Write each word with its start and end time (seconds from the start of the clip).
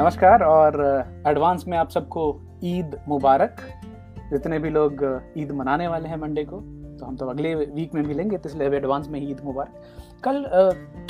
नमस्कार, 0.00 0.42
और 0.42 0.74
एडवांस 1.26 1.64
में 1.68 1.76
आप 1.78 1.88
सबको 1.90 2.22
ईद 2.64 2.94
मुबारक। 3.08 3.56
जितने 4.30 4.58
भी 4.58 4.70
लोग 4.70 5.00
ईद 5.38 5.50
मनाने 5.52 5.86
वाले 5.88 6.08
हैं 6.08 6.16
मंडे 6.16 6.44
को 6.44 6.60
तो 6.98 7.06
हम 7.06 7.16
तो 7.16 7.26
अगले 7.26 7.54
वीक 7.54 7.94
में 7.94 8.02
मिलेंगे 8.02 8.38
तो 8.38 8.48
इसलिए 8.48 8.68
एडवांस 8.76 9.08
में 9.08 9.20
ईद 9.20 9.40
मुबारक। 9.44 10.20
कल 10.24 10.44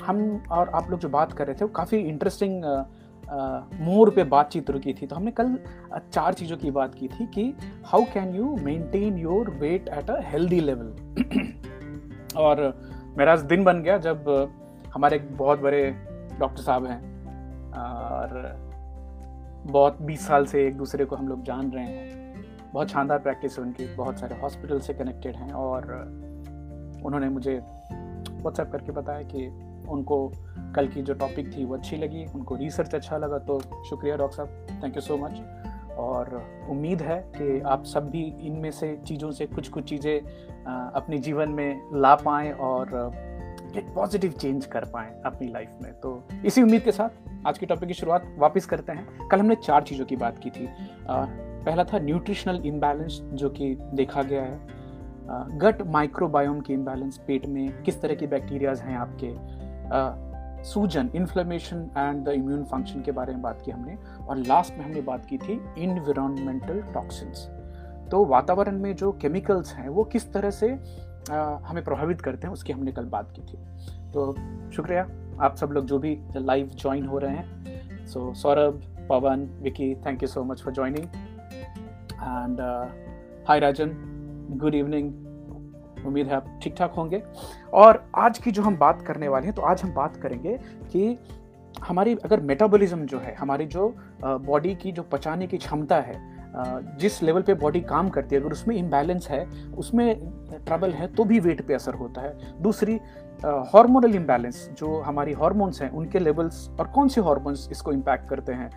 हम 0.04 0.43
और 0.51 0.69
आप 0.69 0.90
लोग 0.90 1.01
जो 1.01 1.09
बात 1.09 1.33
कर 1.33 1.47
रहे 1.47 1.54
थे, 1.54 1.65
वो 1.65 1.71
काफ़ी 1.71 1.99
इंटरेस्टिंग 1.99 2.65
मोर 3.81 4.11
पे 4.11 4.24
बातचीत 4.27 4.71
रुकी 4.71 4.93
थी। 4.93 5.07
तो 5.07 5.17
हमने 5.17 5.31
कल 5.31 5.57
चार 6.13 6.35
चीज़ों 6.35 6.57
की 6.57 6.71
बात 6.71 6.95
की 6.95 7.09
थी 7.09 7.27
कि 7.27 7.45
how 7.87 8.05
can 8.15 8.35
you 8.35 8.57
maintain 8.63 9.19
your 9.19 9.51
weight 9.61 9.89
at 9.89 10.11
a 10.11 10.19
healthy 10.27 10.61
level 10.61 10.95
और 12.37 12.63
मेरा 13.19 13.37
दिन 13.45 13.65
बन 13.65 13.83
गया 13.83 13.99
जब 13.99 14.33
हमारे 14.95 15.17
एक 15.17 15.37
बहुत 15.37 15.61
बड़े 15.61 15.85
डॉक्टर 16.39 16.62
साहब 16.62 16.87
हैं। 16.87 17.01
और 17.73 18.66
बहुत 19.66 20.02
बीस 20.02 20.26
साल 20.26 20.46
से 20.46 20.66
एक 20.66 20.76
दूसरे 20.76 21.04
को 21.04 21.16
हम 21.16 21.28
लोग 21.28 21.42
जान 21.42 21.70
रहे 21.70 21.84
हैं। 21.84 22.44
बहुत 22.72 22.88
शानदार 22.88 23.18
प्रैक्टिस 23.18 23.58
है 23.58 23.64
उनकी, 23.64 23.94
बहुत 23.96 24.18
सारे 24.18 24.40
हॉस्पिटल 24.40 24.80
से 24.80 24.94
कनेक्टेड 24.94 25.36
हैं 25.36 25.52
और 25.52 25.92
उन्होंने 27.04 27.28
मुझे 27.28 27.54
व्हाट्सएप 27.54 28.70
करके 28.72 28.92
बताया 28.92 29.22
कि 29.22 29.46
उनको 29.88 30.32
कल 30.74 30.88
की 30.88 31.02
जो 31.02 31.14
टॉपिक 31.14 31.56
थी 31.56 31.64
वो 31.64 31.76
अच्छी 31.76 31.96
लगी, 31.96 32.24
उनको 32.34 32.56
रिसर्च 32.56 32.94
अच्छा 32.94 33.18
लगा 33.18 33.38
तो 33.38 33.58
शुक्रिया 33.88 34.16
डॉक्टर 34.16 34.36
साहब 34.36 34.82
थैंक 34.84 34.96
यू 34.96 35.02
सो 35.02 35.16
मच 35.16 35.40
और 35.98 36.42
उम्मीद 36.70 37.02
है 37.02 37.18
कि 37.36 37.60
आप 37.60 37.84
सब 37.84 38.10
भी 38.10 38.22
इनमें 38.40 38.70
से 38.70 38.96
चीज़ों 39.06 39.30
से 39.30 39.46
कुछ 39.46 39.68
कुछ 39.68 39.84
चीज़ें 39.84 40.20
अपने 40.95 41.18
जीवन 41.18 41.48
में 41.48 41.90
ला 41.95 42.14
पाएँ 42.14 42.52
और 42.52 43.12
एक 43.76 43.95
पॉजिटिव 43.95 44.32
चेंज 44.32 44.66
कर 44.66 44.84
पाएँ 44.84 45.10
अपनी 45.26 45.48
लाइफ 45.48 45.70
में। 45.82 45.92
तो 45.92 46.22
इसी 46.45 46.62
उम्मीद 46.62 46.82
के 46.82 46.92
साथ 46.92 47.27
आज 47.47 47.59
के 47.59 47.66
टॉपिक 47.66 47.88
की 47.88 47.95
शुरुआत 47.95 48.34
वापस 48.38 48.66
करते 48.66 48.92
हैं। 48.92 49.29
कल 49.29 49.40
हमने 49.40 49.54
चार 49.54 49.82
चीज़ों 49.82 50.07
की 50.07 50.16
बात 50.16 50.38
की 50.38 50.51
थी। 50.51 50.66
आ, 50.66 51.24
पहला 51.65 51.85
था 51.85 51.99
न्यूट्रिशनल 51.99 52.62
इम्बैलेंस 52.66 53.21
जो 53.32 53.51
कि 53.51 53.74
देखा 53.95 54.23
गया 54.23 54.43
है। 54.43 55.59
गट 55.59 55.82
माइक्रोबायोम 55.82 56.60
की 56.60 56.73
इम्बैलेंस 56.73 57.18
पेट 57.27 57.46
में 57.46 57.82
किस 57.82 58.01
तरह 58.02 58.15
के 58.15 58.27
बैक्टीरियाज 58.27 58.80
हैं 58.80 58.96
आपके? 58.96 59.30
आ, 59.88 60.62
सूजन 60.62 61.10
inflammation 61.15 61.90
and 61.99 62.24
the 62.24 62.29
immune 62.29 62.65
function 62.65 63.02
के 63.02 63.12
बारे 63.12 63.32
में 63.32 63.43
बात 63.43 63.62
की 63.65 63.71
हमने। 63.71 63.96
और 64.27 64.37
लास्ट 64.37 64.75
में 64.75 64.84
हमने 64.84 65.01
बात 65.01 65.27
की 65.27 65.39
थी 65.39 65.61
इन्वायरमेंटल 65.79 66.83
टॉक्सिन्स 66.95 67.49
तो 68.11 68.25
वातावरण 68.25 68.79
में 68.79 68.95
जो 68.97 69.12
केमिकल्स 69.12 69.75
हैं 69.75 69.89
वो 69.89 70.05
किस 70.05 70.33
तरह 70.33 70.51
से 70.51 70.79
आ, 71.33 71.57
हमें 71.57 71.84
प्रभावित 71.84 72.21
करते 72.21 72.47
हैं 72.47 72.55
उसकी 72.55 72.73
हमने 72.73 72.93
कल 72.93 73.05
बात 73.05 73.33
की 73.37 73.43
थी। 73.43 73.57
तो 74.12 74.33
शुक्रिया। 74.71 75.09
आप 75.41 75.56
सब 75.56 75.70
लोग 75.72 75.86
जो 75.86 75.98
भी 75.98 76.17
लाइव 76.36 76.70
ज्वाइन 76.75 77.06
हो 77.06 77.19
रहे 77.19 77.36
हैं। 77.36 78.06
So 78.06 78.33
Saurabh 78.34 78.83
Pawan 79.08 79.48
Vicky 79.62 79.94
thank 80.06 80.22
you 80.22 80.28
so 80.28 80.44
much 80.44 80.62
for 80.62 80.72
joining 80.75 81.05
and 82.14 82.61
hi 83.48 83.61
Rajan 83.61 83.92
good 84.61 84.75
evening 84.75 86.06
उम्मीद 86.06 86.27
है 86.27 86.34
आप 86.34 86.59
ठीक 86.62 86.75
ठाक 86.78 86.92
होंगे। 86.92 87.22
और 87.75 88.03
आज 88.16 88.39
की 88.39 88.50
जो 88.50 88.62
हम 88.62 88.77
बात 88.77 89.03
करने 89.03 89.28
वाले 89.28 89.47
हैं 89.47 89.55
तो 89.55 89.62
आज 89.62 89.83
हम 89.83 89.92
बात 89.94 90.16
करेंगे 90.16 90.59
कि 90.92 91.16
हमारी 91.83 92.14
अगर 92.25 92.41
मेटाबॉलिज्म 92.41 93.06
जो 93.06 93.19
है, 93.19 93.34
हमारी 93.34 93.66
जो 93.66 93.94
बॉडी 94.25 94.75
की 94.75 94.92
जो 94.92 95.03
पचाने 95.03 95.47
की 95.47 95.59
क्षमता 95.59 96.00
है 96.00 96.16
जिस 96.98 97.22
लेवल 97.22 97.42
पे 97.42 97.55
बॉडी 97.55 97.81
काम 97.81 98.09
करती 98.09 98.34
है, 98.34 98.41
अगर 98.41 98.53
उसमें 98.53 98.75
इम्बैलेंस 98.77 99.28
है, 99.28 99.44
उसमें 99.72 100.14
ट्रबल 100.66 100.92
है 100.92 101.06
तो 101.06 101.25
भी 101.25 101.41
वेट 101.41 101.66
पे 101.66 101.75
असर 101.75 101.94
होता 101.94 102.20
है। 102.20 102.62
दूसरी 102.62 102.98
हार्मोनल 103.44 104.14
इम्बैलेंस 104.14 104.69
जो 104.78 105.00
हमारी 105.00 105.33
हार्मोन्स 105.33 105.81
हैं, 105.83 105.91
उनके 105.91 106.19
लेवल्स 106.19 106.69
और 106.81 106.86
कौन 106.86 107.08
से 107.08 107.20
हार्मोन्स 107.20 107.69
इसको 107.72 107.92
इम्पैक्ट 107.92 108.28
करते 108.28 108.53
हैं 108.53 108.70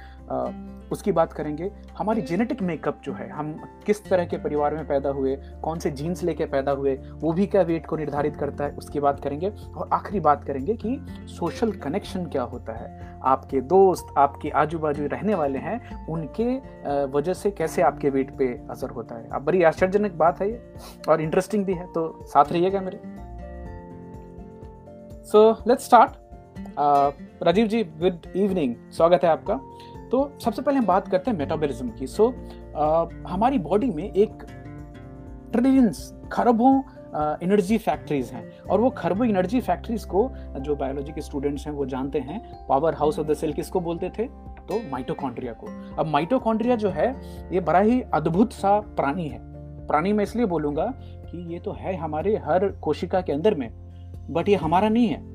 उसकी 0.92 1.12
बात 1.12 1.34
करेंगे। 1.34 1.72
हमारी 1.98 2.22
जेनेटिक 2.22 2.62
मेकअप 2.62 3.00
जो 3.04 3.14
है, 3.14 3.30
हम 3.30 3.54
किस 3.86 4.04
तरह 4.06 4.26
के 4.26 4.38
परिवार 4.38 4.76
में 4.76 4.88
पैदा 4.88 5.10
हुए, 5.10 5.36
कौन 5.64 5.80
से 5.80 5.92
जीन्स 5.92 6.24
लेके 6.24 6.46
पैदा 6.46 6.72
हुए, 6.72 6.96
वो 7.14 7.32
भी 7.34 7.46
क्या 7.46 7.62
वेट 7.62 7.86
को 7.86 7.98
निर्धारित 7.98 8.36
करता 8.36 8.66
है, 8.66 8.72
उसकी 8.72 9.00
बात 9.00 9.20
करेंगे। 9.20 9.50
और 9.50 9.90
आखिरी 9.94 10.20
बात 10.20 10.44
करेंगे 10.44 10.74
कि 10.76 10.98
सोशल 11.30 11.72
कनेक्शन 11.78 12.26
क्या 12.26 12.44
होता 12.44 12.74
है। 12.74 13.20
आपके 13.24 13.62
दोस्त, 13.62 14.14
आपके 14.18 14.50
आजू 14.50 14.80
बाजू 14.80 15.08
रहने 15.08 15.36
वाले 15.36 15.60
हैं, 15.60 16.08
उनके 16.08 16.56
वजह 17.08 17.34
से 17.34 17.52
कैसे 17.52 17.82
आपके 17.82 18.10
वेट 18.10 18.38
पे 18.38 18.54
असर 18.70 18.90
होता 18.90 19.16
है। 19.16 19.28
अब 19.30 19.46
बड़ी 19.46 19.64
आश्चर्यजनक 19.64 20.14
बात 20.14 20.42
है 20.42 20.52
ये, 20.52 20.62
और 21.10 21.22
इंटरेस्टिंग 21.22 21.66
भी 21.66 21.74
है 21.74 21.92
तो 21.94 22.26
साथ 22.26 22.52
रहिएगा 22.52 22.82
मेरे। 22.82 23.00
So 25.24 25.40
let's 25.68 25.86
start 25.86 26.12
Rajeev 27.44 27.68
ji 27.68 27.84
good 27.84 28.26
evening 28.36 28.74
स्वागत 28.92 29.24
है 29.24 29.30
आपका 29.30 29.60
तो 30.12 30.20
सबसे 30.44 30.62
पहले 30.62 30.78
हम 30.78 30.86
बात 30.86 31.08
करते 31.08 31.32
हैं 31.32 31.38
मेटाबॉलिज्म 31.38 31.90
की. 31.90 32.08
सो 32.08 32.28
so, 32.28 32.34
uh, 32.76 33.30
हमारी 33.30 33.58
बॉडी 33.60 33.90
में 33.90 34.04
एक 34.04 34.44
ट्रिलियंस 35.52 36.02
खरबों 36.32 36.74
एनर्जी 37.44 37.78
uh, 37.78 37.84
फैक्ट्रीज 37.84 38.32
हैं. 38.32 38.44
और 38.62 38.82
वो 38.82 38.90
खरबों 38.90 39.28
एनर्जी 39.28 39.62
फैक्ट्रीज 39.62 40.06
को 40.06 40.30
जो 40.60 40.76
बायोलॉजी 40.76 41.12
के 41.12 41.22
स्टूडेंट्स 41.22 41.68
हैं 41.68 41.74
वो 41.74 41.86
जानते 41.86 42.20
हैं. 42.20 42.42
Power 42.70 42.96
house 42.96 43.20
of 43.20 43.28
the 43.28 43.34
cell 43.34 43.54
किसको 43.54 43.80
बोलते 43.80 44.10
थे? 44.10 44.28
तो 44.68 44.82
माइटोकॉन्ड्रिया 44.92 45.54
को. 45.54 45.68
अब 46.00 46.08
माइटोकॉन्ड्रिया 46.08 46.76
जो 46.76 46.90
है 46.90 47.10
ये 47.54 47.60
बड़ा 47.60 47.80
ही 47.80 48.02
अद्भुत 48.14 48.54
सा 48.54 48.80
प्राणी 48.80 49.28
है. 49.28 49.40
प्राणी 49.88 50.14
मैं 50.14 50.24
इसलिए 50.24 50.46
बोलूँगा 50.46 50.92
कि 50.98 51.46
ये 51.54 51.60
तो 51.60 51.72
है 51.72 51.96
हमारे 51.98 52.36
हर 52.46 52.68
कोशिका 52.82 53.22
के 53.22 53.34
अंदर 53.34 53.56
में. 53.56 53.70
बट 54.30 54.50
ये 54.50 54.56
हमारा 54.56 54.90
नहीं 54.90 55.08
है। 55.08 55.30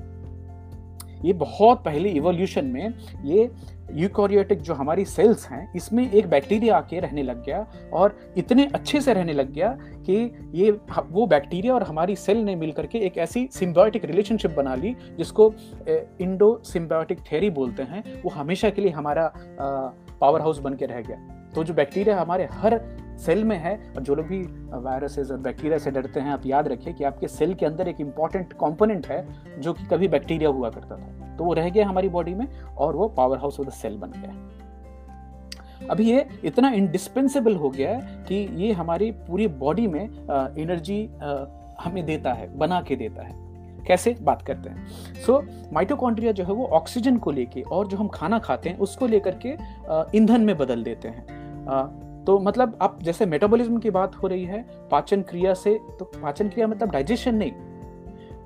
ये 1.25 1.33
बहुत 1.33 1.83
पहले 1.85 2.09
इवोल्यूशन 2.09 2.65
में 2.65 2.95
ये 3.25 3.51
यूकोरियोटिक 3.93 4.61
जो 4.61 4.75
हमारी 4.75 5.05
सेल्स 5.05 5.47
हैं, 5.49 5.73
इसमें 5.77 6.11
एक 6.11 6.27
बैक्टीरिया 6.31 6.77
आके 6.77 7.01
रहने 7.01 7.23
लग 7.23 7.45
गया 7.45 7.67
और 7.93 8.17
इतने 8.37 8.67
अच्छे 8.75 9.01
से 9.01 9.15
रहने 9.15 9.33
लग 9.33 9.53
गया 9.53 9.69
कि 10.07 10.51
ये 10.55 10.71
वो 11.11 11.27
बैक्टीरिया 11.27 11.75
और 11.75 11.83
हमारी 11.83 12.17
सेल 12.17 12.39
ने 12.39 12.57
मिलकर 12.57 12.87
के 12.87 12.99
एक 12.99 13.19
ऐसी 13.19 13.49
सिम्बायोटिक 13.53 14.05
रिलेशनशिप 14.05 14.51
बना 14.51 14.75
ली, 14.75 14.95
जिसको 15.19 15.53
इंडो 16.21 16.61
सिम्बायोटिक 16.65 17.21
थेरी 17.33 17.51
बोलते 17.51 17.83
हैं, 17.83 18.03
वो 18.23 18.31
हमेशा 18.31 18.71
के 18.71 18.83
लिए 18.83 18.91
हमारा 18.91 19.33
पावर 20.21 20.41
हाउस 20.41 20.59
बन 20.59 20.75
के 20.75 20.87
रह 20.87 21.01
गया। 21.01 21.17
तो 21.55 21.65
जो 21.65 21.75
बैक्टीरिया 21.75 22.21
हमारे 22.21 22.49
हर 22.53 22.81
सेल 23.19 23.45
में 23.45 23.57
है 23.59 23.93
और 23.97 24.03
जो 24.03 24.15
लोग 24.15 24.27
भी 24.27 24.43
वायरसेस 24.79 25.31
और 25.31 25.39
बैक्टीरिया 25.39 25.79
से 25.79 25.91
डरते 25.91 26.21
हैं 26.21 26.31
आप 26.31 26.47
याद 26.47 26.69
रखिए 26.69 26.93
कि 26.93 27.05
आपके 27.05 27.29
सेल 27.29 27.55
के 27.55 27.67
अंदर 27.67 27.89
एक 27.89 28.01
इंपॉर्टेंट 28.01 28.53
कंपोनेंट 28.53 29.07
है 29.07 29.27
जो 29.61 29.73
कि 29.73 29.85
कभी 29.85 30.09
बैक्टीरिया 30.09 30.51
हुआ 30.51 30.71
करता 30.71 30.97
था। 30.97 31.37
तो 31.37 31.45
वो 31.45 31.53
रह 31.53 31.71
गया 31.71 31.89
हमारी 31.89 32.09
बॉडी 32.09 32.35
में 32.35 32.61
और 32.61 32.97
वो 32.97 33.09
power 33.09 33.39
house 33.39 33.61
of 33.61 33.67
the 33.67 33.71
cell 33.71 33.97
बन 33.97 34.11
गया। 34.11 34.33
अभी 35.91 36.11
ये 36.11 36.27
इतना 36.45 36.69
इंडिस्पेंसेबल 36.69 37.57
हो 37.57 37.71
गया 37.71 37.91
है 37.91 38.25
कि 38.25 38.35
ये 38.55 38.73
हमारी 38.73 39.11
पूरी 39.11 39.47
बॉडी 39.47 39.87
में 39.87 40.05
एनर्जी 40.59 41.11
हमें 41.81 42.05
देता 42.05 42.33
है 42.33 42.57
बना 42.59 42.81
के 42.83 42.97
देता 42.97 43.23
है। 43.23 43.35
कैसे? 43.87 44.17
बात 44.23 44.43
करते 44.43 44.71
हैं। 44.71 44.87
सो 45.27 45.33
so, 45.33 45.73
माइटोकॉन्ड्रिया 45.73 46.33
जो 46.33 46.45
है 46.45 46.53
वो 46.53 46.67
ऑक्सीजन 46.67 47.17
को 47.17 47.31
लेके 47.31 47.63
और 47.63 47.87
जो 47.87 47.97
हम 47.97 48.09
खाना 48.09 48.39
खाते 48.39 48.69
हैं 48.69 48.79
उसको 48.79 49.07
लेकर 49.07 49.39
के 49.47 49.57
ईंधन 50.19 50.41
में 50.41 50.57
बदल 50.59 50.83
देते 50.83 51.09
हैं। 51.09 51.27
तो 52.27 52.39
मतलब 52.39 52.79
आप 52.83 52.99
जैसे 53.03 53.27
मेटाबॉलिज्म 53.27 53.79
की 53.79 53.91
बात 53.91 54.17
हो 54.17 54.29
रही 54.29 54.45
है, 54.45 54.65
पाचन 54.91 55.23
क्रिया 55.23 55.55
से 55.55 55.79
तो 55.99 56.05
पाचन 56.05 56.49
क्रिया 56.49 56.67
मतलब 56.67 56.91
डाइजेशन 56.91 57.35
नहीं। 57.35 57.53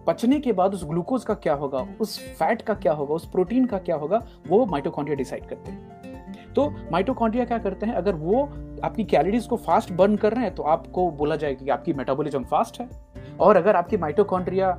पचने 0.06 0.38
के 0.40 0.52
बाद 0.52 0.74
उस 0.74 0.84
ग्लूकोज 0.84 1.24
का 1.24 1.34
क्या 1.36 1.54
होगा, 1.54 1.86
उस 2.00 2.18
फैट 2.38 2.62
का 2.62 2.74
क्या 2.74 2.92
होगा, 2.92 3.14
उस 3.14 3.28
प्रोटीन 3.30 3.66
का 3.66 3.78
क्या 3.78 3.96
होगा, 3.96 4.22
वो 4.48 4.64
माइटोकॉन्ड्रिया 4.66 5.16
डिसाइड 5.16 5.46
करते 5.48 5.70
हैं। 5.70 6.52
तो 6.54 6.68
माइटोकॉन्ड्रिया 6.92 7.44
क्या 7.44 7.58
करते 7.58 7.86
हैं, 7.86 7.94
अगर 7.94 8.14
वो 8.14 8.42
आपकी 8.84 9.04
कैलोरीज 9.04 9.46
को 9.46 9.56
फास्ट 9.58 9.92
बर्न 9.92 10.16
कर 10.16 10.32
रहे 10.32 10.44
हैं 10.44 10.54
तो 10.54 10.62
आपको 10.64 11.10
बोला 11.10 11.36
जाएगा 11.36 11.64
कि 11.64 11.70
आपकी 11.70 11.92
मेटाबॉलिज्म 11.92 12.44
फास्ट 12.44 12.80
है। 12.80 12.88
और 13.40 13.56
अगर 13.56 13.76
आपकी 13.76 13.96
माइटोकॉन्ड्रिया 13.96 14.72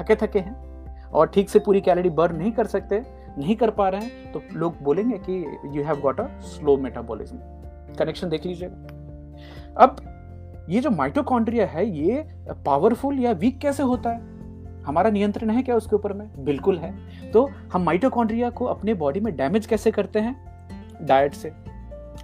थके 0.00 0.16
थके 0.16 0.38
हैं, 0.38 0.54
और 1.06 1.26
ठीक 1.26 1.50
से 1.50 1.58
पूरी 1.58 1.80
कैलोरी 1.80 2.10
बर्न 2.12 2.36
नहीं 2.36 2.52
कर 2.52 2.66
सकते, 2.66 3.02
नहीं 3.38 3.56
कर 3.56 3.70
पा 3.70 3.88
रहे 3.88 4.00
हैं 4.00 4.32
तो 4.32 4.42
लोग 4.54 4.82
बोलेंगे 4.82 5.18
कि 5.20 5.44
you 5.76 5.84
have 5.84 6.00
got 6.00 6.20
a 6.20 6.26
slow 6.46 6.76
metabolism 6.76 7.38
connection 7.98 8.28
देख 8.28 8.46
लीजिएगा 8.46 8.96
अब 9.78 9.96
ये 10.70 10.80
जो 10.80 10.90
माइटोकॉन्ड्रिया 10.90 11.66
है, 11.66 11.84
ये 11.90 12.24
पावरफुल 12.66 13.18
या 13.18 13.32
वीक 13.32 13.58
कैसे 13.58 13.82
होता 13.82 14.10
है? 14.10 14.36
हमारा 14.84 15.10
नियंत्रण 15.10 15.50
है 15.50 15.62
क्या 15.62 15.76
उसके 15.76 15.96
ऊपर 15.96 16.12
में? 16.12 16.28
बिल्कुल 16.44 16.78
है। 16.78 17.30
तो 17.30 17.50
हम 17.72 17.82
माइटोकॉन्ड्रिया 17.82 18.50
को 18.50 18.64
अपने 18.64 18.94
बॉडी 18.94 19.20
में 19.20 19.36
डैमेज 19.36 19.66
कैसे 19.66 19.90
करते 19.90 20.18
हैं? 20.18 20.34
डाइट 21.02 21.34
से। 21.34 21.52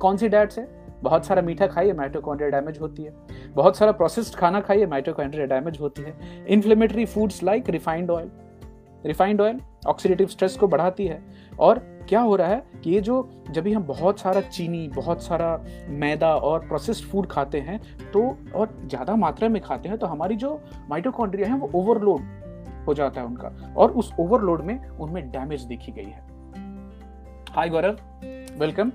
कौन 0.00 0.16
सी 0.16 0.28
डाइट 0.28 0.50
से? 0.50 0.66
बहुत 1.02 1.26
सारा 1.26 1.42
मीठा 1.42 1.66
खाइए 1.66 1.92
माइटोकॉन्ड्रिया 1.92 2.50
डैमेज 2.50 2.78
होती 2.80 3.02
है। 3.02 3.12
बहुत 3.50 3.76
सारा 3.76 3.92
प्रोसेस्ड 3.92 4.34
खाना 4.34 4.60
खाइए 4.60 4.86
माइटोकॉन्ड्रिया 4.86 5.46
डैमेज 5.46 5.78
होती 5.80 6.02
है। 6.02 6.46
Inflammatory 6.48 7.04
foods 7.04 7.42
like 7.42 7.68
refined 7.70 8.10
oil 8.10 8.30
refined 9.06 9.40
oil 9.40 9.60
oxidative 9.86 10.26
stress 10.26 10.56
को 10.56 10.68
बढ़ाती 10.68 11.06
है 11.06 11.22
और 11.58 11.93
क्या 12.08 12.20
हो 12.20 12.34
रहा 12.36 12.48
है 12.48 12.62
कि 12.84 12.90
ये 12.90 13.00
जो 13.00 13.16
जब 13.50 13.62
भी 13.64 13.72
हम 13.72 13.82
बहुत 13.84 14.20
सारा 14.20 14.40
चीनी, 14.40 14.86
बहुत 14.88 15.22
सारा 15.22 15.64
मैदा 15.90 16.34
और 16.36 16.66
प्रोसेस्ड 16.68 17.04
फ़ूड 17.04 17.26
खाते 17.26 17.60
हैं 17.60 17.78
तो 18.12 18.22
और 18.54 18.78
ज़्यादा 18.84 19.16
मात्रा 19.16 19.48
में 19.48 19.60
खाते 19.62 19.88
हैं 19.88 19.98
तो 19.98 20.06
हमारी 20.06 20.36
जो 20.36 20.60
माइटोकॉन्ड्रिया 20.90 21.48
है, 21.48 21.58
वो 21.58 21.70
ओवरलोड 21.74 22.22
हो 22.86 22.94
जाता 22.94 23.20
है 23.20 23.26
उनका 23.26 23.74
और 23.76 23.90
उस 23.92 24.12
ओवरलोड 24.20 24.64
में 24.64 24.88
उनमें 24.90 25.30
डैमेज 25.30 25.62
देखी 25.64 25.92
गई 25.92 26.04
है। 26.04 26.22
हाय 27.50 27.68
गौरव 27.68 27.96
वेलकम 28.60 28.92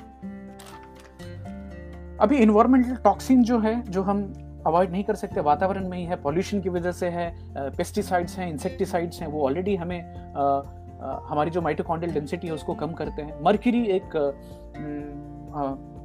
अभी 2.19 2.37
इन्वायरमेंटल 2.37 2.95
टॉक्सिन 2.95 3.43
जो 3.43 3.59
है, 3.59 3.81
जो 3.83 4.01
हम 4.03 4.21
अवॉइड 4.67 4.91
नहीं 4.91 5.03
कर 5.03 5.15
सकते, 5.15 5.41
वातावरण 5.41 5.87
में 5.89 5.97
ही 5.97 6.03
है 6.05 6.15
पॉल्यूशन 6.21 6.61
की 6.61 6.69
वजह 6.69 6.91
से 6.91 7.09
है 7.09 7.31
पेस्टिसाइड्स 7.57 8.37
हैं 8.37 8.49
इंसेक्टिसाइड्स 8.49 9.21
हैं, 9.21 9.27
वो 9.27 9.45
ऑलरेडी 9.45 9.75
हमें 9.75 9.99
हमारी 11.01 11.51
जो 11.51 11.61
माइटोकॉन्ड्रियल 11.61 12.13
डेंसिटी 12.13 12.47
है, 12.47 12.53
उसको 12.53 12.73
कम 12.75 12.93
करते 12.93 13.21
हैं। 13.21 13.41
मर्क्यूरी 13.43 13.85
एक 13.87 14.15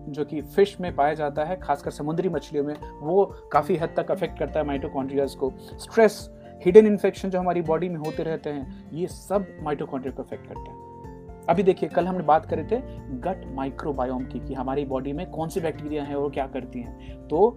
जो 0.07 0.25
कि 0.25 0.41
फ़िश 0.43 0.77
में 0.81 0.95
पाया 0.97 1.15
जाता 1.15 1.45
है, 1.45 1.57
खासकर 1.61 1.91
समुद्री 1.91 2.29
मछलियों 2.29 2.65
में, 2.65 2.75
वो 3.01 3.25
काफ़ी 3.53 3.77
हद 3.77 3.95
तक 3.97 4.11
अफेक्ट 4.11 4.39
करता 4.39 4.61
है 4.61 4.67
माइटोकॉन्ड्रियाज 4.67 5.35
को। 5.35 5.53
स्ट्रेस 5.81 6.29
हिडन 6.65 6.87
इन्फेक्शन 6.87 7.31
जो 7.31 7.39
हमारी 7.39 7.63
बॉडी 7.63 7.89
में 7.89 7.97
होते 7.97 8.23
रहते 8.23 8.51
हैं, 8.51 8.91
ये 8.93 9.07
सब 9.07 9.47
माइटोकॉन्ड्रिया 9.63 10.17
को 10.17 10.23
अफेक्ट 10.23 10.47
करते 10.49 10.71
हैं। 10.71 11.47
अभी 11.49 11.63
देखिए, 11.63 11.89
कल 11.89 12.07
हमने 12.07 12.23
बात 12.25 12.47
करे 12.47 12.65
थे 12.65 12.81
गट 13.21 13.45
माइक्रोबायोम 13.55 14.25
की, 14.25 14.39
कि 14.39 14.55
हमारी 14.55 14.85
बॉडी 14.85 15.13
में 15.13 15.31
कौन 15.31 15.49
सी 15.49 15.61
बैक्टीरिया 15.61 16.05
हैं 16.05 16.15
और 16.15 16.31
क्या 16.31 16.47
करती 16.47 16.81
हैं। 16.81 17.17
तो 17.29 17.57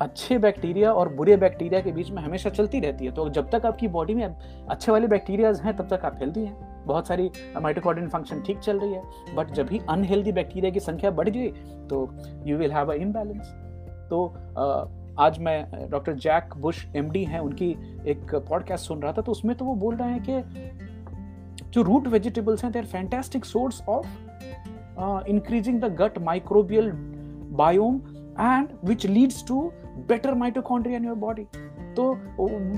अच्छे 0.00 0.38
बैक्टीरिया 0.38 0.92
और 0.92 1.08
बुरे 1.14 1.36
बैक्टीरिया 1.36 1.80
के 1.80 1.92
बीच 1.92 2.10
में 2.10 2.22
हमेशा 2.22 2.50
चलती 2.50 2.80
रहती 2.80 3.04
है। 3.04 3.12
तो 3.12 3.28
जब 3.28 3.50
तक 3.50 3.66
आपकी 3.66 3.88
बॉडी 3.88 4.14
में 4.14 4.24
अच्छे 4.24 4.92
वाले 4.92 5.06
बैक्टीरियाज 5.06 5.60
हैं, 5.60 5.76
तब 5.76 5.88
तक 5.88 6.04
आप 6.04 6.18
हेल्दी 6.20 6.44
हैं। 6.44 6.84
बहुत 6.86 7.08
सारी 7.08 7.30
माइटोकॉन्ड्रियल 7.60 8.10
फ़ंक्शन 8.10 8.40
ठीक 8.42 8.58
चल 8.58 8.78
रही 8.78 8.92
है 8.92 9.34
बट 9.36 9.50
जब 9.52 9.66
भी 9.66 9.80
अनहेल्दी 9.88 10.32
बैक्टीरिया 10.32 10.70
की 10.72 10.80
संख्या 10.80 11.10
बढ़ 11.10 11.28
गई 11.28 11.48
तो 11.88 12.08
you 12.46 12.58
will 12.58 12.72
have 12.72 12.92
a 12.92 12.94
imbalance 12.96 13.48
तो 14.10 14.24
आज 15.20 15.38
मैं 15.38 15.88
डॉक्टर 15.90 16.14
जैक 16.16 16.54
बुश 16.56 16.84
एमडी 16.96 17.24
हैं, 17.24 17.40
उनकी 17.40 17.70
एक 18.06 18.34
पॉडकास्ट 18.48 18.86
सुन 18.86 19.00
रहा 19.02 19.12
था 19.12 19.22
तो 19.22 19.32
उसमें 19.32 19.56
तो 19.56 19.64
वो 19.64 19.74
बोल 19.74 19.96
रहे 19.96 20.10
हैं 20.10 20.22
कि 20.22 21.70
जो 21.70 21.82
रूट 21.82 22.06
वेजिटेबल्स 22.08 22.62
हैं 22.64 22.72
they 22.72 22.78
are 22.78 22.84
fantastic 22.86 23.44
source 23.44 23.82
of 23.88 24.06
increasing 25.28 25.80
the 25.80 25.94
gut 26.00 26.18
microbial 26.22 26.90
biome 27.58 28.00
and 28.40 28.68
which 28.84 29.06
leads 29.06 29.44
to 29.48 29.60
better 29.98 30.34
mitochondria 30.34 30.98
in 30.98 31.04
your 31.04 31.14
body 31.16 31.44
तो 31.94 32.14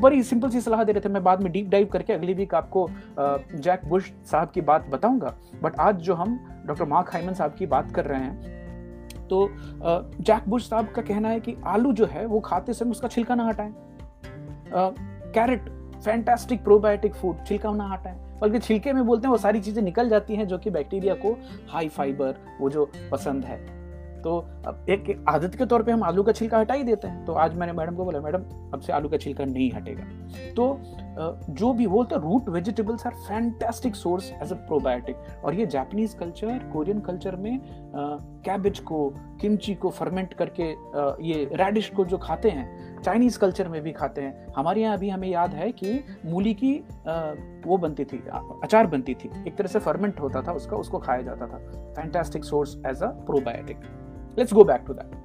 बड़ी 0.00 0.22
सिंपल 0.22 0.50
सी 0.50 0.60
सलाह 0.60 0.84
दे 0.84 0.92
रहे 0.92 1.00
थे, 1.00 1.08
मैं 1.08 1.22
बाद 1.24 1.42
में 1.42 1.50
डीप 1.52 1.68
डाइव 1.70 1.86
करके 1.86 2.12
अगली 2.12 2.34
वीक 2.34 2.54
आपको 2.54 2.86
जैक 3.18 3.80
बुश 3.88 4.10
साहब 4.30 4.50
की 4.50 4.60
बात 4.62 4.86
बताऊँगा। 4.90 5.34
बट 5.62 5.76
आज 5.80 5.96
जो 5.98 6.14
हम 6.14 6.38
डॉक्टर 6.66 6.84
मार्क 6.84 7.10
हाइमन 7.12 7.34
साहब 7.34 7.54
की 7.54 7.66
बात 7.66 7.90
कर 7.94 8.04
रहे 8.04 8.20
हैं 8.20 9.28
तो 9.28 9.48
जैक 10.20 10.48
बुश 10.48 10.68
साहब 10.68 10.88
का 10.92 11.02
कहना 11.02 11.28
है 11.28 11.40
कि 11.40 11.56
आलू 11.66 11.92
जो 11.92 12.06
है, 12.06 12.24
वो 12.26 12.40
खाते 12.40 12.72
समय 12.72 12.90
उसका 12.90 13.08
छिलका 13.08 13.34
ना 13.34 13.48
हटाएँ। 13.48 13.72
कैरेट 15.34 15.68
फैंटास्टिक 16.04 16.62
प्रोबायोटिक 16.64 17.14
फ़ूड 17.14 17.44
छिलका 17.46 17.72
ना 17.72 17.88
हटाएँ। 17.88 18.18
बल्कि 18.40 18.58
छिलके 18.58 18.92
में 18.92 19.04
बोलते 19.06 19.26
हैं, 19.26 19.30
वो 19.30 19.38
सारी 19.38 19.60
चीज़ें 19.60 19.82
निकल 19.82 20.08
जाती 20.08 20.36
हैं 20.36 20.46
जो 20.48 20.58
कि 20.58 20.70
बैक्टीरिया 20.70 21.14
को 21.16 21.36
हाई 21.68 21.88
फाइबर 21.88 22.36
वो 22.60 22.70
जो 22.70 22.90
पसंद 23.12 23.44
है। 23.44 23.58
तो 24.22 24.36
अब 24.66 24.86
एक 24.90 25.24
आदत 25.28 25.54
के 25.54 25.66
तौर 25.66 25.82
पे 25.82 25.92
हम 25.92 26.02
आलू 26.04 26.22
का 26.22 26.32
छिलका 26.32 26.58
हटा 26.58 26.74
ही 26.74 26.82
देते 26.84 27.08
हैं। 27.08 27.24
तो 27.24 27.32
आज 27.34 27.54
मैंने 27.54 27.72
मैडम 27.72 27.96
को 27.96 28.04
बोला, 28.04 28.20
मैडम, 28.20 28.42
अब 28.74 28.80
से 28.80 28.92
आलू 28.92 29.08
का 29.08 29.16
छिलका 29.16 29.44
नहीं 29.44 29.70
हटेगा। 29.72 30.04
तो 30.54 30.78
जो 31.50 31.72
भी 31.72 31.86
बोलते 31.86 32.16
root 32.18 32.48
vegetables 32.48 33.06
are 33.06 33.14
fantastic 33.28 33.94
source 33.96 34.30
as 34.32 34.52
a 34.52 34.56
probiotic 34.66 35.44
और 35.44 35.54
ये 35.54 35.66
जापानीज 35.68 36.14
कल्चर 36.14 36.58
कोरियन 36.72 37.00
कल्चर 37.00 37.36
में 37.36 37.58
कैबेज 38.44 38.78
को 38.80 39.08
किमची 39.40 39.74
को 39.74 39.90
फर्मेंट 39.90 40.34
करके 40.34 40.70
ये 41.24 41.48
रेडिश 41.54 41.88
को 41.96 42.04
जो 42.04 42.18
खाते 42.18 42.50
हैं 42.50 43.02
चाइनीज़ 43.02 43.38
कल्चर 43.38 43.68
में 43.68 43.80
भी 43.82 43.92
खाते 43.92 44.20
हैं। 44.20 44.52
हमारे 44.56 44.80
यहाँ 44.82 44.96
अभी 44.96 45.08
हमें 45.08 45.28
याद 45.28 45.54
है 45.54 45.70
कि 45.72 45.92
मूली 46.26 46.54
की 46.54 46.72
वो 47.66 47.76
बनती 47.78 48.04
थी 48.04 48.22
अचार 48.64 48.86
बनती 48.86 49.14
थी। 49.14 49.30
एक 49.46 49.56
तरह 49.56 49.68
से 49.68 49.78
फर्मेंट 49.78 50.20
होता 50.20 50.42
था 50.42 50.52
उसका, 50.52 50.76
उसको 50.76 50.98
खाया 50.98 51.22
जाता 51.22 51.46
था। 51.46 51.58
Fantastic 51.94 52.44
source 52.44 52.76
as 52.86 53.02
a 53.02 53.06
probiotic 53.26 53.80
let's 54.40 54.54
go 54.54 54.64
back 54.64 54.84
to 54.86 54.94
that 54.94 55.18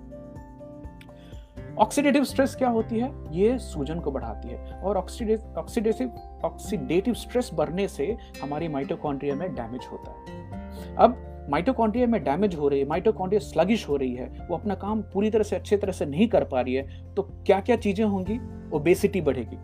oxidative 1.79 2.23
stress 2.23 2.55
क्या 2.55 2.69
होती 2.69 2.99
है? 2.99 3.11
ये 3.31 3.57
सूजन 3.59 3.99
को 3.99 4.11
बढ़ाती 4.11 4.47
है। 4.47 4.81
और 4.81 4.97
ऑक्सीडेटिव 4.97 6.41
ऑक्सीडेटिव 6.45 7.13
स्ट्रेस 7.13 7.49
बढ़ने 7.53 7.87
से 7.87 8.05
हमारी 8.41 8.67
माइटोकॉन्ड्रिया 8.67 9.35
में 9.35 9.53
डैमेज 9.55 9.87
होता 9.91 10.11
है। 10.11 10.95
अब 10.97 11.47
माइटोकॉन्ड्रिया 11.51 12.07
में 12.07 12.23
डैमेज 12.23 12.55
हो 12.55 12.67
रही 12.67 12.79
है 12.79 12.87
माइटोकॉन्ड्रिया 12.87 13.39
स्लगिश 13.41 13.87
हो 13.89 13.95
रही 13.95 14.13
है, 14.13 14.25
वो 14.49 14.57
अपना 14.57 14.75
काम 14.75 15.01
पूरी 15.13 15.29
तरह 15.31 15.43
से 15.43 15.55
अच्छे 15.55 15.77
तरह 15.77 15.91
से 15.91 16.05
नहीं 16.05 16.27
कर 16.27 16.43
पा 16.43 16.61
रही 16.61 16.73
है 16.73 17.13
तो 17.15 17.23
क्या 17.23 17.59
क्या 17.59 17.75
चीज़ें 17.77 18.05
होंगी? 18.05 18.39
ओबेसिटी 18.73 19.21
बढ़ेगी। 19.21 19.57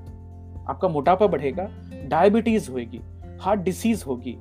आपका 0.70 0.88
मोटापा 0.88 1.28
बढ़ेगा 1.28 1.68
डायबिटीज़ 2.08 2.72
होगी 2.72 3.02
हार्ट 3.42 3.62
डिसीज 3.62 4.04
होगी 4.08 4.38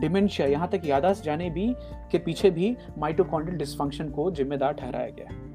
डिमेंशिया, 0.00 0.46
यहाँ 0.48 0.68
तक 0.68 0.82
यादाश्त 0.84 1.24
जाने 1.24 1.50
भी 1.50 1.74
के 2.10 2.18
पीछे 2.18 2.50
भी 2.50 2.76
माइटोकॉन्ड्रियल 2.98 3.58
डिस्फंक्शन 3.58 4.08
को 4.08 4.30
जिम्मेदार 4.30 4.72
ठहराया 4.72 5.10
गया 5.10 5.28
है। 5.28 5.46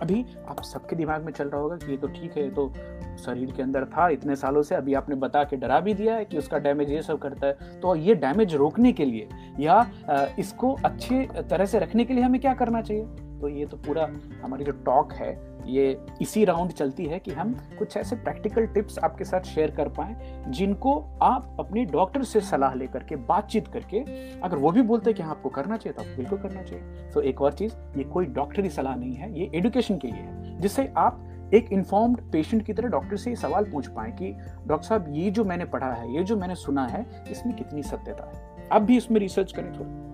अभी 0.00 0.24
आप 0.48 0.62
सबके 0.62 0.96
दिमाग 0.96 1.24
में 1.24 1.32
चल 1.32 1.48
रहा 1.48 1.60
होगा 1.60 1.76
कि 1.76 1.90
ये 1.90 1.96
तो 1.96 2.08
ठीक 2.08 2.36
है 2.36 2.48
तो 2.50 2.72
शरीर 3.16 3.50
के 3.52 3.62
अंदर 3.62 3.84
था, 3.86 4.08
इतने 4.08 4.36
सालों 4.36 4.62
से 4.62 4.74
अभी 4.74 4.94
आपने 4.94 5.16
बता 5.16 5.42
के 5.44 5.56
डरा 5.56 5.78
भी 5.80 5.94
दिया 5.94 6.14
है 6.14 6.24
कि 6.24 6.38
उसका 6.38 6.58
डैमेज 6.58 6.90
ये 6.90 7.02
सब 7.02 7.18
करता 7.18 7.46
है। 7.46 7.80
तो 7.80 7.94
ये 7.96 8.14
डैमेज 8.16 8.54
रोकने 8.54 8.92
के 8.92 9.04
लिए 9.04 9.28
या 9.60 10.34
इसको 10.38 10.72
अच्छे 10.84 11.26
तरह 11.50 11.66
से 11.66 11.78
रखने 11.78 12.04
के 12.04 12.14
लिए 12.14 12.24
हमें 12.24 12.40
क्या 12.40 12.54
करना 12.54 12.82
चाहिए? 12.82 13.04
तो 13.42 13.48
ये 13.48 13.64
तो 13.66 13.76
पूरा 13.76 14.02
हमारी 14.42 14.64
जो 14.64 14.72
टॉक 14.86 15.12
है, 15.12 15.30
ये 15.66 15.98
इसी 16.22 16.44
राउंड 16.44 16.72
चलती 16.72 17.06
है 17.06 17.18
कि 17.18 17.30
हम 17.30 17.52
कुछ 17.78 17.96
ऐसे 17.96 18.16
प्रैक्टिकल 18.16 18.66
टिप्स 18.66 18.98
आपके 18.98 19.24
साथ 19.24 19.40
शेयर 19.44 19.70
कर 19.70 19.88
पाए, 19.88 20.44
जिनको 20.48 20.92
आप 21.22 21.56
अपने 21.60 21.84
डॉक्टर 21.84 22.22
से 22.22 22.40
सलाह 22.40 22.74
लेकर 22.74 23.02
के, 23.02 23.16
बातचीत 23.16 23.68
करके, 23.68 23.98
अगर 24.40 24.56
वो 24.56 24.70
भी 24.70 24.82
बोलते 24.82 25.10
हैं 25.10 25.16
कि 25.16 25.22
हाँ 25.22 25.30
आपको 25.30 25.48
करना 25.48 25.76
चाहिए 25.76 25.94
तो 25.94 26.02
आपको 26.02 26.16
बिल्कुल 26.16 26.38
करना 26.38 26.62
चाहिए। 26.62 27.10
तो 27.10 27.20
एक 27.20 27.42
और 27.42 27.52
चीज़, 27.52 27.74
ये 27.96 28.04
कोई 28.04 28.26
डॉक्टरी 28.26 28.70
सलाह 28.70 28.96
नहीं 28.96 29.14
है, 29.14 29.40
ये 29.40 29.50
एडुकेशन 29.54 29.98
के 29.98 30.08
लिए 30.08 30.20
है, 30.20 30.60
जिससे 30.60 30.92
आप 30.96 31.50
एक 31.54 31.72
इन्फॉर्म्ड 31.72 32.20
पेशेंट 32.32 32.64
की 32.66 32.72
तरह 32.72 32.88
डॉक्टर 32.88 33.16
से 33.16 33.30
ये 33.30 33.36
सवाल 33.36 33.64
पूछ 33.64 33.86
पाए 33.86 34.10
कि 34.10 34.32
डॉक्टर 34.66 34.86
साहब, 34.86 35.06
ये 35.08 35.30
जो 35.30 35.44
मैंने 35.44 35.64
पढ़ा 35.64 35.92
है, 35.92 36.14
ये 36.14 36.22
जो 36.22 36.36
मैंने 36.36 36.54
सुना 36.54 36.86
है, 36.86 37.06
इसमें 37.30 37.56
कितनी 37.56 37.82
सत्यता 37.82 38.30
है? 38.30 38.68
आप 38.72 38.82
भी 38.82 38.96
इसमें 38.96 39.20
रिसर्च 39.20 39.52
करें 39.52 39.72
थोड़ा। 39.72 40.11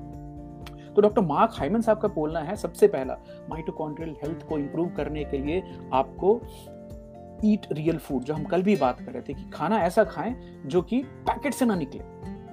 तो 0.98 1.02
डॉक्टर 1.02 1.22
मार्क 1.22 1.50
हाइमन 1.54 1.80
साहब 1.80 1.98
का 1.98 2.08
बोलना 2.08 2.40
है 2.40 2.54
सबसे 2.56 2.86
पहला, 2.88 3.16
माइटोकॉन्ड्रियल 3.50 4.16
हेल्थ 4.22 4.48
को 4.48 4.58
इम्प्रूव 4.58 4.88
करने 4.88 5.24
के 5.24 5.38
लिए 5.38 5.62
आपको 5.92 6.40
ईट 7.44 7.66
रियल 7.72 7.98
फ़ूड 7.98 8.22
जो 8.22 8.34
हम 8.34 8.44
कल 8.44 8.62
भी 8.62 8.76
बात 8.76 9.00
कर 9.00 9.12
रहे 9.12 9.22
थे 9.22 9.34
कि 9.34 9.50
खाना 9.52 9.78
ऐसा 9.78 10.04
खाएँ 10.04 10.34
जो 10.66 10.82
कि 10.82 11.02
पैकेट 11.02 11.54
से 11.54 11.66
ना 11.66 11.74
निकले, 11.74 12.00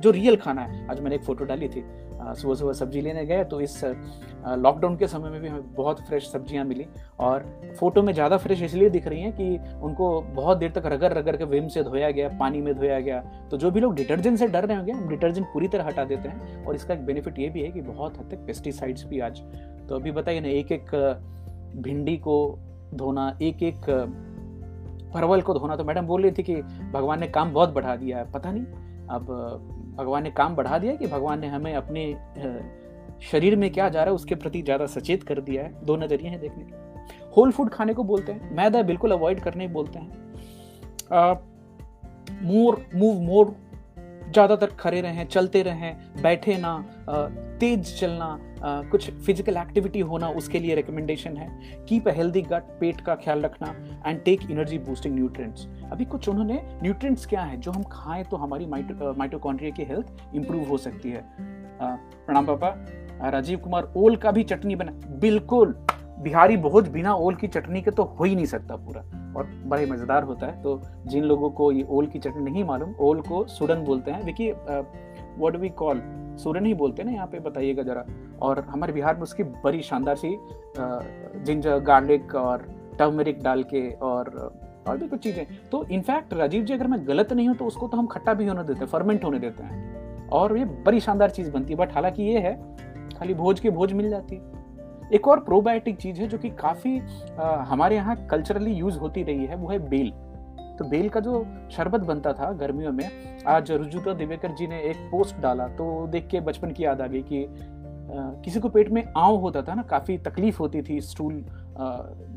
जो 0.01 0.11
रियल 0.11 0.35
खाना 0.35 0.61
है। 0.61 0.87
आज 0.91 0.99
मैंने 0.99 1.15
एक 1.15 1.23
फ़ोटो 1.23 1.45
डाली 1.45 1.69
थी 1.69 1.81
सुबह 2.19 2.55
सुबह 2.55 2.73
सब्ज़ी 2.73 3.01
लेने 3.01 3.25
गए 3.25 3.43
तो 3.43 3.59
इस 3.61 3.83
लॉकडाउन 3.83 4.95
के 4.97 5.07
समय 5.07 5.29
में 5.29 5.41
भी 5.41 5.47
हमें 5.47 5.73
बहुत 5.75 5.99
फ्रेश 6.07 6.27
सब्ज़ियाँ 6.31 6.63
मिली 6.65 6.85
और 7.19 7.45
फ़ोटो 7.79 8.01
में 8.03 8.11
ज़्यादा 8.13 8.37
फ्रेश 8.37 8.61
इसलिए 8.63 8.89
दिख 8.89 9.07
रही 9.07 9.21
हैं 9.21 9.31
कि 9.33 9.77
उनको 9.81 10.09
बहुत 10.35 10.57
देर 10.57 10.71
तक 10.71 10.85
रगड़ 10.85 11.11
रगड़ 11.13 11.35
के 11.35 11.45
विम 11.45 11.67
से 11.67 11.83
धोया 11.83 12.11
गया, 12.11 12.29
पानी 12.39 12.61
में 12.61 12.73
धोया 12.75 12.99
गया। 12.99 13.19
तो 13.51 13.57
जो 13.57 13.71
भी 13.71 13.79
लोग 13.79 13.95
डिटर्जेंट 13.95 14.37
से 14.39 14.47
डर 14.47 14.65
रहे 14.65 14.77
होंगे, 14.77 14.91
हम 14.91 15.07
डिटर्जेंट 15.09 15.47
पूरी 15.53 15.67
तरह 15.67 15.87
हटा 15.87 16.03
देते 16.05 16.29
हैं 16.29 16.65
और 16.65 16.75
इसका 16.75 16.93
एक 16.93 17.05
बेनिफिट 17.05 17.39
ये 17.39 17.49
भी 17.49 17.61
है 17.61 17.71
कि 17.71 17.81
बहुत 17.83 18.19
हद 18.19 18.29
तक 18.31 18.45
पेस्टिसाइड्स 18.47 19.05
भी 19.05 19.19
आज। 19.19 19.41
तो 19.89 19.95
अभी 19.95 20.11
बताइए 20.11 20.39
ना, 20.39 20.47
एक 20.49 20.71
एक 20.71 20.95
भिंडी 21.77 22.17
को 22.17 22.59
धोना, 22.93 23.37
एक 23.41 23.63
एक 23.63 23.89
परवल 25.13 25.41
को 25.41 25.53
धोना 25.53 25.75
तो 25.75 25.83
मैडम 25.83 26.07
बोल 26.07 26.21
रही 26.21 26.31
थी 26.31 26.43
कि 26.43 26.55
भगवान 26.93 27.19
ने 27.19 27.27
काम 27.29 27.53
बहुत 27.53 27.73
बढ़ा 27.73 27.95
दिया 27.95 28.17
है, 28.17 28.31
पता 28.31 28.51
नहीं। 28.51 28.65
अब 29.07 29.84
भगवान 29.95 30.23
ने 30.23 30.31
काम 30.31 30.55
बढ़ा 30.55 30.77
दिया 30.77 30.95
कि 30.95 31.07
भगवान 31.07 31.39
ने 31.39 31.47
हमें 31.47 31.73
अपने 31.73 32.13
शरीर 33.21 33.55
में 33.55 33.69
क्या 33.71 33.89
जा 33.89 33.99
रहा 33.99 34.09
है 34.09 34.15
उसके 34.15 34.35
प्रति 34.35 34.61
ज़्यादा 34.61 34.85
सचेत 34.85 35.23
कर 35.23 35.41
दिया 35.41 35.63
है? 35.63 35.85
दो 35.85 35.95
नज़रिए 35.95 36.29
हैं 36.29 36.39
देखने 36.39 36.63
के। 36.63 36.73
होल 37.37 37.51
फ़ूड 37.51 37.69
खाने 37.69 37.93
को 37.93 38.03
बोलते 38.03 38.31
हैं। 38.31 38.55
मैदा 38.55 38.81
बिल्कुल 38.81 39.11
अवॉइड 39.11 39.39
करने 39.39 39.67
बोलते 39.67 39.99
हैं। 39.99 40.09
मोर 42.43 42.85
मूव 42.95 43.21
मोर 43.21 43.55
ज़्यादातर 44.35 44.69
खड़े 44.79 45.01
रहें, 45.01 45.25
चलते 45.27 45.61
रहें, 45.63 46.21
बैठे 46.21 46.57
ना 46.57 46.73
तेज 47.59 47.99
चलना 47.99 48.37
कुछ 48.91 49.09
फ़िज़िकल 49.25 49.57
एक्टिविटी 49.57 49.99
होना 50.01 50.29
उसके 50.31 50.59
लिए 50.59 50.75
रिकमेंडेशन 50.75 51.37
है। 51.37 51.47
कीप 51.89 52.07
अ 52.07 52.11
हेल्दी 52.13 52.41
गट 52.43 52.63
पेट 52.79 53.01
का 53.01 53.15
ख्याल 53.15 53.41
रखना 53.41 53.67
and 54.05 54.21
take 54.23 54.41
energy 54.51 54.77
boosting 54.79 55.15
nutrients 55.15 55.67
अभी 55.91 56.05
कुछ 56.05 56.29
उन्होंने 56.29 56.61
न्यूट्रिएंट्स 56.83 57.25
क्या 57.25 57.41
है, 57.41 57.57
जो 57.57 57.71
हम 57.71 57.83
खाएँ 57.91 58.23
तो 58.25 58.37
हमारी 58.37 58.65
माइटोकॉन्ड्रिया 58.65 59.71
की 59.71 59.83
हेल्थ 59.85 60.35
इंप्रूव 60.35 60.67
हो 60.69 60.77
सकती 60.79 61.09
है। 61.09 61.23
प्रणाम 61.79 62.45
पापा। 62.47 62.69
राजीव 63.25 63.59
कुमार 63.59 63.91
ओल 63.97 64.15
का 64.15 64.31
भी 64.31 64.43
चटनी 64.45 64.75
बना, 64.75 64.91
बिल्कुल। 65.19 65.75
बिहारी 66.17 66.57
भोज 66.57 66.87
बिना 66.87 67.13
ओल 67.15 67.35
की 67.35 67.47
चटनी 67.47 67.81
के 67.81 67.91
तो 67.91 68.03
हो 68.03 68.23
ही 68.23 68.35
नहीं 68.35 68.45
सकता 68.45 68.75
पूरा। 68.75 69.01
और 69.37 69.47
बड़ा 69.65 69.79
ही 69.81 69.85
मज़ेदार 69.85 70.23
होता 70.23 70.47
है। 70.47 70.61
तो 70.61 70.81
जिन 71.07 71.23
लोगों 71.23 71.49
को 71.49 71.71
ये 71.71 71.85
ओल 71.89 72.07
की 72.07 72.19
चटनी 72.19 72.51
नहीं 72.51 72.63
मालूम, 72.63 72.93
ओल 72.99 73.21
को 73.21 73.45
सुडन 73.47 73.83
बोलते 73.83 74.11
हैं। 74.11 74.25
देखिए 74.25 74.51
व्हाट 74.51 75.55
वी 75.55 75.69
कॉल 75.71 76.01
सूरन 76.39 76.65
ही 76.65 76.73
बोलते 76.73 77.01
हैं 77.01 77.09
ना 77.09 77.15
यहाँ 77.15 77.27
पे, 77.27 77.39
बताइएगा 77.39 77.83
जरा। 77.83 78.05
और 78.41 78.59
हमारे 78.69 78.93
बिहार 78.93 79.15
में 79.15 79.21
उसकी 79.23 79.43
बड़ी 79.43 79.81
शानदार 79.81 80.15
सी 80.15 80.37
जिंजर 80.77 81.79
गार्लिक 81.81 82.35
और 82.35 82.65
टर्मरिक 82.99 83.41
डाल 83.43 83.63
के 83.63 83.89
और 83.91 84.29
और 84.87 84.97
भी 84.97 85.07
कुछ 85.07 85.19
चीज़ें। 85.19 85.45
तो 85.71 85.83
इनफैक्ट 85.85 86.33
राजीव 86.33 86.63
जी, 86.63 86.73
अगर 86.73 86.87
मैं 86.87 87.07
गलत 87.07 87.31
नहीं 87.33 87.47
हूँ 87.47 87.55
तो 87.57 87.65
उसको 87.65 87.87
तो 87.87 87.97
हम 87.97 88.07
खट्टा 88.07 88.33
भी 88.33 88.47
होने 88.47 88.63
देते 88.63 88.79
हैं 88.79 88.87
फर्मेंट 88.87 89.23
होने 89.23 89.39
देते 89.39 89.63
हैं। 89.63 90.27
और 90.29 90.57
ये 90.57 90.65
बड़ी 90.65 90.99
शानदार 90.99 91.29
चीज़ 91.29 91.51
बनती 91.51 91.73
है। 91.73 91.79
बट 91.79 91.93
हालाँकि 91.93 92.23
ये 92.23 92.39
है, 92.39 92.53
खाली 93.17 93.33
भोज 93.33 93.59
के 93.59 93.69
भोज 93.69 93.93
मिल 93.93 94.09
जाती 94.09 94.35
है। 94.35 94.63
एक 95.13 95.27
और 95.27 95.39
प्रोबायोटिक 95.39 95.97
चीज़ 95.97 96.19
है 96.21 96.27
जो 96.27 96.37
कि 96.37 96.49
काफ़ी 96.49 96.99
आ, 97.39 97.55
हमारे 97.63 97.95
यहाँ 97.95 98.15
कल्चरली 98.27 98.71
यूज़ 98.71 98.97
होती 98.99 99.23
रही 99.23 99.45
है 99.45 99.55
वो 99.55 99.69
है 99.69 99.79
बेल। 99.89 100.11
तो 100.79 100.89
बेल 100.89 101.09
का 101.09 101.19
जो 101.19 101.45
शरबत 101.71 102.01
बनता 102.01 102.33
था 102.33 102.51
गर्मियों 102.51 102.91
में 102.91 103.09
आज 103.47 103.71
रुजुता 103.71 104.13
दिवेकर 104.13 104.51
जी 104.51 104.67
ने 104.67 104.81
एक 104.81 104.97
पोस्ट 105.11 105.37
डाला 105.37 105.67
तो 105.67 105.85
देख 106.07 106.27
के 106.27 106.39
बचपन 106.39 106.71
की 106.71 106.85
याद 106.85 107.01
आ 107.01 107.07
गई 107.07 107.21
कि 107.21 107.43
आ, 107.43 107.47
किसी 108.43 108.59
को 108.59 108.69
पेट 108.69 108.89
में 108.89 109.03
आव 109.17 109.35
होता 109.35 109.61
था 109.61 109.73
ना 109.73 109.83
काफ़ी 109.83 110.17
तकलीफ़ 110.17 110.59
होती 110.59 110.81
थी 110.81 110.99
स्टूल 111.01 111.45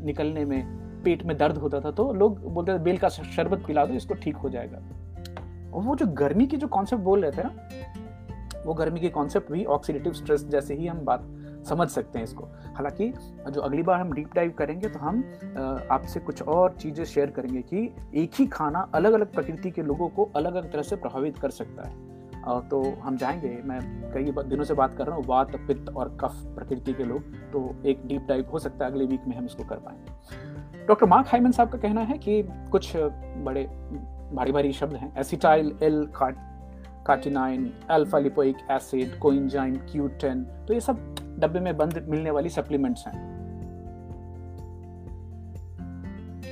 निकलने 0.04 0.44
में 0.44 0.62
पेट 1.04 1.22
में 1.26 1.36
दर्द 1.36 1.58
होता 1.58 1.80
था 1.80 1.90
तो 1.90 2.12
लोग 2.12 2.38
बोलते 2.54 2.74
थे 2.74 2.78
बेल 2.78 2.98
का 2.98 3.08
शरबत 3.08 3.64
पिला 3.66 3.84
दो 3.86 3.94
इसको 3.94 4.14
ठीक 4.14 4.36
हो 4.36 4.48
जाएगा। 4.48 4.78
और 5.72 5.82
वो 5.82 5.96
जो 5.96 6.06
गर्मी 6.06 6.46
की 6.46 6.56
जो 6.56 6.66
कॉन्सेप्ट 6.66 7.02
बोल 7.04 7.22
रहे 7.24 7.30
थे 7.30 7.42
ना 7.42 8.62
वो 8.66 8.74
गर्मी 8.74 9.00
की 9.00 9.08
कॉन्सेप्ट 9.08 9.52
भी 9.52 9.64
ऑक्सीडेटिव 9.64 10.12
स्ट्रेस 10.12 10.46
जैसे 10.48 10.74
ही 10.74 10.86
हम 10.86 10.98
बात 11.00 11.26
समझ 11.68 11.88
सकते 11.88 12.18
हैं 12.18 12.24
इसको। 12.24 12.44
हालाँकि, 12.76 13.12
जो 13.50 13.60
अगली 13.60 13.82
बार 13.82 14.00
हम 14.00 14.12
डीप 14.12 14.34
डाइव 14.34 14.52
करेंगे 14.58 14.88
तो 14.88 14.98
हम 14.98 15.22
आपसे 15.90 16.20
कुछ 16.20 16.42
और 16.44 16.72
चीज़ें 16.72 17.04
शेयर 17.04 17.30
करेंगे 17.30 17.62
कि 17.64 17.88
एक 18.14 18.30
ही 18.34 18.46
खाना 18.48 18.90
अलग 18.94 19.12
अलग 19.12 19.32
प्रकृति 19.32 19.70
के 19.70 19.82
लोगों 19.82 20.08
को 20.08 20.30
अलग 20.36 20.54
अलग 20.54 20.72
तरह 20.72 20.82
से 20.82 20.96
प्रभावित 20.96 21.38
कर 21.38 21.50
सकता 21.52 21.88
है। 21.88 22.06
तो 22.68 22.82
हम 23.02 23.16
जाएँगे, 23.16 23.48
मैं 23.64 23.80
कई 24.12 24.32
दिनों 24.42 24.64
से 24.64 24.74
बात 24.74 24.96
कर 24.96 25.06
रहा 25.06 25.16
हूँ, 25.16 25.24
वात, 25.26 25.56
पित्त 25.66 25.88
और 25.90 26.16
कफ 26.20 26.34
प्रकृति 26.54 26.92
के 26.92 27.04
लोग 27.04 27.22
तो 27.52 27.74
एक 27.86 28.06
डीप 28.06 28.26
डाइव 28.28 28.50
हो 28.52 28.58
सकता 28.58 28.84
है, 28.84 28.90
अगले 28.90 29.04
वीक 29.06 29.26
में 29.28 29.36
हम 29.36 29.46
इसको 29.46 29.64
कर 29.64 29.76
पाएँगे। 29.78 30.86
डॉक्टर 30.86 31.06
मार्क 31.06 31.26
हाइमन 31.28 31.50
साहब 31.50 31.70
का 31.70 31.78
कहना 31.78 32.00
है 32.02 32.18
कि 32.18 32.42
कुछ 32.70 32.92
बड़े, 32.96 33.64
भारी 34.34 34.52
भारी 34.52 34.72
शब्द 34.72 34.96
हैं। 34.96 35.12
Acetyl 35.18 35.76
L 35.82 36.06
carnitine 36.16 37.70
alpha 37.90 38.18
lipoic 38.18 38.56
acid 38.70 39.18
coenzyme 39.18 39.76
Q ten 39.90 40.42
तो 40.68 40.74
ये 40.74 40.80
सब 40.80 41.14
डब्बे 41.38 41.60
में 41.60 41.76
बंद 41.76 42.04
मिलने 42.08 42.30
वाली 42.30 42.48
सप्लीमेंट्स 42.48 43.06
हैं। 43.06 43.36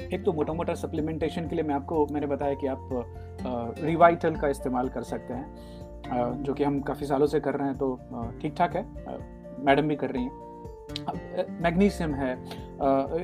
एक 0.08 0.24
तो 0.24 0.32
मोटा 0.32 0.52
मोटा 0.52 0.74
सप्लीमेंटेशन 0.74 1.48
के 1.48 1.56
लिए 1.56 1.64
मैं 1.64 1.74
आपको, 1.74 2.06
मैंने 2.06 2.26
बताया 2.26 2.54
कि 2.54 2.66
आप 2.66 2.88
रिवाइटल 3.84 4.36
का 4.36 4.48
इस्तेमाल 4.48 4.88
कर 4.88 5.02
सकते 5.02 5.34
हैं। 5.34 6.42
जो 6.42 6.54
कि 6.54 6.64
हम 6.64 6.80
काफ़ी 6.80 7.06
सालों 7.06 7.26
से 7.26 7.40
कर 7.40 7.54
रहे 7.54 7.68
हैं 7.68 7.76
तो 7.76 7.94
ठीक 8.42 8.54
ठाक 8.56 8.76
है। 8.76 8.84
मैडम 9.64 9.88
भी 9.88 9.96
कर 9.96 10.10
रही 10.10 10.22
हैं। 10.22 10.44
मैग्नीशियम 11.62 12.14
है 12.14 12.36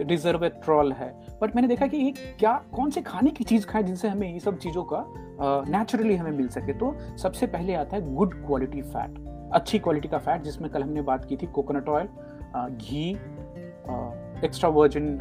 रिजर्वेट्रॉल 0.04 0.92
है। 0.92 1.08
बट 1.42 1.54
मैंने 1.56 1.68
देखा 1.68 1.86
कि 1.86 1.96
ये 1.96 2.10
क्या, 2.38 2.52
कौन 2.72 2.90
से 2.90 3.02
खाने 3.02 3.30
की 3.30 3.44
चीज़ 3.44 3.66
खाएँ 3.66 3.84
जिनसे 3.84 4.08
हमें 4.08 4.32
ये 4.32 4.40
सब 4.40 4.58
चीज़ों 4.58 4.84
का 4.92 5.04
नेचुरली 5.68 6.16
हमें 6.16 6.30
मिल 6.30 6.48
सके? 6.48 6.72
तो 6.72 6.94
सबसे 7.18 7.46
पहले 7.46 7.74
आता 7.74 7.96
है 7.96 8.14
गुड 8.14 8.34
क्वालिटी 8.46 8.82
फैट 8.82 9.18
अच्छी 9.54 9.78
क्वालिटी 9.78 10.08
का 10.08 10.18
फैट 10.18 10.42
जिसमें 10.42 10.70
कल 10.70 10.82
हमने 10.82 11.02
बात 11.02 11.24
की 11.24 11.36
थी 11.36 11.46
कोकोनट 11.46 11.88
ऑयल 11.88 12.08
घी 12.68 13.10
एक्स्ट्रा 14.44 14.70
वर्जिन 14.70 15.20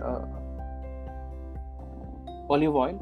ऑलिव 2.51 2.77
ऑयल 2.77 2.99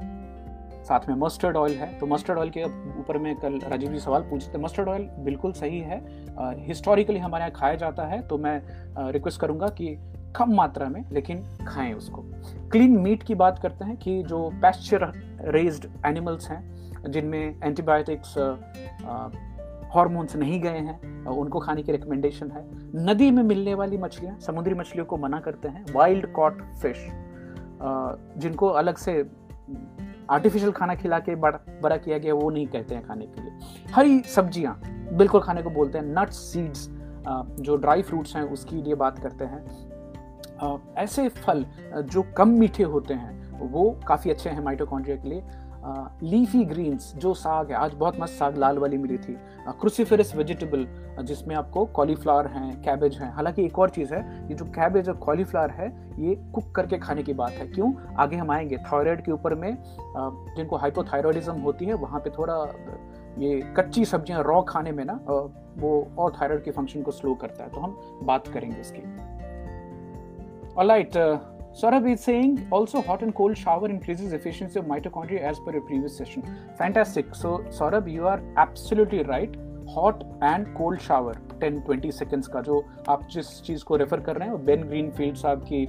साथ 0.83 1.07
में 1.09 1.15
मस्टर्ड 1.15 1.57
ऑयल 1.57 1.73
है। 1.77 1.87
तो 1.99 2.05
मस्टर्ड 2.05 2.39
ऑयल 2.39 2.49
के 2.49 2.63
ऊपर 2.99 3.17
में 3.17 3.35
कल 3.35 3.59
राजीव 3.61 3.91
जी 3.91 3.99
सवाल 3.99 4.21
पूछते 4.29 4.57
हैं। 4.57 4.63
मस्टर्ड 4.63 4.89
ऑयल 4.89 5.07
बिल्कुल 5.19 5.51
सही 5.53 5.79
है। 5.79 5.99
हिस्टोरिकली 6.59 7.19
हमारे 7.19 7.43
यहाँ 7.43 7.51
खाया 7.55 7.75
जाता 7.75 8.05
है। 8.05 8.21
तो 8.27 8.37
मैं 8.37 8.61
रिक्वेस्ट 9.11 9.41
करूँगा 9.41 9.67
कि 9.69 9.95
कम 10.35 10.53
मात्रा 10.55 10.87
में, 10.89 11.03
लेकिन 11.11 11.43
खाएँ 11.67 11.93
उसको। 11.93 12.23
क्लीन 12.71 12.97
मीट 12.99 13.23
की 13.23 13.35
बात 13.35 13.59
करते 13.59 13.85
हैं 13.85 13.97
कि 13.97 14.21
जो 14.23 14.49
पैस्चर 14.61 15.11
रेज्ड 15.47 15.87
एनिमल्स 16.05 16.49
हैं, 16.49 17.11
जिनमें 17.11 17.55
एंटीबायोटिक्स 17.63 18.37
हॉर्मोन्स 19.95 20.35
नहीं 20.35 20.61
गए 20.61 20.79
हैं 20.79 21.18
उनको 21.31 21.59
खाने 21.59 21.83
की 21.83 21.91
रिकमेंडेशन 21.91 22.51
है। 22.51 22.63
नदी 23.05 23.29
में 23.31 23.41
मिलने 23.43 23.73
वाली 23.73 23.97
मछलियाँ, 23.97 24.37
समुद्री 24.39 24.73
मछलियों 24.75 25.05
को 25.05 25.17
मना 25.17 25.39
करते 25.39 25.67
हैं। 25.67 25.85
वाइल्ड 25.93 26.31
कॉट 26.33 26.61
फ़िश 26.81 27.07
जिनको 28.37 28.67
अलग 28.69 28.97
से 28.97 29.19
आर्टिफिशियल 30.29 30.71
खाना 30.71 30.95
खिला 30.95 31.19
के 31.19 31.35
बड़ा 31.35 31.97
किया 31.97 32.17
गया, 32.17 32.33
वो 32.33 32.49
नहीं 32.49 32.67
कहते 32.67 32.95
हैं 32.95 33.05
खाने 33.05 33.25
के 33.25 33.41
लिए। 33.41 33.91
हरी 33.93 34.19
सब्ज़ियाँ 34.25 34.79
बिल्कुल 35.11 35.41
खाने 35.41 35.61
को 35.61 35.69
बोलते 35.69 35.97
हैं। 35.97 36.05
नट्स 36.09 36.37
सीड्स 36.51 36.87
जो 37.59 37.75
ड्राई 37.75 38.01
फ्रूट्स 38.01 38.35
हैं, 38.35 38.43
उसकी 38.43 38.75
लिए 38.75 38.95
बात 38.95 39.19
करते 39.19 39.45
हैं। 39.45 39.63
ऐसे 40.97 41.27
फल 41.29 41.65
जो 41.95 42.23
कम 42.37 42.49
मीठे 42.49 42.83
होते 42.85 43.13
हैं, 43.13 43.59
वो 43.61 43.89
काफ़ी 44.07 44.31
अच्छे 44.31 44.49
हैं 44.49 44.63
माइटोकॉन्ड्रिया 44.63 45.17
के 45.17 45.29
लिए। 45.29 45.43
लीफी 46.23 46.63
ग्रीन्स 46.65 47.13
जो 47.15 47.33
साग 47.33 47.69
है, 47.71 47.75
आज 47.75 47.93
बहुत 47.93 48.19
मस्त 48.19 48.33
साग 48.33 48.57
लाल 48.57 48.77
वाली 48.77 48.97
मिली 48.97 49.17
थी। 49.17 49.35
क्रूसीफेरस 49.69 50.35
वेजिटेबल 50.35 50.85
जिसमें 51.23 51.55
आपको 51.55 51.85
कॉलीफ्लावर 51.85 52.47
हैं 52.47 52.81
कैबेज 52.81 53.17
हैं। 53.17 53.31
हालाँकि 53.33 53.65
एक 53.65 53.79
और 53.79 53.89
चीज़ 53.89 54.13
है, 54.13 54.21
ये 54.49 54.55
जो 54.55 54.65
कैबेज 54.65 55.09
और 55.09 55.15
कॉलीफ्लावर 55.17 55.71
है, 55.71 55.87
ये 56.19 56.35
कुक 56.55 56.71
करके 56.75 56.97
खाने 56.97 57.23
की 57.23 57.33
बात 57.33 57.51
है। 57.51 57.67
क्यों? 57.67 57.93
आगे 58.17 58.37
हम 58.37 58.51
आएँगे। 58.51 58.77
थायराइड 58.77 59.23
के 59.25 59.31
ऊपर 59.31 59.55
में 59.55 59.77
जिनको 59.77 60.77
हाइपोथायरॉयडिज्म 60.77 61.59
होती 61.61 61.85
है, 61.85 61.93
वहाँ 61.95 62.19
पे 62.19 62.29
थोड़ा, 62.29 62.55
ये 63.37 63.61
कच्ची 63.77 64.05
सब्ज़ियाँ 64.05 64.43
रॉ 64.43 64.61
खाने 64.61 64.91
में 64.91 65.03
ना 65.05 65.19
वो 65.77 66.07
और 66.19 66.33
थायराइड 66.41 66.63
के 66.63 66.71
फ़ंक्शन 66.71 67.01
को 67.01 67.11
स्लो 67.11 67.33
करता 67.35 67.63
है। 67.63 67.69
तो 67.69 67.79
हम 67.79 67.97
बात 68.23 68.47
करेंगे 68.47 68.79
इसकी। 68.81 69.03
Alright 70.75 71.17
Saurabh 71.79 72.11
is 72.11 72.19
saying 72.19 72.67
also 72.71 73.01
hot 73.01 73.21
and 73.21 73.33
cold 73.33 73.57
shower 73.57 73.87
increases 73.87 74.33
efficiency 74.33 74.79
of 74.79 74.85
mitochondria 74.85 75.39
as 75.41 75.59
per 75.59 75.71
your 75.71 75.81
previous 75.81 76.17
session. 76.17 76.43
Fantastic. 76.77 77.33
So 77.33 77.59
Saurabh, 77.69 78.11
you 78.11 78.27
are 78.27 78.41
absolutely 78.57 79.23
right. 79.23 79.57
Hot 79.89 80.19
and 80.43 80.65
cold 80.73 80.99
shower 81.01 81.37
10-20 81.63 82.11
seconds 82.13 82.47
का 82.47 82.61
जो 82.61 82.75
आप 83.09 83.27
जिस 83.31 83.47
चीज़ 83.65 83.83
को 83.83 83.95
रेफर 83.95 84.19
कर 84.27 84.35
रहे 84.37 84.47
हैं 84.47 84.65
Ben 84.65 84.83
green 84.87 85.09
field 85.11 85.37
साहब 85.37 85.63
की 85.71 85.81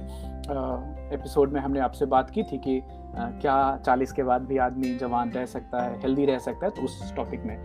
एपिसोड 1.15 1.53
में 1.53 1.59
हमने 1.61 1.79
आपसे 1.79 2.05
बात 2.13 2.29
की 2.29 2.43
थी 2.43 2.57
कि 2.57 2.79
आ, 2.79 3.29
क्या 3.41 3.83
40 3.87 4.11
के 4.11 4.23
बाद 4.23 4.45
भी 4.47 4.57
आदमी 4.67 4.95
जवान 4.97 5.31
रह 5.31 5.45
सकता 5.53 5.83
है 5.83 5.99
हेल्दी 6.01 6.25
रह 6.25 6.39
सकता 6.47 6.65
है 6.65 6.71
तो 6.71 6.81
उस 6.85 7.13
टॉपिक 7.15 7.43
में 7.45 7.57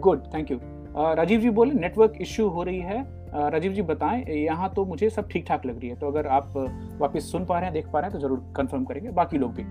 good 0.00 0.22
thank 0.34 0.50
you 0.50 0.58
Rajiv 0.94 1.40
ji 1.40 1.50
बोले 1.50 1.74
नेटवर्क 1.74 2.14
इश्यू 2.20 2.48
हो 2.48 2.62
रही 2.62 2.80
है। 2.80 3.04
राजीव 3.50 3.72
जी 3.72 3.82
बताएँ, 3.82 4.24
यहाँ 4.24 4.72
तो 4.76 4.84
मुझे 4.84 5.08
सब 5.10 5.28
ठीक 5.28 5.44
ठाक 5.48 5.64
लग 5.66 5.78
रही 5.80 5.88
है। 5.88 5.96
तो 5.96 6.08
अगर 6.08 6.26
आप 6.28 6.52
वापस 7.00 7.30
सुन 7.32 7.44
पा 7.44 7.58
रहे 7.58 7.64
हैं, 7.64 7.72
देख 7.74 7.86
पा 7.92 8.00
रहे 8.00 8.10
हैं 8.10 8.12
तो 8.12 8.26
ज़रूर 8.26 8.52
कंफर्म 8.56 8.84
करेंगे। 8.84 9.10
बाकी 9.10 9.38
लोग 9.38 9.54
भी. 9.54 9.62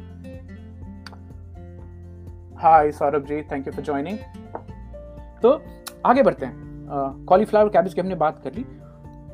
Hi 2.57 2.91
Saurabh 2.91 3.25
ji 3.25 3.41
thank 3.51 3.67
you 3.67 3.73
for 3.73 3.83
joining 3.85 4.17
तो 5.41 5.61
आगे 6.05 6.23
बढ़ते 6.23 6.45
हैं। 6.45 7.25
कॉलीफ्लावर 7.25 7.69
कैबिज 7.69 7.93
की 7.93 8.01
हमने 8.01 8.15
बात 8.17 8.41
कर 8.43 8.53
ली। 8.53 8.65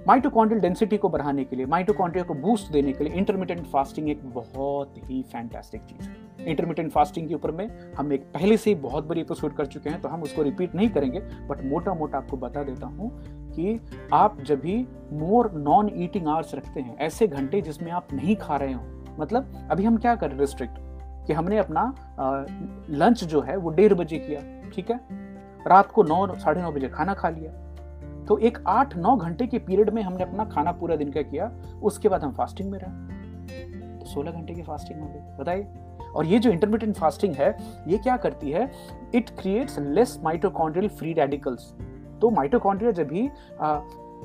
माइटोकॉन्ड्रियल 0.07 0.61
डेंसिटी 0.61 0.97
को 0.97 1.09
बढ़ाने 1.09 1.43
के 1.43 1.55
लिए 1.55 1.65
माइटोकॉन्ड्रिया 1.65 2.23
को 2.25 2.33
बूस्ट 2.33 2.71
देने 2.71 2.91
के 2.93 3.03
लिए 3.03 3.13
इंटरमीडियंट 3.13 3.65
फास्टिंग 3.67 4.09
एक 4.09 4.21
बहुत 4.33 4.93
ही 4.97 5.21
फैंटास्टिक 5.23 5.81
चीज़ 5.81 6.07
है। 6.09 6.45
इंटरमीडियंट 6.45 6.91
फास्टिंग 6.91 7.27
के 7.27 7.35
ऊपर 7.35 7.51
में 7.51 7.67
हम 7.97 8.13
एक 8.13 8.23
पहले 8.33 8.57
से 8.57 8.69
ही 8.69 8.75
बहुत 8.75 9.07
बड़ी 9.07 9.21
एपिसोड 9.21 9.55
कर 9.55 9.65
चुके 9.65 9.89
हैं 9.89 10.01
तो 10.01 10.09
हम 10.09 10.23
उसको 10.23 10.41
रिपीट 10.41 10.75
नहीं 10.75 10.89
करेंगे 10.89 11.19
बट 11.49 11.65
मोटा 11.65 11.93
मोटा 11.93 12.17
आपको 12.17 12.37
बता 12.37 12.63
देता 12.63 12.87
हूँ 12.87 13.11
कि 13.51 13.79
आप 14.13 14.41
जब 14.41 14.59
भी 14.59 14.77
मोर 15.13 15.51
नॉन 15.53 15.91
ईटिंग 15.95 16.27
आवर्स 16.27 16.55
रखते 16.55 16.79
हैं, 16.79 16.97
ऐसे 16.97 17.27
घंटे 17.27 17.61
जिसमें 17.61 17.91
आप 17.91 18.13
नहीं 18.13 18.35
खा 18.35 18.55
रहे 18.55 18.73
हो 18.73 18.81
मतलब 19.19 19.67
अभी 19.71 19.83
हम 19.83 19.97
क्या 19.97 20.15
कर 20.15 20.29
रहे 20.29 20.39
रिस्ट्रिक्ट 20.39 20.75
कि 21.27 21.33
हमने 21.33 21.57
अपना 21.57 21.93
लंच 22.89 23.23
जो 23.23 23.41
है 23.41 23.57
वो 23.57 23.69
डेढ़ 23.69 23.93
बजे 23.93 24.17
किया, 24.19 24.41
ठीक 24.71 24.91
है? 24.91 24.99
रात 25.67 25.91
को 25.91 26.03
नौ, 26.03 26.27
साढ़े 26.35 26.61
नौ 26.61 26.71
बजे 26.71 26.89
खाना 26.89 27.13
खा 27.13 27.29
लिया। 27.29 27.51
तो 28.27 28.37
एक 28.39 28.57
आठ 28.67 28.95
नौ 28.97 29.15
घंटे 29.17 29.47
के 29.47 29.59
पीरियड 29.59 29.89
में 29.89 30.01
हमने 30.03 30.23
अपना 30.23 30.45
खाना 30.45 30.71
पूरा 30.71 30.95
दिन 30.95 31.11
का 31.11 31.21
किया, 31.23 31.51
उसके 31.83 32.09
बाद 32.09 32.23
हम 32.23 32.31
फास्टिंग 32.33 32.71
में 32.71 32.79
रहे। 32.79 33.99
तो 33.99 34.05
सोलह 34.05 34.31
घंटे 34.31 34.53
की 34.53 34.61
फास्टिंग 34.63 34.99
हो 34.99 35.07
गई, 35.07 35.19
बताइए। 35.39 35.67
और 36.07 36.25
ये 36.25 36.39
जो 36.39 36.49
इंटरमीडियंट 36.51 36.95
फास्टिंग 36.95 37.35
है, 37.35 37.55
ये 37.87 37.97
क्या 37.97 38.17
करती 38.17 38.51
है? 38.51 38.69
It 39.15 39.29
creates 39.39 39.79
less 39.79 40.19
mitochondrial 40.23 40.89
free 40.89 41.13
radicals 41.13 41.73
तो 42.21 42.29
माइटोकॉन्ड्रिया 42.31 42.91
जब 42.93 43.07
भी 43.07 43.27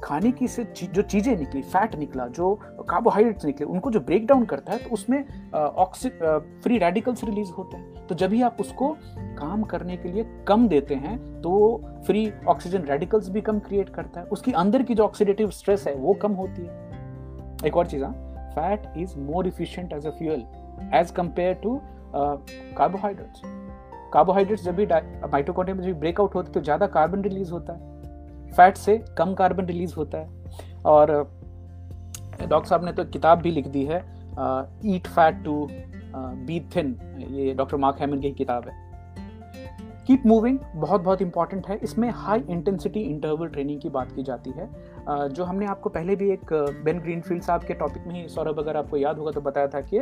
खाने 0.03 0.31
की 0.33 0.47
से 0.49 0.65
जो 0.77 1.03
चीज़ें 1.03 1.37
निकली 1.37 1.61
फैट 1.63 1.95
निकला, 1.97 2.27
जो 2.29 2.55
कार्बोहाइड्रेट्स 2.89 3.45
निकले, 3.45 3.67
उनको 3.67 3.91
जो 3.91 4.01
ब्रेक 4.01 4.27
डाउन 4.27 4.45
करता 4.45 4.73
है 4.73 4.79
तो 4.79 4.91
उसमें 4.91 5.51
ऑक्सी 5.53 6.09
फ्री 6.09 6.79
रेडिकल्स 6.79 7.25
रिलीज़ 7.25 7.51
होते 7.53 7.77
हैं। 7.77 8.02
तो 8.09 8.15
जब 8.15 8.31
भी 8.31 8.41
आप 8.43 8.57
उसको 8.61 8.89
काम 9.39 9.63
करने 9.65 9.97
के 9.97 10.09
लिए 10.09 10.25
कम 10.49 10.67
देते 10.69 10.95
हैं 10.97 11.17
तो 11.43 11.51
वो 11.51 12.01
फ्री 12.07 12.31
ऑक्सीजन 12.49 12.83
रेडिकल्स 12.85 13.29
भी 13.31 13.41
कम 13.41 13.59
क्रिएट 13.61 13.89
करता 13.91 14.21
है। 14.21 14.27
उसकी 14.29 14.53
अंदर 14.55 14.83
की 14.83 14.95
जो 14.95 15.05
ऑक्सीडेटिव 15.05 15.51
स्ट्रेस 15.51 15.87
है, 15.87 15.95
वो 15.95 16.15
कम 16.15 16.33
होती 16.33 16.63
है। 16.63 17.67
एक 17.67 17.77
और 17.77 17.87
चीज़ 17.87 18.05
fat 18.55 18.93
is 18.99 19.17
more 19.21 19.47
efficient 19.47 19.93
as 19.93 20.07
a 20.07 20.11
fuel 20.11 20.45
as 20.95 21.11
compare 21.11 21.55
to 21.63 21.81
carbohydrates 22.15 23.43
carbohydrates 24.13 24.65
जब 24.65 24.75
भी 24.77 24.87
माइटोकॉन्ड्रिया 24.87 25.75
में 25.77 25.83
जब 25.85 25.99
ब्रेकआउट 26.01 26.35
होते 26.35 26.53
तो 26.53 26.61
ज़्यादा 26.61 26.87
कार्बन 26.89 27.23
रिलीज़ 27.23 27.53
होता 27.53 27.73
है। 27.73 28.51
फैट 28.51 28.77
से 28.77 28.97
कम 29.19 29.35
कार्बन 29.35 29.67
रिलीज़ 29.67 29.95
होता 29.97 30.19
है। 30.19 30.81
और 30.87 31.11
डॉक्टर 32.41 32.69
साहब 32.69 32.85
ने 32.85 32.93
तो 32.93 33.05
किताब 33.07 33.41
भी 33.43 33.51
लिख 33.51 33.67
दी 33.69 33.85
है 33.85 33.99
eat 34.87 35.07
fat 35.09 35.43
to 35.45 35.55
be 36.15 36.61
thin, 36.77 36.97
ये 37.31 37.55
डॉक्टर 37.55 37.77
मार्क 37.77 38.01
हैमन 38.01 38.21
की 38.21 38.33
किताब 38.33 38.69
है। 38.69 38.91
कीप 40.07 40.23
मूविंग 40.27 40.59
बहुत 40.75 41.01
बहुत 41.01 41.23
इंपॉर्टेंट 41.23 41.67
है। 41.67 41.77
इसमें 41.79 42.09
हाई 42.11 42.41
इंटेंसिटी 42.51 43.01
इंटरवल 43.01 43.49
ट्रेनिंग 43.49 43.81
की 43.81 43.89
बात 43.89 44.13
की 44.13 44.23
जाती 44.23 44.51
है। 44.51 44.69
जो 45.29 45.45
हमने 45.45 45.67
आपको 45.67 45.91
पहले 45.91 46.17
भी 46.17 46.31
एक 46.31 46.53
बेन 46.85 46.99
ग्रीनफील्ड 46.99 47.43
साहब 47.43 47.65
के 47.65 47.75
टॉपिक 47.75 48.07
में 48.07 48.15
ही, 48.15 48.27
सौरभ, 48.29 48.59
अगर 48.59 48.77
आपको 48.77 48.97
याद 48.97 49.19
होगा 49.19 49.31
तो 49.31 49.41
बताया 49.41 49.69
था 49.69 49.81
कि 49.83 49.99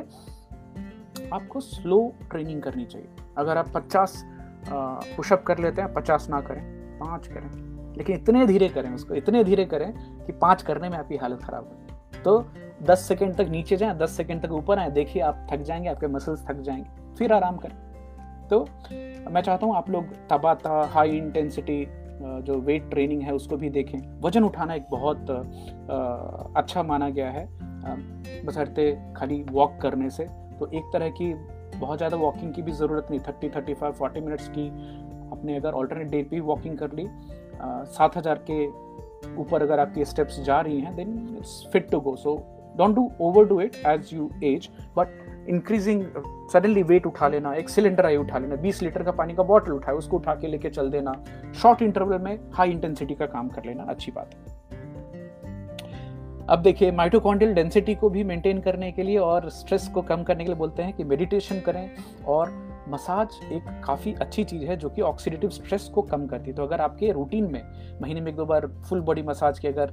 आपको 1.32 1.60
स्लो 1.60 2.00
ट्रेनिंग 2.30 2.62
करनी 2.62 2.84
चाहिए। 2.84 3.08
अगर 3.38 3.58
आप 3.58 3.68
50 3.68 4.22
पुशअप 4.68 5.42
कर 5.42 5.58
लेते 5.58 5.82
हैं 5.82 5.92
50 5.94 6.26
ना 6.30 6.40
करें, 6.40 6.62
पाँच 6.98 7.26
करें। 7.26 7.94
लेकिन 7.96 8.16
इतने 8.16 8.46
धीरे 8.46 8.68
करें 8.68 8.90
उसको, 8.90 9.14
इतने 9.14 9.44
धीरे 9.44 9.64
करें 9.64 9.92
कि 10.26 10.32
पाँच 10.32 10.62
करने 10.62 10.88
में 10.88 10.98
आपकी 10.98 11.16
हालत 11.16 11.42
ख़राब 11.42 11.64
हो 11.64 12.22
तो 12.22 12.40
10 12.82 12.98
सेकंड 12.98 13.34
तक 13.36 13.48
नीचे 13.50 13.76
जाएँ 13.76 13.94
10 13.98 14.16
सेकंड 14.16 14.42
तक 14.42 14.52
ऊपर 14.52 14.78
आए, 14.78 14.90
देखिए 14.90 15.22
आप 15.22 15.46
थक 15.52 15.62
जाएँगे, 15.62 15.88
आपके 15.88 16.06
मसल्स 16.08 16.44
थक 16.46 16.60
जाएँगे, 16.62 17.14
फिर 17.18 17.32
आराम 17.32 17.56
करें। 17.56 17.76
तो 18.48 18.60
मैं 19.30 19.40
चाहता 19.42 19.66
हूँ 19.66 19.74
आप 19.76 19.90
लोग 19.90 20.04
तबाता 20.30 20.70
हाई 20.92 21.16
इंटेंसिटी 21.16 21.84
जो 22.20 22.58
वेट 22.60 22.88
ट्रेनिंग 22.90 23.22
है, 23.22 23.32
उसको 23.32 23.56
भी 23.56 23.70
देखें। 23.70 23.98
वज़न 24.22 24.44
उठाना 24.44 24.74
एक 24.74 24.86
बहुत 24.90 25.30
अच्छा 26.56 26.82
माना 26.82 27.08
गया 27.10 27.30
है 27.30 27.48
बसरते 28.46 28.92
खाली 29.16 29.42
वॉक 29.50 29.78
करने 29.82 30.10
से। 30.10 30.24
तो 30.58 30.66
एक 30.68 30.90
तरह 30.92 31.08
की 31.12 31.32
बहुत 31.76 31.98
ज़्यादा 31.98 32.16
वॉकिंग 32.16 32.52
की 32.54 32.62
भी 32.62 32.72
ज़रूरत 32.72 33.06
नहीं 33.10 33.20
thirty 33.20 33.48
thirty 33.48 33.74
five 33.74 33.92
forty 33.92 34.20
minutes 34.20 34.48
की 34.48 34.68
आपने 35.32 35.56
अगर 35.56 35.72
ऑल्टरनेट 35.72 36.08
डे 36.08 36.22
भी 36.30 36.40
वॉकिंग 36.42 36.78
कर 36.78 36.92
ली 36.92 37.06
सात 37.88 38.16
हज़ार 38.16 38.44
के 38.50 38.66
ऊपर 39.36 39.62
अगर 39.62 39.80
आपकी 39.80 40.04
स्टेप्स 40.04 40.40
जा 40.42 40.60
रही 40.60 40.80
हैं 40.80 40.94
then 40.96 41.36
it's 41.38 41.66
fit 41.72 41.90
to 41.90 42.00
go 42.00 42.14
so 42.16 42.34
don't 42.80 42.94
do 42.96 43.10
overdo 43.48 43.60
it 43.60 43.76
as 43.86 44.10
you 44.12 44.30
age 44.44 44.68
but 44.96 45.48
increasing 45.48 46.04
suddenly 46.52 46.82
weight 46.82 47.06
उठा 47.06 47.28
लेना, 47.28 47.52
एक 47.54 47.68
सिलेंडर 47.68 48.06
आई 48.06 48.16
उठा 48.16 48.38
लेना 48.38 48.56
20 48.62 48.82
लीटर 48.82 49.02
का 49.02 49.12
पानी 49.12 49.34
का 49.34 49.42
बॉटल 49.42 49.72
उठाए, 49.72 49.94
उसको 49.94 50.16
उठा 50.16 50.34
के 50.34 50.46
लेके 50.46 50.70
चल 50.70 50.90
देना। 50.90 51.12
शॉर्ट 51.62 51.82
इंटरवल 51.82 52.18
में 52.18 52.38
हाई 52.52 52.70
इंटेंसिटी 52.70 53.14
का 53.14 53.26
काम 53.26 53.48
कर 53.48 53.64
लेना, 53.64 53.82
अच्छी 53.82 54.12
बात। 54.12 54.34
है 54.34 54.58
अब 56.48 56.62
देखिए 56.62 56.90
माइटोकॉन्ड्रियल 56.92 57.54
डेंसिटी 57.54 57.94
को 57.94 58.08
भी 58.10 58.24
मेंटेन 58.24 58.60
करने 58.60 58.90
के 58.92 59.02
लिए 59.02 59.18
और 59.18 59.48
स्ट्रेस 59.50 59.86
को 59.88 60.02
कम 60.02 60.22
करने 60.22 60.44
के 60.44 60.50
लिए 60.50 60.58
बोलते 60.58 60.82
हैं 60.82 60.92
कि 60.92 61.04
मेडिटेशन 61.04 61.60
करें 61.60 61.90
और 62.28 62.50
मसाज 62.88 63.38
एक 63.52 63.64
काफ़ी 63.84 64.14
अच्छी 64.14 64.44
चीज़ 64.44 64.64
है 64.64 64.76
जो 64.76 64.88
कि 64.88 65.02
ऑक्सीडेटिव 65.02 65.50
स्ट्रेस 65.50 65.84
को 65.94 66.02
कम 66.02 66.26
करती 66.26 66.50
है। 66.50 66.56
तो 66.56 66.62
अगर 66.62 66.80
आपके 66.80 67.12
रूटीन 67.12 67.50
में 67.52 67.62
महीने 68.02 68.20
में 68.20 68.30
एक 68.32 68.36
दो 68.36 68.46
बार 68.46 68.66
फुल 68.88 69.00
बॉडी 69.00 69.22
मसाज 69.22 69.58
की 69.58 69.68
अगर 69.68 69.92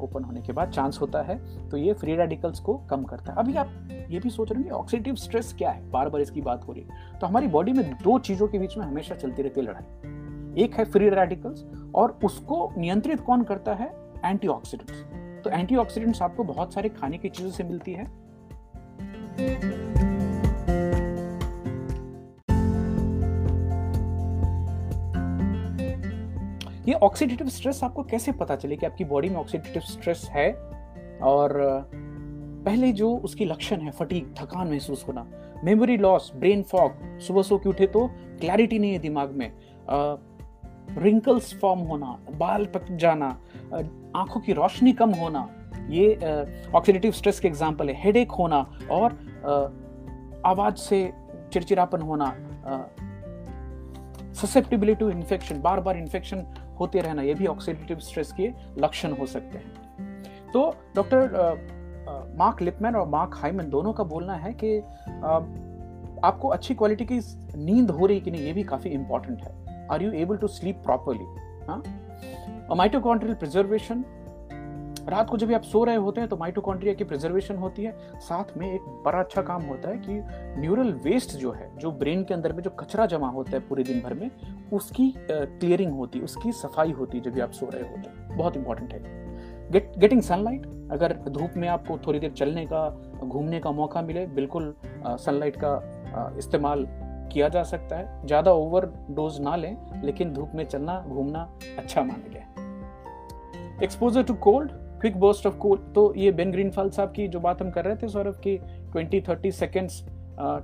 ओपन 0.00 0.24
होने 0.24 0.40
के 0.40 0.52
बाद 0.52 0.70
चांस 0.70 0.98
होता 1.00 1.22
है 1.22 1.38
तो 1.70 1.76
ये 1.76 1.92
फ्री 1.92 2.16
रेडिकल्स 2.16 2.60
को 2.60 2.74
कम 2.90 3.04
करता 3.04 3.32
है। 3.32 3.38
अभी 3.38 3.54
आप 3.54 3.88
ये 4.10 4.20
भी 4.20 4.30
सोच 4.30 4.52
रहे 4.52 4.62
हैं 4.62 4.70
ऑक्सीडेटिव 4.70 5.14
स्ट्रेस 5.14 5.54
क्या 5.58 5.70
है? 5.70 5.88
बार 5.90 6.08
बार 6.08 6.20
इसकी 6.20 6.40
बात 6.40 6.66
हो 6.68 6.72
रही 6.72 6.82
है। 6.82 7.18
तो 7.20 7.26
हमारी 7.26 7.48
बॉडी 7.48 7.72
में 7.72 7.92
दो 8.02 8.18
चीज़ों 8.18 8.48
के 8.48 8.58
बीच 8.58 8.76
में 8.78 8.84
हमेशा 8.86 9.14
चलती 9.14 9.42
रहती 9.42 9.60
है 9.60 9.66
लड़ाई। 9.66 10.62
एक 10.62 10.74
है 10.74 10.84
फ्री 10.84 11.08
रेडिकल्स 11.10 11.64
और 11.94 12.18
उसको 12.24 12.72
नियंत्रित 12.78 13.20
कौन 13.20 13.42
करता 13.42 13.74
है? 13.74 13.92
एंटीऑक्सीडेंट्स 14.24 15.44
तो 15.44 15.50
एंटीऑक्सीडेंट्स 15.50 16.22
आपको 16.22 16.44
बहुत 16.44 16.74
सारे 16.74 16.88
खाने 16.90 17.18
की 17.18 17.28
चीज़ों 17.28 17.50
से 17.50 17.64
मिलती 17.64 17.92
है। 17.92 18.04
ये 26.90 26.96
ऑक्सीडेटिव 26.96 27.48
स्ट्रेस 27.48 27.82
आपको 27.84 28.02
कैसे 28.02 28.32
पता 28.32 28.54
चले 28.56 28.76
कि 28.76 28.86
आपकी 28.86 29.04
बॉडी 29.04 29.28
में 29.28 29.36
ऑक्सीडेटिव 29.36 29.82
स्ट्रेस 29.82 30.26
है? 30.30 30.52
और 31.22 31.52
पहले 32.64 32.92
जो 32.92 33.10
उसकी 33.16 33.44
लक्षण 33.44 33.80
है 33.80 33.90
फटीक 33.90 34.34
थकान 34.38 34.68
महसूस 34.68 35.04
होना 35.08 35.26
मेमोरी 35.64 35.96
लॉस 35.96 36.32
ब्रेन 36.36 36.62
फॉग 36.62 37.18
सुबह 37.20 37.42
सो 37.42 37.58
के 37.58 37.68
उठे 37.68 37.86
तो 37.86 38.06
क्लैरिटी 38.40 38.78
नहीं 38.78 38.92
है 38.92 38.98
दिमाग 38.98 39.30
में 39.30 39.52
रिंकल्स 40.98 41.54
फॉर्म 41.60 41.80
होना, 41.80 42.18
बाल 42.36 42.66
पक 42.66 42.90
जाना 42.92 43.28
आँखों 44.16 44.40
की 44.40 44.52
रोशनी 44.52 44.92
कम 44.92 45.10
होना, 45.10 45.48
ये 45.90 46.14
ऑक्सीडेटिव 46.74 47.12
स्ट्रेस 47.12 47.40
के 47.40 47.48
एग्ज़ाम्पल 47.48 47.88
है 47.88 48.02
हेडेक 48.02 48.30
होना 48.30 48.58
और 48.90 49.12
आवाज़ 50.46 50.74
से 50.74 51.12
चिड़चिड़ापन 51.52 52.00
होना 52.00 52.36
ससेप्टिबिलिटी 54.34 54.98
टू 55.00 55.10
इन्फेक्शन 55.10 55.60
बार 55.62 55.80
बार 55.80 55.96
इन्फेक्शन 55.96 56.44
होते 56.80 57.00
रहना, 57.00 57.22
ये 57.22 57.34
भी 57.34 57.46
ऑक्सीडेटिव 57.46 57.98
स्ट्रेस 57.98 58.32
के 58.32 58.50
लक्षण 58.78 59.12
हो 59.12 59.26
सकते 59.26 59.58
हैं। 59.58 60.50
तो 60.52 60.74
डॉक्टर 60.96 61.78
मार्क 62.38 62.62
लिपमैन 62.62 62.94
और 62.96 63.08
मार्क 63.08 63.34
हाइमन 63.36 63.68
दोनों 63.70 63.92
का 63.92 64.04
बोलना 64.04 64.34
है 64.34 64.52
कि 64.54 64.78
आपको 66.24 66.48
अच्छी 66.48 66.74
क्वालिटी 66.74 67.04
की 67.04 67.18
नींद 67.56 67.90
हो 67.90 68.06
रही 68.06 68.20
कि 68.20 68.30
नहीं, 68.30 68.42
ये 68.42 68.52
भी 68.52 68.62
काफ़ी 68.62 68.90
इंपॉर्टेंट 68.90 69.42
है। 69.42 69.86
Are 69.88 70.02
you 70.02 70.12
able 70.12 70.36
to 70.36 70.48
sleep 70.48 70.82
properly 70.84 71.26
mitochondrial 72.76 73.34
preservation 73.34 74.04
रात 75.10 75.30
को 75.30 75.36
जब 75.36 75.52
आप 75.52 75.62
सो 75.62 75.82
रहे 75.84 75.96
होते 75.96 76.20
हैं 76.20 76.28
तो 76.30 76.36
माइटोकॉन्ड्रिया 76.36 76.94
की 76.94 77.04
प्रिजर्वेशन 77.04 77.56
होती 77.56 77.84
है। 77.84 77.92
साथ 78.20 78.56
में 78.56 78.66
एक 78.66 78.82
बड़ा 79.04 79.18
अच्छा 79.18 79.42
काम 79.42 79.62
होता 79.62 79.88
है 79.88 79.98
कि 79.98 80.20
न्यूरल 80.60 80.92
वेस्ट 81.04 81.36
जो 81.36 81.52
है, 81.52 81.70
जो 81.78 81.90
ब्रेन 81.92 82.24
के 82.24 82.34
अंदर 82.34 82.52
में 82.52 82.62
जो 82.62 82.70
कचरा 82.70 83.06
जमा 83.06 83.28
होता 83.28 83.52
है 83.52 83.60
पूरे 83.68 83.84
दिन 83.84 84.00
भर 84.00 84.14
में, 84.14 84.30
उसकी 84.72 85.12
क्लियरिंग 85.20 85.92
होती 85.92 86.18
है, 86.18 86.24
उसकी 86.24 86.52
सफ़ाई 86.54 86.92
होती 86.92 87.18
है 87.18 87.24
जब 87.24 87.40
आप 87.40 87.52
सो 87.52 87.68
रहे 87.68 87.82
होते 87.82 88.08
हैं। 88.08 88.36
बहुत 88.36 88.56
इंपॉर्टेंट 88.56 88.92
है। 88.92 89.18
गेट 89.72 89.92
गेटिंग 89.98 90.22
सनलाइट 90.22 90.66
अगर 90.92 91.12
धूप 91.28 91.56
में 91.56 91.68
आपको 91.68 91.98
थोड़ी 92.06 92.18
देर 92.18 92.30
चलने 92.32 92.66
का, 92.66 92.88
घूमने 93.22 93.60
का 93.60 93.70
मौका 93.72 94.02
मिले, 94.02 94.26
बिल्कुल 94.28 94.74
सनलाइट 94.84 95.56
का 95.56 96.34
इस्तेमाल 96.38 96.86
किया 97.32 97.48
जा 97.48 97.62
सकता 97.64 97.96
है। 97.96 98.26
ज़्यादा 98.26 98.52
ओवर 98.52 98.86
डोज 99.10 99.40
ना 99.40 99.56
लें, 99.56 99.76
लेकिन 100.02 100.32
धूप 100.34 100.52
में 100.54 100.64
चलना, 100.64 101.00
घूमना 101.02 101.48
अच्छा 101.78 102.02
माना 102.02 102.28
गया 102.28 102.46
exposure 103.82 104.22
to 104.22 104.34
cold 104.36 104.70
quick 105.00 105.16
burst 105.20 105.46
of 105.46 105.56
cold 105.56 105.92
तो 105.94 106.12
ये 106.16 106.30
बेन 106.32 106.50
ग्रीनफॉल 106.52 106.90
साहब 106.90 107.12
की 107.12 107.28
जो 107.28 107.40
बात 107.40 107.62
हम 107.62 107.70
कर 107.70 107.84
रहे 107.84 107.96
थे, 107.96 108.08
सौरभ, 108.08 108.34
की 108.34 108.56
ट्वेंटी 108.92 109.20
थर्टी 109.20 109.50
सेकेंड्स 109.52 110.02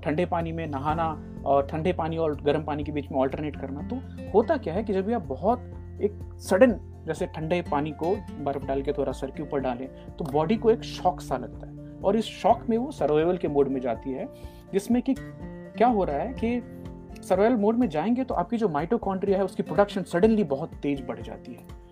ठंडे 0.05 0.27
पानी 0.27 0.53
में 0.53 0.66
नहाना 0.66 1.07
और 1.46 1.66
ठंडे 1.66 1.92
पानी 1.92 2.16
और 2.16 2.40
गर्म 2.42 2.62
पानी 2.64 2.85
के 2.85 2.92
बीच 2.92 3.11
में 3.12 3.18
ऑल्टरनेट 3.18 3.57
करना 3.57 3.83
तो 3.83 3.96
होता 4.35 4.57
क्या 4.57 4.75
है 4.75 4.85
कि 4.85 4.92
जब 4.92 5.07
भी 5.07 5.12
आप 5.12 5.22
बहुत 5.22 5.72
एक 6.03 6.18
सडन 6.40 6.77
जैसे 7.07 7.27
ठंडे 7.27 7.61
पानी 7.62 7.90
को 7.92 8.14
बर्फ़ 8.44 8.64
डाल 8.64 8.83
के 8.83 8.92
थोड़ा 8.92 9.12
सर 9.12 9.31
के 9.31 9.42
ऊपर 9.42 9.61
डालें 9.61 9.88
तो 10.18 10.25
बॉडी 10.25 10.57
को 10.57 10.70
एक 10.70 10.83
शॉक 10.83 11.20
सा 11.20 11.37
लगता 11.37 11.66
है। 11.66 11.75
और 12.05 12.16
इस 12.16 12.25
शॉक 12.25 12.68
में 12.68 12.77
वो 12.79 12.90
सर्वाइवल 12.90 13.37
के 13.37 13.49
मोड 13.49 13.68
में 13.68 13.81
जाती 13.81 14.12
है, 14.12 14.29
जिसमें 14.72 15.03
कि 15.03 15.14
क्या 15.18 15.88
हो 15.88 16.05
रहा 16.05 16.16
है 16.16 16.33
कि 16.35 17.22
सर्वाइवल 17.22 17.57
मोड 17.57 17.77
में 17.77 17.88
जाएँगे 17.88 18.25
तो 18.25 18.35
आपकी 18.35 18.57
जो 18.57 18.68
माइटोकॉन्ड्रिया 18.68 19.38
है, 19.38 19.44
उसकी 19.44 19.62
प्रोडक्शन 19.62 20.03
सडनली 20.03 20.44
बहुत 20.44 20.75
तेज 20.75 21.05
बढ़ 21.09 21.20
जाती 21.20 21.53
है। 21.53 21.86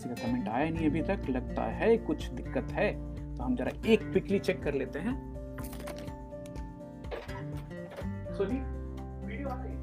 किसी 0.00 0.14
का 0.14 0.26
कमेंट 0.26 0.48
आया 0.48 0.70
नहीं 0.70 0.88
अभी 0.90 1.02
तक, 1.02 1.22
लगता 1.30 1.62
है 1.62 1.96
कुछ 1.96 2.28
दिक्कत 2.30 2.72
है। 2.72 2.92
तो 3.36 3.42
हम 3.42 3.56
जरा 3.56 3.70
एक 3.86 4.12
पिकली 4.14 4.38
चेक 4.38 4.62
कर 4.62 4.74
लेते 4.74 4.98
हैं। 4.98 5.14
वीडियो 9.26 9.48
आ 9.48 9.62
रही 9.62 9.72
है? 9.72 9.79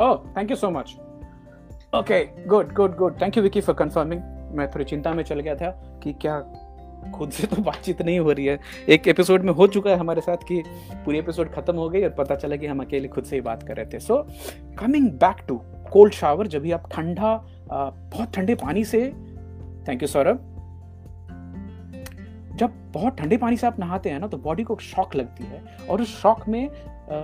Oh, 0.00 0.22
thank 0.34 0.50
you 0.50 0.56
so 0.56 0.70
much. 0.70 0.96
Okay, 1.92 2.30
good, 2.46 2.72
good, 2.74 2.96
good. 2.96 3.18
Thank 3.18 3.36
you, 3.36 3.42
Vicky, 3.42 3.60
for 3.60 3.74
confirming. 3.74 4.20
मैं 4.56 4.70
थोड़ी 4.70 4.84
चिंता 4.84 5.12
में 5.14 5.24
चल 5.24 5.40
गया 5.40 5.54
था 5.54 5.70
कि 6.02 6.12
क्या 6.12 6.40
खुद 7.14 7.30
से 7.30 7.46
तो 7.46 7.62
बातचीत 7.62 8.02
नहीं 8.02 8.18
हो 8.20 8.32
रही 8.32 8.46
है। 8.46 8.58
एक 8.88 9.08
एपिसोड 9.08 9.42
में 9.42 9.52
हो 9.52 9.66
चुका 9.66 9.90
है 9.90 9.96
हमारे 9.96 10.20
साथ 10.20 10.36
कि 10.48 10.62
पूरी 10.94 11.18
एपिसोड 11.18 11.52
खत्म 11.52 11.74
हो 11.76 11.88
गई 11.88 12.02
और 12.02 12.10
पता 12.10 12.34
चला 12.34 12.56
कि 12.56 12.66
हम 12.66 12.80
अकेले 12.80 13.08
खुद 13.08 13.24
से 13.24 13.36
ही 13.36 13.40
बात 13.42 13.62
कर 13.62 13.76
रहे 13.76 13.86
थे। 13.86 13.98
So 13.98 14.22
coming 14.78 15.10
back 15.14 15.44
to 15.48 15.60
cold 15.92 16.12
shower 16.12 16.46
जब 16.46 16.62
भी 16.62 16.72
आप 16.72 16.88
ठंडा 16.92 17.34
बहुत 17.70 18.34
ठंडे 18.34 18.54
पानी 18.54 18.84
से 18.84 19.00
थैंक 19.88 20.02
यू 20.02 20.08
सौरभ। 20.08 20.44
जब 22.56 22.72
बहुत 22.92 23.16
ठंडे 23.18 23.36
पानी 23.36 23.56
से 23.56 23.66
आप 23.66 23.78
नहाते 23.80 24.10
हैं 24.10 24.18
ना 24.20 24.26
तो 24.26 24.36
बॉडी 24.36 24.62
को 24.62 24.76
शॉक 24.76 25.14
लगती 25.16 25.44
है। 25.44 25.62
और 25.90 26.02
उस 26.02 26.20
शॉक 26.22 26.48
में 26.48 26.68
आ, 26.68 27.20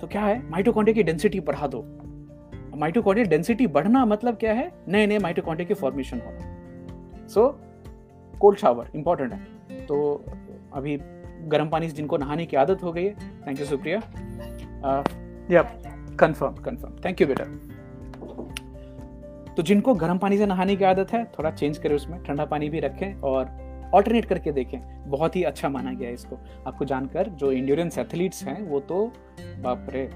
तो 0.00 0.06
क्या 0.06 0.22
है? 0.22 0.50
माइटोकॉन्ड्रिया 0.50 0.94
की 0.94 1.02
डेंसिटी 1.02 1.40
बढ़ा 1.40 1.66
दो। 1.66 1.84
माइटोकॉन्ड्रियल 2.76 3.28
डेंसिटी 3.28 3.66
बढ़ना 3.66 4.04
मतलब 4.04 4.36
क्या 4.36 4.52
है? 4.52 4.70
नए 4.88 5.06
नए 5.06 5.18
माइटोकॉन्ड्रिया 5.18 5.68
की 5.68 5.74
फॉर्मेशन 5.74 6.20
होना। 6.20 7.26
सो 7.28 7.48
कोल्ड 8.40 8.58
शावर 8.58 8.90
इंपॉर्टेंट 8.94 9.32
है। 9.32 9.84
तो 9.86 10.24
अभी 10.72 10.96
गर्म 11.48 11.68
पानी 11.68 11.88
से 11.88 11.94
जिनको 11.94 12.16
नहाने 12.16 12.46
की 12.46 12.56
आदत 12.56 12.82
हो 12.82 12.92
गई 12.92 13.04
है 13.04 13.14
थैंक 13.46 13.60
यू 13.60 13.66
सुप्रिया। 13.66 13.98
या 15.50 15.62
कंफर्म 16.20 16.54
कंफर्म 16.54 16.96
थैंक 17.04 17.20
यू 17.20 17.26
बेटा। 17.26 17.44
तो 19.54 19.62
जिनको 19.62 19.94
गर्म 19.94 20.18
पानी 20.18 20.38
से 20.38 20.46
नहाने 20.46 20.76
की 20.76 20.84
आदत 20.84 21.12
है 21.12 21.24
थोड़ा 21.38 21.50
चेंज 21.50 21.78
करें 21.78 21.94
उसमें 21.96 22.22
ठंडा 22.22 22.44
पानी 22.44 22.68
भी 22.68 22.80
रखें 22.80 23.20
और 23.22 23.90
ऑल्टरनेट 23.94 24.24
करके 24.24 24.52
देखें। 24.52 25.10
बहुत 25.10 25.36
ही 25.36 25.42
अच्छा 25.42 25.68
माना 25.68 25.92
गया 25.92 26.08
है 26.08 26.14
इसको। 26.14 26.38
आपको 26.66 26.84
जानकर 26.84 27.28
जो 27.32 27.52
इंड्योरेंस 27.52 27.98
एथलीट्स 27.98 28.42
हैं 28.44 28.60
वो 28.62 28.80
तो 28.80 29.12
बाप 29.38 29.86
रे 29.90 30.08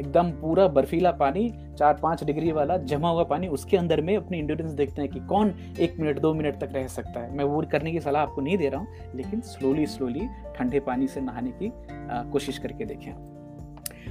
एकदम 0.00 0.30
पूरा 0.32 0.66
बर्फीला 0.68 1.10
पानी, 1.12 1.48
चार 1.78 1.98
पाँच 2.02 2.24
डिग्री 2.24 2.52
वाला 2.52 2.76
जमा 2.84 3.10
हुआ 3.10 3.24
पानी, 3.24 3.48
उसके 3.48 3.76
अंदर 3.76 4.00
में 4.00 4.16
अपनी 4.16 4.38
इंड्योरेंस 4.38 4.72
देखते 4.72 5.02
हैं 5.02 5.10
कि 5.10 5.20
कौन 5.28 5.54
एक 5.80 5.98
मिनट, 6.00 6.18
दो 6.18 6.32
मिनट 6.34 6.60
तक 6.60 6.72
रह 6.74 6.86
सकता 6.88 7.20
है। 7.20 7.36
मैं 7.36 7.44
वो 7.44 7.62
करने 7.72 7.92
की 7.92 8.00
सलाह 8.00 8.22
आपको 8.22 8.40
नहीं 8.40 8.56
दे 8.58 8.68
रहा 8.68 8.80
हूँ, 8.80 9.14
लेकिन 9.14 9.40
स्लोली 9.42 9.86
स्लोली 9.88 10.28
ठंडे 10.56 10.80
पानी 10.80 11.06
से 11.06 11.20
नहाने 11.20 11.50
की 11.52 11.72
कोशिश 12.32 12.58
करके 12.58 12.84
देखें। 12.84 13.12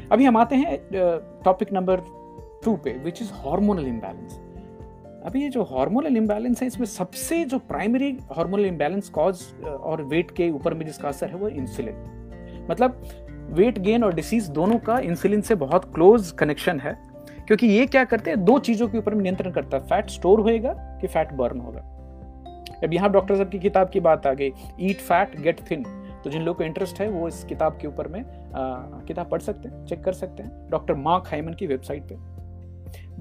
अभी 0.10 0.26
हम 0.26 0.38
आते 0.38 0.56
हैं 0.56 0.78
टॉपिक 1.46 1.74
नंबर 1.74 2.02
टू 2.64 2.76
पे 2.76 2.98
विच 3.04 3.22
इज़ 3.22 3.32
हार्मोनल 3.36 3.88
इम्बैलेंस 3.88 4.40
अभी 5.26 5.42
ये 5.42 5.50
जो 5.50 5.64
हार्मोनल 5.64 6.18
इम्बैलेंस 6.18 6.62
है, 6.62 6.68
इसमें 6.68 6.86
सबसे 6.88 7.44
जो 7.46 7.58
प्राइमरी 7.62 8.12
हार्मोनल 8.32 8.66
इम्बैलेंस 8.66 9.10
कॉज 9.10 9.42
और 9.66 10.02
वेट 10.04 10.32
के 10.32 10.50
ऊपर 10.52 10.74
में 10.74 10.86
जिसका 10.86 11.08
असर 11.10 11.30
है, 11.30 11.36
वो 11.36 11.50
इंसुलिन 11.50 12.66
मतलब 12.70 13.02
वेट 13.52 13.80
गेन 13.80 14.04
और 14.04 14.14
डिसीज 14.14 14.50
दोनों 14.50 14.78
का 14.80 14.98
इंसुलिन 15.02 15.42
से 15.42 15.56
बहुत 15.58 15.94
क्लोज 15.94 16.32
कनेक्शन 16.32 16.80
है, 16.80 16.98
क्योंकि 17.48 17.68
ये 17.68 17.86
क्या 17.86 18.04
करते 18.06 18.30
हैं, 18.32 18.44
दो 18.46 18.58
चीज़ों 18.60 18.88
के 18.88 18.98
ऊपर 18.98 19.14
नियंत्रण 19.14 19.52
करता 19.52 19.78
है। 19.78 19.84
फैट 19.84 20.10
स्टोर 20.10 20.40
होएगा 20.40 20.74
कि 21.02 21.08
फैट 21.08 21.34
बर्न 21.34 21.60
होगा। 21.60 21.80
अब 22.84 22.94
यहाँ 22.94 23.12
डॉक्टर 23.12 23.36
साहब 23.36 23.50
की 23.50 23.60
किताब 23.60 23.90
की 23.90 24.00
बात 24.00 24.28
आ 24.28 24.34
गई 24.34 24.52
ईट 24.82 25.00
फैट 25.00 25.40
गेट 25.42 25.60
थिन 25.72 25.84
तो 26.24 26.30
जिन 26.30 26.42
लोगों 26.42 26.58
को 26.58 26.64
इंटरेस्ट 26.64 27.00
है, 27.02 27.10
वो 27.10 27.28
इस 27.28 27.44
किताब 27.44 27.78
के 27.82 27.88
ऊपर 27.88 28.08
में 28.08 28.24
किताब 29.08 29.30
पढ़ 29.30 29.42
सकते 29.42 29.70
हैं 29.70 29.86
चेक 29.86 30.04
कर 30.04 30.14
सकते 30.14 30.44
हैं। 30.44 30.70
डॉक्टर 30.70 30.94
मार्क 30.96 31.28
हाइमन 31.28 31.54
की 31.54 31.68
वेबसाइट 31.68 32.04
पे। 32.04 32.16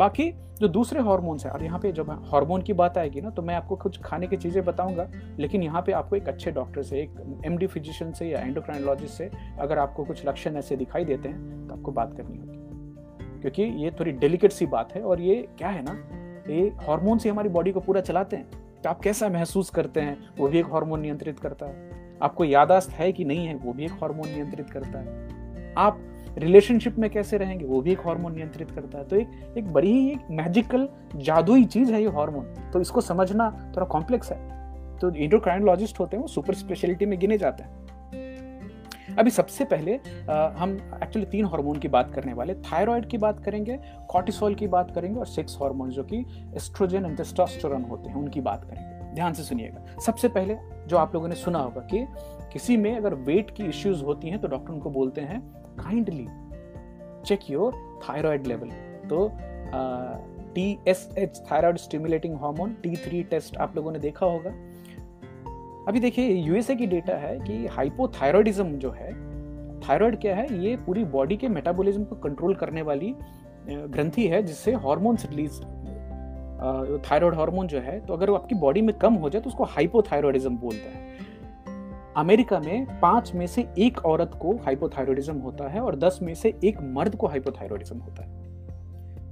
बाकी 0.00 0.30
जो 0.60 0.68
दूसरे 0.68 1.00
हॉर्मोन्स 1.00 1.44
हैं, 1.46 1.52
और 1.52 1.62
यहाँ 1.64 1.78
पे 1.78 1.90
जब 1.92 2.10
हार्मोन 2.32 2.62
की 2.62 2.72
बात 2.72 2.98
आएगी 2.98 3.20
ना 3.20 3.30
तो 3.30 3.42
मैं 3.42 3.54
आपको 3.54 3.76
कुछ 3.76 4.00
खाने 4.02 4.26
की 4.26 4.36
चीज़ें 4.36 4.64
बताऊँगा, 4.64 5.08
लेकिन 5.38 5.62
यहाँ 5.62 5.82
पे 5.82 5.92
आपको 5.92 6.16
एक 6.16 6.28
अच्छे 6.28 6.50
डॉक्टर 6.50 6.82
से, 6.82 7.00
एक 7.00 7.42
एम 7.46 7.56
डी 7.56 7.66
फिजिशियन 7.66 8.12
से 8.12 8.28
या 8.28 8.40
एंडोक्राइनोलॉजिस्ट 8.40 9.14
से 9.14 9.30
अगर 9.60 9.78
आपको 9.78 10.04
कुछ 10.04 10.26
लक्षण 10.26 10.56
ऐसे 10.56 10.76
दिखाई 10.76 11.04
देते 11.04 11.28
हैं 11.28 11.66
तो 11.68 11.74
आपको 11.74 11.92
बात 11.92 12.16
करनी 12.16 12.38
होगी। 12.38 13.40
क्योंकि 13.40 13.62
ये 13.84 13.90
थोड़ी 13.90 14.12
डेलिकेट 14.14 14.52
सी 14.52 14.66
बात 14.68 14.92
है, 14.92 15.02
और 15.02 15.20
ये 15.20 15.36
क्या 15.58 15.68
है 15.68 15.82
ना, 15.82 15.96
ये 16.48 16.68
हार्मोन 16.80 17.18
से 17.18 17.28
हमारी 17.28 17.48
बॉडी 17.48 17.72
को 17.72 17.80
पूरा 17.80 18.00
चलाते 18.00 18.36
हैं। 18.36 18.50
तो 18.82 18.88
आप 18.90 19.00
कैसा 19.00 19.28
महसूस 19.28 19.70
करते 19.70 20.00
हैं, 20.00 20.16
वो 20.38 20.48
भी 20.48 20.58
एक 20.58 20.72
हार्मोन 20.72 21.00
नियंत्रित 21.00 21.38
करता 21.38 21.66
है। 21.66 22.18
आपको 22.22 22.44
यादाश्त 22.44 22.90
है 22.90 23.10
कि 23.12 23.24
नहीं 23.24 23.46
है, 23.46 23.54
वो 23.54 23.72
भी 23.72 23.84
एक 23.84 23.92
हार्मोन 23.92 24.28
नियंत्रित 24.28 24.70
करता 24.70 24.98
है। 24.98 25.74
आप 25.78 26.00
रिलेशनशिप 26.38 26.98
में 26.98 27.08
कैसे 27.10 27.38
रहेंगे 27.38 27.64
वो 27.64 27.80
भी 27.80 27.92
एक 27.92 28.00
हार्मोन 28.00 28.34
नियंत्रित 28.34 28.70
करता 28.70 28.98
है। 28.98 29.04
तो 29.04 29.16
एक 29.16 29.54
एक 29.58 29.72
बड़ी 29.72 29.92
ही 29.92 30.10
एक 30.10 30.26
मैजिकल 30.30 30.88
जादुई 31.16 31.64
चीज़ 31.64 31.92
है 31.92 32.02
ये 32.02 32.08
हार्मोन 32.08 32.70
तो 32.72 32.80
इसको 32.80 33.00
समझना 33.00 33.50
थोड़ा 33.76 33.86
कॉम्प्लेक्स 33.86 34.32
है। 34.32 34.98
तो 34.98 35.10
इंडोक्राइनोलॉजिस्ट 35.14 36.00
होते 36.00 36.16
हैं 36.16 36.22
वो 36.22 36.28
सुपर 36.28 36.54
स्पेशलिटी 36.54 37.06
में 37.06 37.18
गिने 37.18 37.38
जाते 37.38 37.62
हैं। 37.62 37.78
अभी 39.18 39.30
सबसे 39.30 39.64
पहले 39.64 39.94
आ, 40.30 40.48
हम 40.48 40.72
एक्चुअली 41.02 41.26
तीन 41.26 41.44
हार्मोन 41.44 41.78
की 41.78 41.88
बात 41.88 42.12
करने 42.14 42.32
वाले। 42.32 42.54
थायराइड 42.54 43.06
की 43.06 43.18
बात 43.18 43.40
करेंगे 43.44 43.78
कॉर्टिसोल 44.08 44.54
की 44.54 44.66
बात 44.66 44.90
करेंगे 44.90 45.18
और 45.18 45.26
सेक्स 45.26 45.56
हार्मोन 45.62 45.90
जो 45.90 46.04
कि 46.04 46.24
एस्ट्रोजन 46.56 47.04
एंड 47.04 47.16
टेस्टोस्टेरोन 47.16 47.84
होते 47.84 48.10
हैं 48.10 48.16
उनकी 48.16 48.40
बात 48.40 48.64
करेंगे। 48.64 49.14
ध्यान 49.14 49.32
से 49.32 49.42
सुनिएगा। 49.42 50.00
सबसे 50.00 50.28
पहले 50.28 50.56
जो 50.86 50.96
आप 50.96 51.14
लोगों 51.14 51.28
ने 51.28 51.34
सुना 51.34 51.58
होगा 51.58 51.80
कि 51.92 52.06
किसी 52.52 52.76
में 52.76 52.96
अगर 52.96 53.14
वेट 53.14 53.50
की 53.50 53.64
इश्यूज़ 53.64 54.04
होती 54.04 54.28
हैं 54.28 54.38
तो 54.38 54.48
डॉक्टर 54.48 54.72
उनको 54.72 54.90
बोलते 54.90 55.20
हैं 55.20 55.40
kindly 55.80 56.26
check 57.26 57.50
your 57.50 57.72
thyroid 58.02 58.46
level 58.46 58.70
तो 59.08 59.30
T 60.54 60.66
S 60.88 61.08
H 61.18 61.40
thyroid 61.50 61.76
stimulating 61.78 62.34
hormone 62.36 62.72
T 62.82 62.94
three 62.96 63.22
test 63.30 63.56
आप 63.56 63.76
लोगों 63.76 63.92
ने 63.92 63.98
देखा 63.98 64.26
होगा। 64.26 64.50
अभी 65.88 66.00
देखिए 66.00 66.34
यूएसए 66.36 66.74
की 66.76 66.86
डेटा 66.86 67.16
है 67.16 67.38
कि 67.38 67.66
हाइपोथायरॉयडिज्म 67.66 68.78
जो 68.78 68.90
है 68.90 69.12
थायराइड 69.80 70.20
क्या 70.20 70.34
है? 70.36 70.46
ये 70.64 70.76
पूरी 70.76 71.04
बॉडी 71.06 71.36
के 71.36 71.48
मेटाबॉलिज्म 71.48 72.04
को 72.04 72.16
कंट्रोल 72.18 72.54
करने 72.54 72.82
वाली 72.82 73.14
ग्रंथि 73.68 74.26
है, 74.28 74.42
जिससे 74.42 74.72
हार्मोन्स 74.76 75.26
रिलीज़ 75.30 75.60
थायराइड 77.02 77.34
हार्मोन 77.34 77.66
जो 77.66 77.80
है 77.80 77.98
तो 78.00 78.14
अगर 78.14 78.30
वो 78.30 78.36
आपकी 78.36 78.54
बॉडी 78.56 78.80
में 78.82 78.96
कम 78.98 79.14
हो 79.14 79.30
जाए 79.30 79.42
तो 79.42 79.50
उसको 79.50 79.64
हाइपोथायरॉयडिज्म 79.66 80.56
बोलते 80.58 80.88
हैं। 80.88 81.28
अमेरिका 82.16 82.58
में 82.60 83.00
पाँच 83.00 83.32
में 83.34 83.46
से 83.46 83.66
एक 83.78 84.04
औरत 84.06 84.30
को 84.40 84.56
हाइपोथायरॉयडिज्म 84.64 85.36
होता 85.38 85.68
है 85.68 85.80
और 85.80 85.96
दस 85.96 86.18
में 86.22 86.34
से 86.34 86.54
एक 86.64 86.80
मर्द 86.94 87.16
को 87.16 87.26
हाइपोथायरॉयडिज्म 87.26 87.98
होता 87.98 88.24
है। 88.24 88.38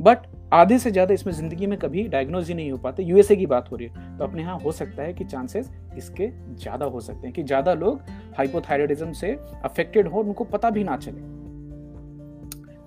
बट 0.00 0.26
आधे 0.52 0.78
से 0.78 0.90
ज़्यादा 0.90 1.14
इसमें 1.14 1.32
ज़िंदगी 1.32 1.66
में 1.66 1.78
कभी 1.78 2.06
डायग्नोज 2.08 2.48
ही 2.48 2.54
नहीं 2.54 2.70
हो 2.72 2.78
पाते। 2.78 3.02
यूएसए 3.02 3.36
की 3.36 3.46
बात 3.46 3.70
हो 3.70 3.76
रही 3.76 3.86
है 3.86 4.18
तो 4.18 4.24
अपने 4.24 4.42
यहाँ 4.42 4.58
हो 4.58 4.72
सकता 4.72 5.02
है 5.02 5.12
कि 5.12 5.24
चांसेस 5.24 5.70
इसके 5.96 6.28
ज़्यादा 6.54 6.86
हो 6.86 7.00
सकते 7.00 7.26
हैं 7.26 7.32
कि 7.34 7.42
ज़्यादा 7.42 7.74
लोग 7.74 8.00
हाइपोथायरॉयडिज्म 8.38 9.12
से 9.12 9.32
अफेक्टेड 9.64 10.08
हो 10.08 10.20
उनको 10.20 10.44
पता 10.44 10.70
भी 10.70 10.84
ना 10.84 10.96
चले। 10.96 11.20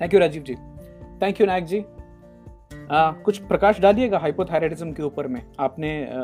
Thank 0.01 0.13
you 0.13 0.19
Rajiv 0.19 0.43
ji. 0.43 0.55
Thank 1.21 1.41
you 1.41 1.47
Nayak 1.47 1.65
ji. 1.65 1.79
आ, 1.79 3.11
कुछ 3.13 3.37
प्रकाश 3.39 3.79
डालिएगा 3.79 4.17
हाइपोथायरॉयडिज्म 4.19 4.91
के 4.91 5.03
ऊपर 5.03 5.27
में? 5.27 5.41
आपने 5.59 5.93
आ, 6.03 6.21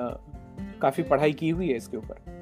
काफ़ी 0.82 1.04
पढ़ाई 1.04 1.34
की 1.34 1.50
हुई 1.50 1.70
है 1.70 1.76
इसके 1.78 1.98
ऊपर। 1.98 2.36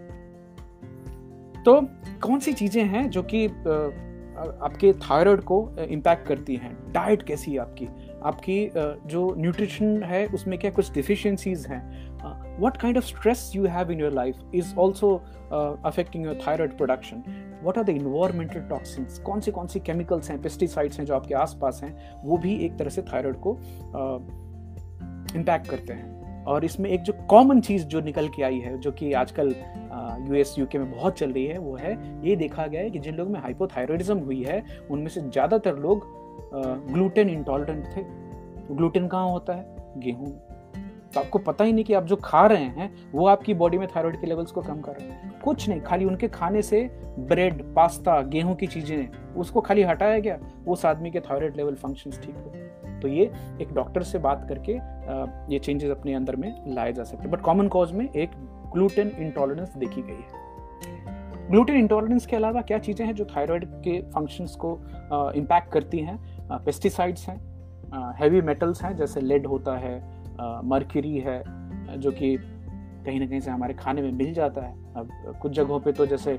तो 1.65 1.81
कौन 2.21 2.39
सी 2.39 2.53
चीज़ें 2.53 2.83
हैं 2.83 3.09
जो 3.09 3.23
कि 3.23 3.47
आपके 3.47 4.93
थायराइड 4.93 5.41
को 5.41 5.75
इम्पैक्ट 5.89 6.27
करती 6.27 6.55
हैं? 6.55 6.91
डाइट 6.91 7.23
कैसी 7.23 7.51
है 7.51 7.57
आपकी? 7.57 7.87
आपकी 8.25 8.69
जो 9.05 9.35
न्यूट्रिशन 9.37 10.03
है 10.03 10.27
उसमें 10.27 10.59
क्या 10.59 10.71
कुछ 10.71 10.91
डिफिशियंसीज 10.91 11.65
हैं? 11.67 12.05
what 12.61 12.77
kind 12.77 12.97
of 12.97 13.05
stress 13.05 13.41
you 13.55 13.63
have 13.65 13.89
in 13.93 13.99
your 14.01 14.11
life 14.11 14.37
is 14.55 14.67
also 14.83 15.07
uh, 15.51 15.73
affecting 15.89 16.25
your 16.25 16.35
production. 16.77 17.17
What 17.63 17.77
are 17.77 17.83
the 17.89 17.95
environmental 17.95 18.63
toxins? 18.71 19.19
कौन 19.19 19.39
सी 19.39 19.51
कौन 19.51 19.67
सी 19.67 19.79
केमिकल्स 19.79 20.29
हैं 20.31 20.41
पेस्टिसाइड्स 20.41 20.99
हैं 20.99 21.05
जो 21.05 21.15
आपके 21.15 21.33
आसपास 21.33 21.81
हैं 21.83 22.21
वो 22.23 22.37
भी 22.37 22.55
एक 22.55 22.77
तरह 22.77 22.89
से 22.89 23.01
थायराइड 23.01 23.35
को 23.35 23.57
इम्पैक्ट 25.35 25.65
uh, 25.65 25.71
करते 25.71 25.93
हैं। 25.93 26.43
और 26.43 26.65
इसमें 26.65 26.89
एक 26.89 27.01
जो 27.01 27.13
कॉमन 27.13 27.61
चीज़ 27.61 27.85
जो 27.85 28.01
निकल 28.01 28.27
के 28.27 28.43
आई 28.43 28.59
है 28.59 28.77
जो 28.77 28.91
कि 28.91 29.13
आजकल 29.13 29.55
यूएस 30.19 30.55
यूके 30.59 30.77
में 30.77 30.91
बहुत 30.91 31.17
चल 31.17 31.31
रही 31.31 31.45
है, 31.45 31.57
वो 31.57 31.75
है, 31.75 31.93
ये 32.23 32.35
देखा 32.35 32.65
गया 32.67 32.81
है 32.81 32.89
कि 32.89 32.99
जिन 32.99 33.15
लोगों 33.15 33.31
में 33.31 33.39
हाइपोथायरॉयडिज्म 33.39 34.17
हुई 34.19 34.41
है, 34.43 34.63
उनमें 34.91 35.07
से 35.07 35.21
ज़्यादातर 35.21 35.77
लोग 35.77 36.07
ग्लूटेन 36.91 37.29
इंटॉलरेंट 37.29 37.85
थे। 37.87 38.03
ग्लूटेन 38.73 39.07
कहाँ 39.07 39.29
होता 39.29 39.53
है? 39.53 39.65
गेहूँ। 39.97 40.29
तो 41.13 41.19
आपको 41.19 41.39
पता 41.39 41.63
ही 41.63 41.73
नहीं 41.73 41.83
कि 41.85 41.93
आप 41.93 42.05
जो 42.05 42.15
खा 42.15 42.45
रहे 42.47 42.63
हैं, 42.63 43.11
वो 43.11 43.27
आपकी 43.27 43.53
बॉडी 43.53 43.77
में 43.77 43.87
थायराइड 43.87 44.19
के 44.21 44.27
लेवल्स 44.27 44.51
को 44.51 44.61
कम 44.61 44.81
कर 44.81 44.93
रहे 44.93 45.09
हैं। 45.09 45.39
कुछ 45.41 45.67
नहीं, 45.69 45.81
खाली 45.81 46.05
उनके 46.05 46.27
खाने 46.27 46.61
से 46.61 46.81
ब्रेड 47.19 47.63
पास्ता 47.75 48.21
गेहूँ 48.21 48.55
की 48.55 48.67
चीज़ें, 48.67 49.07
उसको 49.35 49.61
खाली 49.61 49.83
हटाया 49.83 50.19
गया, 50.19 50.37
उस 50.67 50.85
आदमी 50.85 51.11
के 51.11 51.19
थायराइड 51.19 51.57
लेवल 51.57 51.75
फ़ंक्शन 51.75 52.11
ठीक 52.23 52.35
हो 52.35 52.53
तो 53.01 53.07
ये 53.07 53.23
एक 53.61 53.73
डॉक्टर 53.73 54.03
से 54.03 54.17
बात 54.17 54.45
करके 54.49 54.73
ये 55.53 55.59
चेंजेस 55.59 55.89
अपने 55.91 56.13
अंदर 56.13 56.35
में 56.35 56.75
लाए 56.75 56.93
जा 56.93 57.03
सकते 57.03 57.27
बट 57.27 57.41
कॉमन 57.41 57.67
कॉज 57.67 57.91
में 57.91 58.07
एक 58.09 58.31
ग्लूटेन 58.75 59.09
इंटॉलरेंस 59.19 59.73
देखी 59.77 60.01
गई 60.01 60.13
है। 60.13 60.43
ग्लूटेन 61.49 61.75
इंटॉलरेंस 61.75 62.25
के 62.25 62.35
अलावा 62.35 62.61
क्या 62.61 62.77
चीज़ें 62.79 63.05
हैं 63.05 63.13
जो 63.15 63.25
थायराइड 63.25 63.65
के 63.83 63.99
फ़ंक्शंस 64.11 64.55
को 64.55 64.71
इम्पैक्ट 65.35 65.71
करती 65.71 65.99
हैं? 65.99 66.17
पेस्टिसाइड्स 66.65 67.27
हैं 67.29 67.39
हैवी 68.19 68.41
मेटल्स 68.41 68.83
हैं, 68.83 68.95
जैसे 68.95 69.21
लेड 69.21 69.45
होता 69.47 69.77
है 69.77 69.95
मर्क्यूरी 70.65 71.17
है, 71.17 71.41
जो 71.99 72.11
कि 72.11 72.35
कहीं 73.05 73.19
ना 73.19 73.25
कहीं 73.25 73.39
से 73.39 73.51
हमारे 73.51 73.73
खाने 73.73 74.01
में 74.01 74.11
मिल 74.11 74.33
जाता 74.33 74.61
है। 74.61 74.73
अब 74.95 75.09
कुछ 75.41 75.51
जगहों 75.51 75.79
पे 75.79 75.91
तो 75.91 76.05
जैसे 76.05 76.33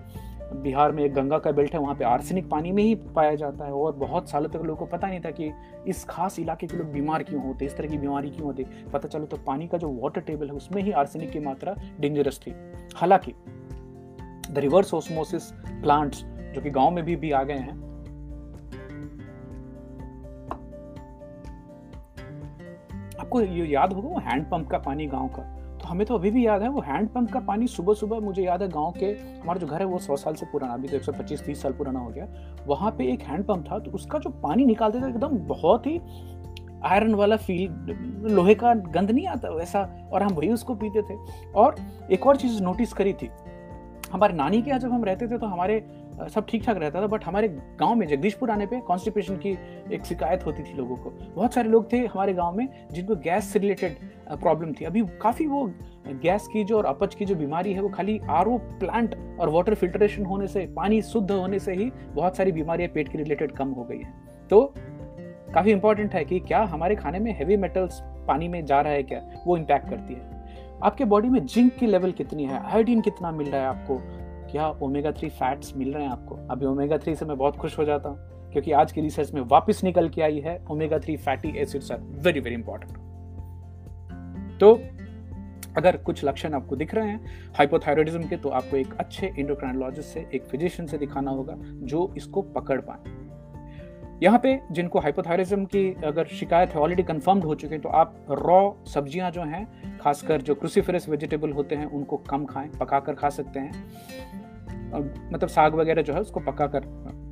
बिहार 0.54 0.92
में 0.92 1.02
एक 1.04 1.14
गंगा 1.14 1.38
का 1.38 1.50
बेल्ट 1.52 1.72
है 1.72 1.80
वहाँ 1.80 1.94
पे 1.94 2.04
आर्सेनिक 2.04 2.48
पानी 2.48 2.72
में 2.72 2.82
ही 2.82 2.94
पाया 2.94 3.34
जाता 3.34 3.64
है 3.64 3.72
और 3.72 3.92
बहुत 3.92 4.30
सालों 4.30 4.48
तक 4.48 4.56
लोगों 4.56 4.76
को 4.76 4.86
पता 4.86 5.08
नहीं 5.08 5.20
था 5.20 5.30
कि 5.30 5.52
इस 5.86 6.04
खास 6.04 6.38
इलाके 6.38 6.66
के 6.66 6.76
लोग 6.76 6.92
बीमार 6.92 7.22
क्यों 7.22 7.46
होते 7.46 7.64
इस 7.64 7.76
तरह 7.76 7.88
की 7.88 7.98
बीमारी 7.98 8.30
क्यों 8.30 8.46
होती। 8.46 8.64
पता 8.92 9.08
चलो 9.08 9.26
तो 9.26 9.36
पानी 9.36 9.68
का 9.68 9.78
जो 9.78 9.88
वाटर 9.88 10.20
टेबल 10.20 10.46
है 10.46 10.52
उसमें 10.52 10.82
ही 10.82 10.92
आर्सेनिक 10.92 11.30
की 11.30 11.38
मात्रा 11.38 11.74
डेंजरस 12.00 12.40
थी। 12.46 12.54
हालाँकि 12.96 13.32
द 14.50 14.58
रिवर्स 14.58 14.94
ओस्मोसिस 14.94 15.50
प्लांट्स 15.68 16.22
जो 16.24 16.60
कि 16.60 16.70
गाँव 16.70 16.90
में 16.90 17.04
भी, 17.04 17.16
भी 17.16 17.30
आ 17.30 17.42
गए 17.42 17.54
हैं 17.54 17.86
आपको 23.20 23.40
ये 23.40 23.66
याद 23.66 23.92
होगा 23.92 24.08
वो 24.08 24.18
हैंड 24.18 24.50
पंप 24.50 24.70
का 24.70 24.78
पानी 24.78 25.06
गाँव 25.06 25.28
का? 25.28 25.55
तो 25.76 25.88
हमें 25.88 26.06
तो 26.06 26.14
अभी 26.14 26.30
भी 26.30 26.46
याद 26.46 26.62
है, 26.62 26.68
वो 26.68 26.80
हैंड 26.80 27.08
पंप 27.08 27.30
का 27.32 27.40
पानी 27.40 27.66
सुबह 27.66 27.94
सुबह 27.94 28.20
मुझे 28.20 28.42
याद 28.42 28.62
है 28.62 28.68
गाँव 28.68 28.92
के, 28.92 29.06
हमारा 29.40 29.58
जो 29.58 29.66
घर 29.66 29.80
है 29.80 29.86
वो 29.86 29.98
सौ 29.98 30.16
साल 30.16 30.34
से 30.34 30.46
पुराना, 30.46 30.74
अभी 30.74 30.88
तो 30.88 30.96
एक 30.96 31.02
सौ 31.02 31.12
पच्चीस, 31.12 31.44
तीस 31.46 31.62
साल 31.62 31.72
पुराना 31.72 32.00
हो 32.00 32.10
गया। 32.10 32.26
वहाँ 32.66 32.90
पे 32.90 33.12
एक 33.12 33.22
हैंड 33.22 33.44
पंप 33.44 33.64
था 33.70 33.78
तो 33.78 33.90
उसका 33.90 34.18
जो 34.18 34.30
पानी 34.42 34.64
निकालते 34.64 35.00
थे, 35.00 35.08
एकदम 35.08 35.38
बहुत 35.48 35.86
ही 35.86 36.00
आयरन 36.84 37.14
वाला 37.14 37.36
फील 37.36 38.30
लोहे 38.30 38.54
का 38.54 38.72
गंध 38.74 39.10
नहीं 39.10 39.26
आता 39.26 39.50
वैसा, 39.50 39.80
और 40.12 40.22
हम 40.22 40.32
वही 40.32 40.50
उसको 40.52 40.74
पीते 40.74 41.02
थे। 41.02 41.16
और 41.52 41.76
एक 42.10 42.26
और 42.26 42.36
चीज़ 42.36 42.62
नोटिस 42.62 42.92
करी 42.92 43.12
थी, 43.12 43.30
हमारे 44.12 44.34
नानी 44.34 44.60
के 44.62 44.70
यहाँ 44.70 44.80
जब 44.80 44.92
हम 44.92 45.04
रहते 45.04 45.26
थे 45.28 45.38
तो 45.38 45.46
हमारे 45.46 45.78
सब 46.34 46.46
ठीक 46.48 46.64
ठाक 46.64 46.76
रहता 46.76 47.02
था 47.02 47.06
बट 47.06 47.24
हमारे 47.24 47.48
गाँव 47.48 47.94
में, 47.94 48.06
जगदीशपुर 48.06 48.50
आने 48.50 48.66
पे 48.66 48.80
कॉन्स्टिपेशन 48.80 49.36
की 49.36 49.58
एक 49.92 50.04
शिकायत 50.04 50.46
होती 50.46 50.62
थी 50.62 50.74
लोगों 50.74 50.96
को। 50.96 51.10
बहुत 51.10 51.54
सारे 51.54 51.68
लोग 51.68 51.92
थे 51.92 51.98
हमारे 51.98 52.34
गाँव 52.34 52.56
में 52.56 52.68
जिनको 52.92 53.16
गैस 53.16 53.44
से 53.44 53.58
रिलेटेड 53.58 53.96
प्रॉब्लम 54.32 54.72
थी। 54.72 54.84
अभी 54.84 55.02
काफ़ी 55.22 55.46
वो 55.46 55.72
गैस 56.08 56.48
की 56.48 56.64
जो 56.64 56.78
और 56.78 56.84
अपच 56.84 57.14
की 57.14 57.24
जो 57.24 57.34
बीमारी 57.34 57.72
है, 57.72 57.80
वो 57.80 57.88
खाली 57.88 58.20
आरओ 58.30 58.58
प्लांट 58.58 59.38
और 59.40 59.48
वाटर 59.48 59.74
फिल्ट्रेशन 59.74 60.24
होने 60.24 60.46
से, 60.46 60.66
पानी 60.66 61.02
शुद्ध 61.02 61.30
होने 61.30 61.58
से 61.58 61.72
ही 61.72 61.90
बहुत 62.14 62.36
सारी 62.36 62.52
बीमारियाँ 62.52 62.90
पेट 62.94 63.08
के 63.08 63.18
रिलेटेड 63.18 63.52
कम 63.52 63.68
हो 63.68 63.84
गई 63.84 63.98
हैं। 63.98 64.46
तो 64.50 64.74
काफ़ी 65.54 65.72
इंपॉर्टेंट 65.72 66.14
है 66.14 66.24
कि 66.24 66.40
क्या 66.40 66.62
हमारे 66.62 66.94
खाने 66.96 67.18
में 67.18 67.32
हैवी 67.32 67.56
मेटल्स 67.56 68.00
पानी 68.28 68.48
में 68.48 68.64
जा 68.64 68.80
रहा 68.80 68.92
है 68.92 69.02
क्या? 69.02 69.22
वो 69.46 69.56
इम्पैक्ट 69.56 69.88
करती 69.90 70.14
है। 70.14 70.44
आपके 70.82 71.04
बॉडी 71.04 71.28
में 71.28 71.46
जिंक 71.46 71.74
की 71.74 71.86
लेवल 71.86 72.12
कितनी 72.12 72.44
है? 72.44 72.62
आयोडीन 72.64 73.00
कितना 73.00 73.30
मिल 73.30 73.48
रहा 73.48 73.60
है 73.60 73.66
आपको? 73.66 74.25
क्या 74.50 74.68
ओमेगा 74.82 75.12
थ्री 75.12 75.28
फैट्स 75.28 75.76
मिल 75.76 75.92
रहे 75.94 76.02
हैं 76.02 76.10
आपको? 76.10 76.34
अभी 76.50 76.66
ओमेगा 76.66 76.98
थ्री 76.98 77.14
से 77.14 77.24
मैं 77.24 77.36
बहुत 77.38 77.56
खुश 77.56 77.78
हो 77.78 77.84
जाता 77.84 78.08
हूँ, 78.08 78.50
क्योंकि 78.52 78.72
आज 78.72 78.92
की 78.92 79.00
रिसर्च 79.00 79.32
में 79.34 79.40
वापस 79.42 79.80
निकल 79.84 80.08
के 80.08 80.22
आई 80.22 80.38
है 80.40 80.60
omega 80.70 80.98
three 80.98 81.16
fatty 81.16 81.48
acids 81.58 81.90
are 81.92 82.00
very 82.18 82.40
very 82.40 82.54
important 82.54 82.98
तो 84.60 84.72
अगर 85.76 85.96
कुछ 85.96 86.24
लक्षण 86.24 86.54
आपको 86.54 86.76
दिख 86.76 86.94
रहे 86.94 87.08
हैं 87.08 87.52
हाइपोथायरॉयडिज्म 87.56 88.22
के 88.22 88.36
तो 88.36 88.48
आपको 88.48 88.76
एक 88.76 88.94
अच्छे 88.94 89.32
इंडोक्राइनोलॉजिस्ट 89.38 90.08
से, 90.08 90.26
एक 90.34 90.44
फिजिशियन 90.44 90.86
से 90.88 90.98
दिखाना 90.98 91.30
होगा, 91.30 91.54
जो 91.58 92.12
इसको 92.16 92.42
पकड़ 92.42 92.80
पाए। 92.80 93.25
यहाँ 94.22 94.38
पे 94.38 94.60
जिनको 94.72 94.98
हाइपोथायरिज्म 94.98 95.64
की 95.64 95.92
अगर 96.04 96.26
शिकायत 96.26 96.70
है 96.70 96.80
ऑलरेडी 96.80 97.02
कंफर्म्ड 97.02 97.44
हो 97.44 97.54
चुके 97.54 97.74
हैं 97.74 97.82
तो 97.82 97.88
आप 97.90 98.14
रॉ 98.30 98.72
सब्ज़ियाँ 98.86 99.30
जो 99.30 99.42
हैं, 99.42 99.98
खासकर 99.98 100.42
जो 100.42 100.54
क्रूसीफरस 100.54 101.08
वेजिटेबल 101.08 101.52
होते 101.52 101.74
हैं, 101.74 101.86
उनको 101.86 102.16
कम 102.30 102.44
खाएँ 102.44 102.70
पका 102.80 103.00
कर 103.00 103.14
खा 103.14 103.28
सकते 103.30 103.60
हैं। 103.60 103.72
मतलब 105.32 105.48
साग 105.48 105.74
वगैरह 105.74 106.02
जो 106.02 106.14
है, 106.14 106.20
उसको 106.20 106.40
पका 106.40 106.66
कर 106.66 106.84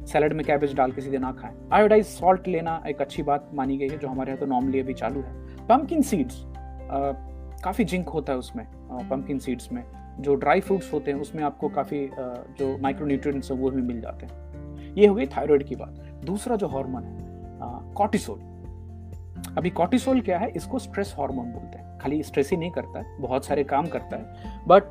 सैलड 0.09 0.33
में 0.33 0.45
कैबेज 0.47 0.75
डाल 0.75 0.93
के 0.93 1.01
सीधे 1.01 1.19
ना 1.19 1.33
खाएँ। 1.33 1.55
आयोडाइज 1.73 2.07
सॉल्ट 2.07 2.49
लेना 2.49 2.83
एक 2.89 3.01
अच्छी 3.01 3.23
बात 3.23 3.51
मानी 3.55 3.77
गई 3.77 3.89
है, 3.89 3.99
जो 3.99 4.09
हमारे 4.09 4.31
यहाँ 4.31 4.41
तो 4.41 4.47
नॉर्मली 4.47 4.81
अभी 4.81 4.95
चालू 4.95 5.21
है। 5.21 5.67
पम्पकिन 5.67 6.03
सीड्स 6.03 6.45
काफ़ी 7.65 7.85
जिंक 7.85 8.09
होता 8.09 8.33
है 8.33 8.39
उसमें 8.39 8.67
पम्पकिन 8.91 9.39
सीड्स 9.39 9.73
में। 9.73 9.85
जो 10.21 10.35
ड्राई 10.35 10.61
फ्रूट्स 10.61 10.93
होते 10.93 11.11
हैं, 11.11 11.21
उसमें 11.21 11.43
आपको 11.45 11.69
काफ़ी 11.71 12.09
जो 12.59 12.77
माइक्रोन्यूट्रिएंट्स 12.83 13.51
हैं, 13.51 13.59
वो 13.59 13.71
भी 13.71 13.83
मिल 13.83 14.01
जाते 14.01 14.27
हैं। 14.27 14.43
ये 14.97 15.07
हो 15.07 15.15
गई 15.15 15.27
थायराइड 15.27 15.63
की 15.63 15.77
बात। 15.77 16.14
दूसरा 16.25 16.57
जो 16.57 16.69
हार्मोन 16.69 17.05
है 17.05 17.19
कॉर्टिसोल 17.95 18.41
अभी 19.59 19.71
कॉर्टिसोल 19.71 20.21
क्या 20.21 20.39
है? 20.39 20.51
इसको 20.51 20.79
स्ट्रेस 20.79 21.15
हार्मोन 21.19 21.53
बोलते 21.53 21.79
हैं। 21.79 21.99
खाली 21.99 22.23
स्ट्रेस 22.23 22.51
ही 22.51 22.57
नहीं 22.57 22.71
करता 22.71 22.99
है, 22.99 23.19
बहुत 23.21 23.45
सारे 23.45 23.65
काम 23.65 23.87
करता 23.87 24.17
है। 24.17 24.61
बट 24.69 24.85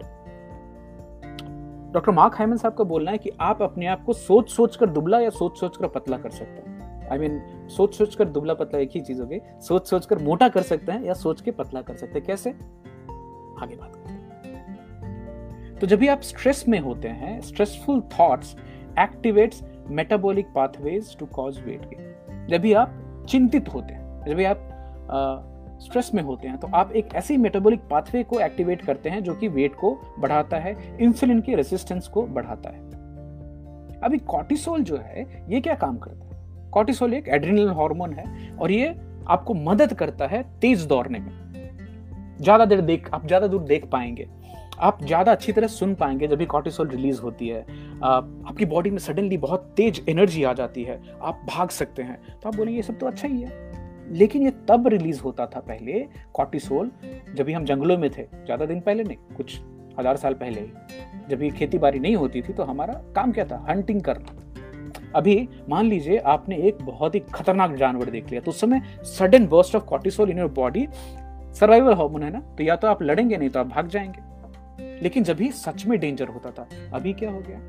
डॉक्टर 1.93 2.11
मार्क 2.11 2.35
हाइमन 2.35 2.57
साहब 2.57 2.73
का 2.73 2.83
बोलना 2.83 3.11
है 3.11 3.17
कि 3.17 3.29
आप 3.39 3.61
अपने 3.61 3.87
आप 3.87 4.03
को 4.03 4.13
सोच 4.13 4.49
सोच 4.49 4.75
कर 4.75 4.89
दुबला 4.89 5.19
या 5.19 5.29
सोच 5.29 5.59
सोच 5.59 5.77
कर 5.77 5.87
पतला 5.87 6.17
कर 6.17 6.29
सकते 6.29 6.69
हैं। 6.69 7.09
आई 7.09 7.17
मीन 7.17 7.67
सोच 7.69 7.95
सोच 7.95 8.15
कर 8.15 8.27
दुबला 8.27 8.53
पतला 8.53 8.79
एक 8.79 8.89
ही 8.95 9.01
चीज़ 9.01 9.21
हो 9.21 9.27
गई। 9.27 9.39
सोच 9.61 9.87
सोच 9.87 10.05
कर 10.05 10.19
मोटा 10.19 10.49
कर 10.49 10.61
सकते 10.61 10.91
हैं 10.91 11.03
या 11.03 11.13
सोच 11.13 11.41
के 11.41 11.51
पतला 11.51 11.81
कर 11.81 11.95
सकते 11.95 12.19
हैं। 12.19 12.27
कैसे? 12.27 12.49
आगे 13.63 13.75
बात 13.75 13.95
करते 13.95 14.09
हैं। 14.09 15.79
तो 15.79 15.87
जब 15.87 15.99
भी 15.99 16.07
आप 16.07 16.21
स्ट्रेस 16.21 16.65
में 16.67 16.79
होते 16.79 17.07
हैं 17.07 17.41
stressful 17.41 18.01
thoughts 18.19 18.55
activates 18.99 19.63
metabolic 19.89 20.47
pathways 20.55 21.15
to 21.19 21.25
cause 21.25 21.59
weight 21.59 21.85
gain 21.85 22.47
जब 22.47 22.61
भी 22.61 22.73
आप 22.73 23.25
चिंतित 23.29 23.73
होते 23.73 23.93
हैं, 23.93 24.23
जब 24.25 24.35
भी 24.35 24.43
आप 24.43 24.69
स्ट्रेस 25.81 26.11
में 26.13 26.21
होते 26.23 26.47
हैं 26.47 26.57
तो 26.57 26.67
आप 26.73 26.91
एक 26.91 27.13
ऐसी 27.15 27.37
मेटाबॉलिक 27.37 27.79
पाथवे 27.89 28.23
को 28.23 28.39
एक्टिवेट 28.39 28.85
करते 28.85 29.09
हैं 29.09 29.23
जो 29.23 29.33
कि 29.35 29.47
वेट 29.49 29.75
को 29.75 29.93
बढ़ाता 30.19 30.57
है 30.57 30.75
इंसुलिन 30.99 31.41
के 31.41 31.55
रेसिस्टेंस 31.55 32.07
को 32.07 32.25
बढ़ाता 32.27 32.69
है। 32.69 32.81
अभी 33.99 34.17
कॉर्टिसोल 34.19 34.83
जो 34.83 34.97
है, 34.97 35.25
ये 35.49 35.61
क्या 35.61 35.73
काम 35.75 35.97
करता 35.97 36.25
है? 36.25 36.69
कॉर्टिसोल 36.71 37.13
एक 37.13 37.27
एड्रिनल 37.27 37.69
हार्मोन 37.71 38.13
है 38.13 38.55
और 38.57 38.71
ये 38.71 38.95
आपको 39.27 39.53
मदद 39.53 39.93
करता 39.93 40.27
है 40.27 40.43
तेज 40.59 40.85
दौड़ने 40.85 41.19
में। 41.19 42.37
ज़्यादा 42.37 42.65
देर 42.65 42.81
देख, 42.81 43.09
आप 43.13 43.27
ज़्यादा 43.27 43.47
दूर 43.47 43.63
देख 43.63 43.85
पाएँगे। 43.85 44.27
आप 44.79 45.03
ज़्यादा 45.03 45.31
अच्छी 45.31 45.51
तरह 45.51 45.67
सुन 45.67 45.93
पाएँगे 45.95 46.27
जब 46.27 46.37
भी 46.37 46.45
कॉर्टिसोल 46.45 46.87
रिलीज़ 46.87 47.21
होती 47.21 47.47
है। 47.47 47.61
आपकी 48.01 48.65
बॉडी 48.65 48.89
में 48.89 48.97
सडनली 48.97 49.37
बहुत 49.37 49.73
तेज 49.77 50.03
एनर्जी 50.09 50.43
आ 50.43 50.53
जाती 50.53 50.83
है। 50.83 50.99
आप 51.21 51.41
भाग 51.49 51.69
सकते 51.71 52.03
हैं। 52.03 52.17
तो 52.33 52.49
आप 52.49 52.55
बोलेंगे 52.55 52.75
ये 52.75 52.83
सब 52.83 52.97
तो 52.99 53.07
अच्छा 53.07 53.27
ही 53.27 53.41
है। 53.41 53.71
लेकिन 54.11 54.43
ये 54.43 54.51
तब 54.69 54.87
रिलीज़ 54.87 55.21
होता 55.21 55.45
था 55.45 55.59
पहले 55.59 56.05
कॉर्टिसोल 56.33 56.91
जब 57.35 57.45
भी 57.45 57.53
हम 57.53 57.65
जंगलों 57.65 57.97
में 57.97 58.09
थे। 58.09 58.23
ज़्यादा 58.23 58.65
दिन 58.65 58.79
पहले 58.79 59.03
नहीं, 59.03 59.17
कुछ 59.37 59.59
हज़ार 59.99 60.17
साल 60.17 60.33
पहले 60.33 60.61
ही। 60.61 61.27
जब 61.29 61.41
ये 61.43 61.49
खेती 61.51 61.77
बाड़ी 61.77 61.99
नहीं 61.99 62.15
होती 62.15 62.41
थी 62.41 62.53
तो 62.53 62.63
हमारा 62.63 62.93
काम 63.15 63.31
क्या 63.31 63.45
था? 63.45 63.65
हंटिंग 63.69 64.01
करना। 64.01 64.39
अभी 65.15 65.47
मान 65.69 65.85
लीजिए, 65.85 66.17
आपने 66.17 66.55
एक 66.57 66.77
बहुत 66.83 67.15
ही 67.15 67.19
खतरनाक 67.33 67.75
जानवर 67.75 68.09
देख 68.09 68.29
लिया 68.29 68.41
तो 68.41 68.51
उस 68.51 68.61
समय 68.61 68.81
sudden 69.07 69.47
burst 69.47 69.75
of 69.75 69.83
cortisol 69.85 70.29
in 70.29 70.39
your 70.39 70.51
body 70.51 70.87
survival 71.53 71.93
hormone 71.93 72.23
है 72.23 72.31
ना? 72.31 72.39
तो 72.39 72.63
या 72.63 72.75
तो 72.75 72.87
आप 72.87 73.01
लड़ेंगे, 73.03 73.37
नहीं 73.37 73.49
तो 73.49 73.59
आप 73.59 73.67
भाग 73.67 73.87
जाएँगे। 73.87 74.21
लेकिन 74.79 75.23
जब 75.23 75.35
भी 75.35 75.51
सच 75.51 75.85
में 75.85 75.99
डेंजर 75.99 76.27
होता 76.27 76.51
था, 76.51 76.67
अभी 76.93 77.13
क्या 77.13 77.31
हो 77.31 77.39
गया? 77.39 77.59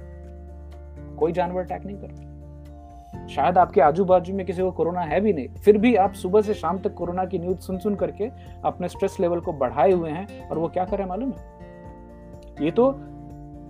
कोई 1.17 1.33
जानवर 1.33 1.63
अटैक 1.63 1.85
नहीं 1.87 1.97
करता। 1.97 3.27
शायद 3.27 3.59
आपके 3.59 3.81
आजू 3.81 4.05
बाजू 4.05 4.35
में 4.35 4.45
किसी 4.47 4.63
को 4.63 4.71
कोरोना 4.71 5.01
है 5.01 5.21
भी 5.21 5.33
नहीं। 5.33 5.49
फिर 5.49 5.79
भी 5.79 5.95
आप 5.95 6.13
सुबह 6.13 6.43
से 6.43 6.55
शाम 6.55 6.79
तक 6.79 6.95
कोरोना 6.95 7.25
की 7.25 7.39
न्यूज़ 7.39 7.59
सुन 7.59 7.79
सुन 7.79 7.95
करके 7.95 8.29
अपने 8.65 8.89
स्ट्रेस 8.89 9.17
लेवल 9.21 9.41
को 9.41 9.53
बढ़ाए 9.53 9.93
हुए 9.93 10.11
हैं 10.11 10.49
और 10.49 10.59
वो 10.59 10.69
क्या 10.69 10.85
करें 10.85 11.05
मालूम 11.07 11.33
है? 11.33 12.65
ये 12.65 12.71
तो 12.71 12.89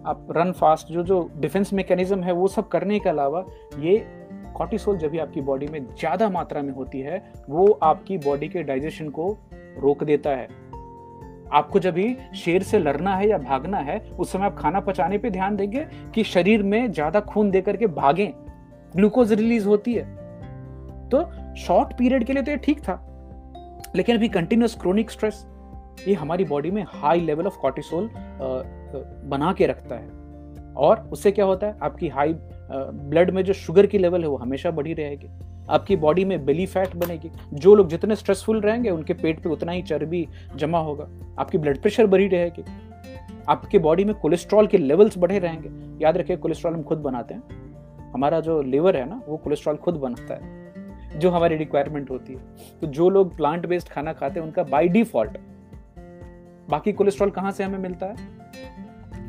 आप 0.07 0.27
रन 0.31 0.53
फास्ट 0.53 0.89
जो 0.89 1.03
जो 1.03 1.31
डिफेंस 1.37 1.73
मैकेनिज्म 1.73 2.23
है, 2.23 2.33
वो 2.33 2.49
सब 2.49 2.69
करने 2.69 2.99
के 2.99 3.09
अलावा 3.09 3.45
ये 3.79 3.99
कॉर्टिसोल 4.57 4.99
जब 4.99 5.11
भी 5.11 5.19
आपकी 5.19 5.41
बॉडी 5.41 5.67
में 5.67 5.87
ज़्यादा 5.87 6.29
मात्रा 6.31 6.63
में 6.63 6.73
होती 6.73 7.01
है, 7.01 7.33
वो 7.51 7.67
आपकी 7.83 8.19
बॉडी 8.19 8.49
के 8.49 8.63
डाइजेशन 8.63 9.09
को 9.09 9.39
रोक 9.79 10.05
देता 10.05 10.31
है। 10.31 10.49
आपको 11.55 11.79
जब 11.79 11.95
भी 11.95 12.17
शेर 12.37 12.63
से 12.63 12.79
लड़ना 12.79 13.15
है 13.17 13.29
या 13.29 13.39
भागना 13.39 13.79
है, 13.79 13.99
उस 14.11 14.33
समय 14.33 14.47
आप 14.47 14.57
खाना 14.59 14.81
पचाने 14.81 15.19
पे 15.19 15.31
ध्यान 15.31 15.57
देंगे 15.57 15.87
कि 16.15 16.25
शरीर 16.25 16.63
में 16.63 16.93
ज़्यादा 16.93 17.21
खून 17.23 17.51
देकर 17.51 17.77
के 17.77 17.87
भागें। 17.87 18.31
ग्लूकोज 18.95 19.33
रिलीज़ 19.33 19.67
होती 19.69 19.95
है। 19.95 20.05
तो 21.09 21.25
शॉर्ट 21.57 21.97
पीरियड 21.99 22.25
के 22.25 22.33
लिए 22.33 22.43
तो 22.43 22.51
ये 22.51 22.57
ठीक 22.57 22.81
था। 22.81 23.01
लेकिन 23.97 24.17
अभी 24.17 24.29
कंटिन्यूस 24.29 24.77
क्रोनिक 24.81 25.11
स्ट्रेस 25.11 25.45
ये 26.09 26.15
हमारी 26.15 26.45
बॉडी 26.45 26.71
में 26.71 26.85
हाई 26.89 27.21
लेवल 27.21 27.47
ऑफ़ 27.47 27.59
कॉर्टिसोल 27.59 28.11
बना 29.29 29.53
के 29.53 29.67
रखता 29.67 29.95
है। 29.95 30.09
और 30.77 31.09
उससे 31.13 31.31
क्या 31.33 31.45
होता 31.45 31.67
है? 31.67 31.77
आपकी 31.83 32.09
हाई 32.09 32.33
ब्लड 32.73 33.31
में 33.31 33.45
जो 33.45 33.53
शुगर 33.53 33.87
की 33.87 33.99
लेवल 33.99 34.23
है 34.23 34.29
वो 34.29 34.37
हमेशा 34.37 34.71
बढ़ी 34.71 34.95
रहेगी। 34.95 35.29
आपकी 35.71 35.97
बॉडी 35.97 36.25
में 36.25 36.45
बेली 36.45 36.67
फैट 36.67 36.97
बनेगी। 36.97 37.31
जो 37.55 37.75
लोग 37.75 37.89
जितने 37.89 38.17
स्ट्रेसफुल 38.17 38.61
रहेंगे, 38.61 38.91
उनके 38.91 39.15
पेट 39.15 39.41
पे 39.41 39.49
उतना 39.49 39.73
ही 39.73 39.83
चर्बी 39.83 40.29
जमा 40.57 40.79
होगा। 40.79 41.09
आपकी 41.39 41.59
ब्लड 41.59 41.79
प्रेशर 41.79 42.07
बढ़ी 42.07 42.29
रहेगी। 42.29 42.65
आपके 43.49 43.79
बॉडी 43.79 44.05
में 44.05 44.15
कोलेस्ट्रॉल 44.15 44.67
के 44.67 44.79
लेवल्स 44.79 45.19
बढ़े 45.19 45.39
रहेंगे। 45.39 46.05
याद 46.05 46.17
रखिए 46.17 46.37
कोलेस्ट्रॉल 46.37 46.75
हम 46.75 46.83
खुद 46.83 46.99
बनाते 46.99 47.35
हैं। 47.35 47.43
हमारा 48.13 48.41
जो 48.41 48.63
लिवर 48.63 48.97
है 48.97 49.09
ना, 49.09 49.23
वो 49.29 49.37
कोलेस्ट्रॉल 49.37 49.77
खुद 49.77 49.95
बनाता 49.95 50.35
है। 50.35 50.65
जो 51.15 51.31
हमारी 51.31 51.57
रिक्वायरमेंट 51.57 52.11
होती 52.11 52.33
है। 52.33 52.41
तो 52.81 52.87
जो 52.87 53.09
लोग 53.09 53.37
प्लांट 53.37 53.67
बेस्ड 53.67 53.89
खाना 53.89 54.13
खाते 54.13 54.41
हैं, 54.41 54.47
उनका 54.47 54.63
बाई 54.63 54.89
डिफ़ॉल्ट 54.89 55.39
बाकी 56.71 56.93
कोलेस्ट्रॉल 56.93 57.31
कहाँ 57.31 57.51
से 57.51 57.65
हमें 57.65 57.79
मिलता 57.79 58.07
है? 58.07 58.17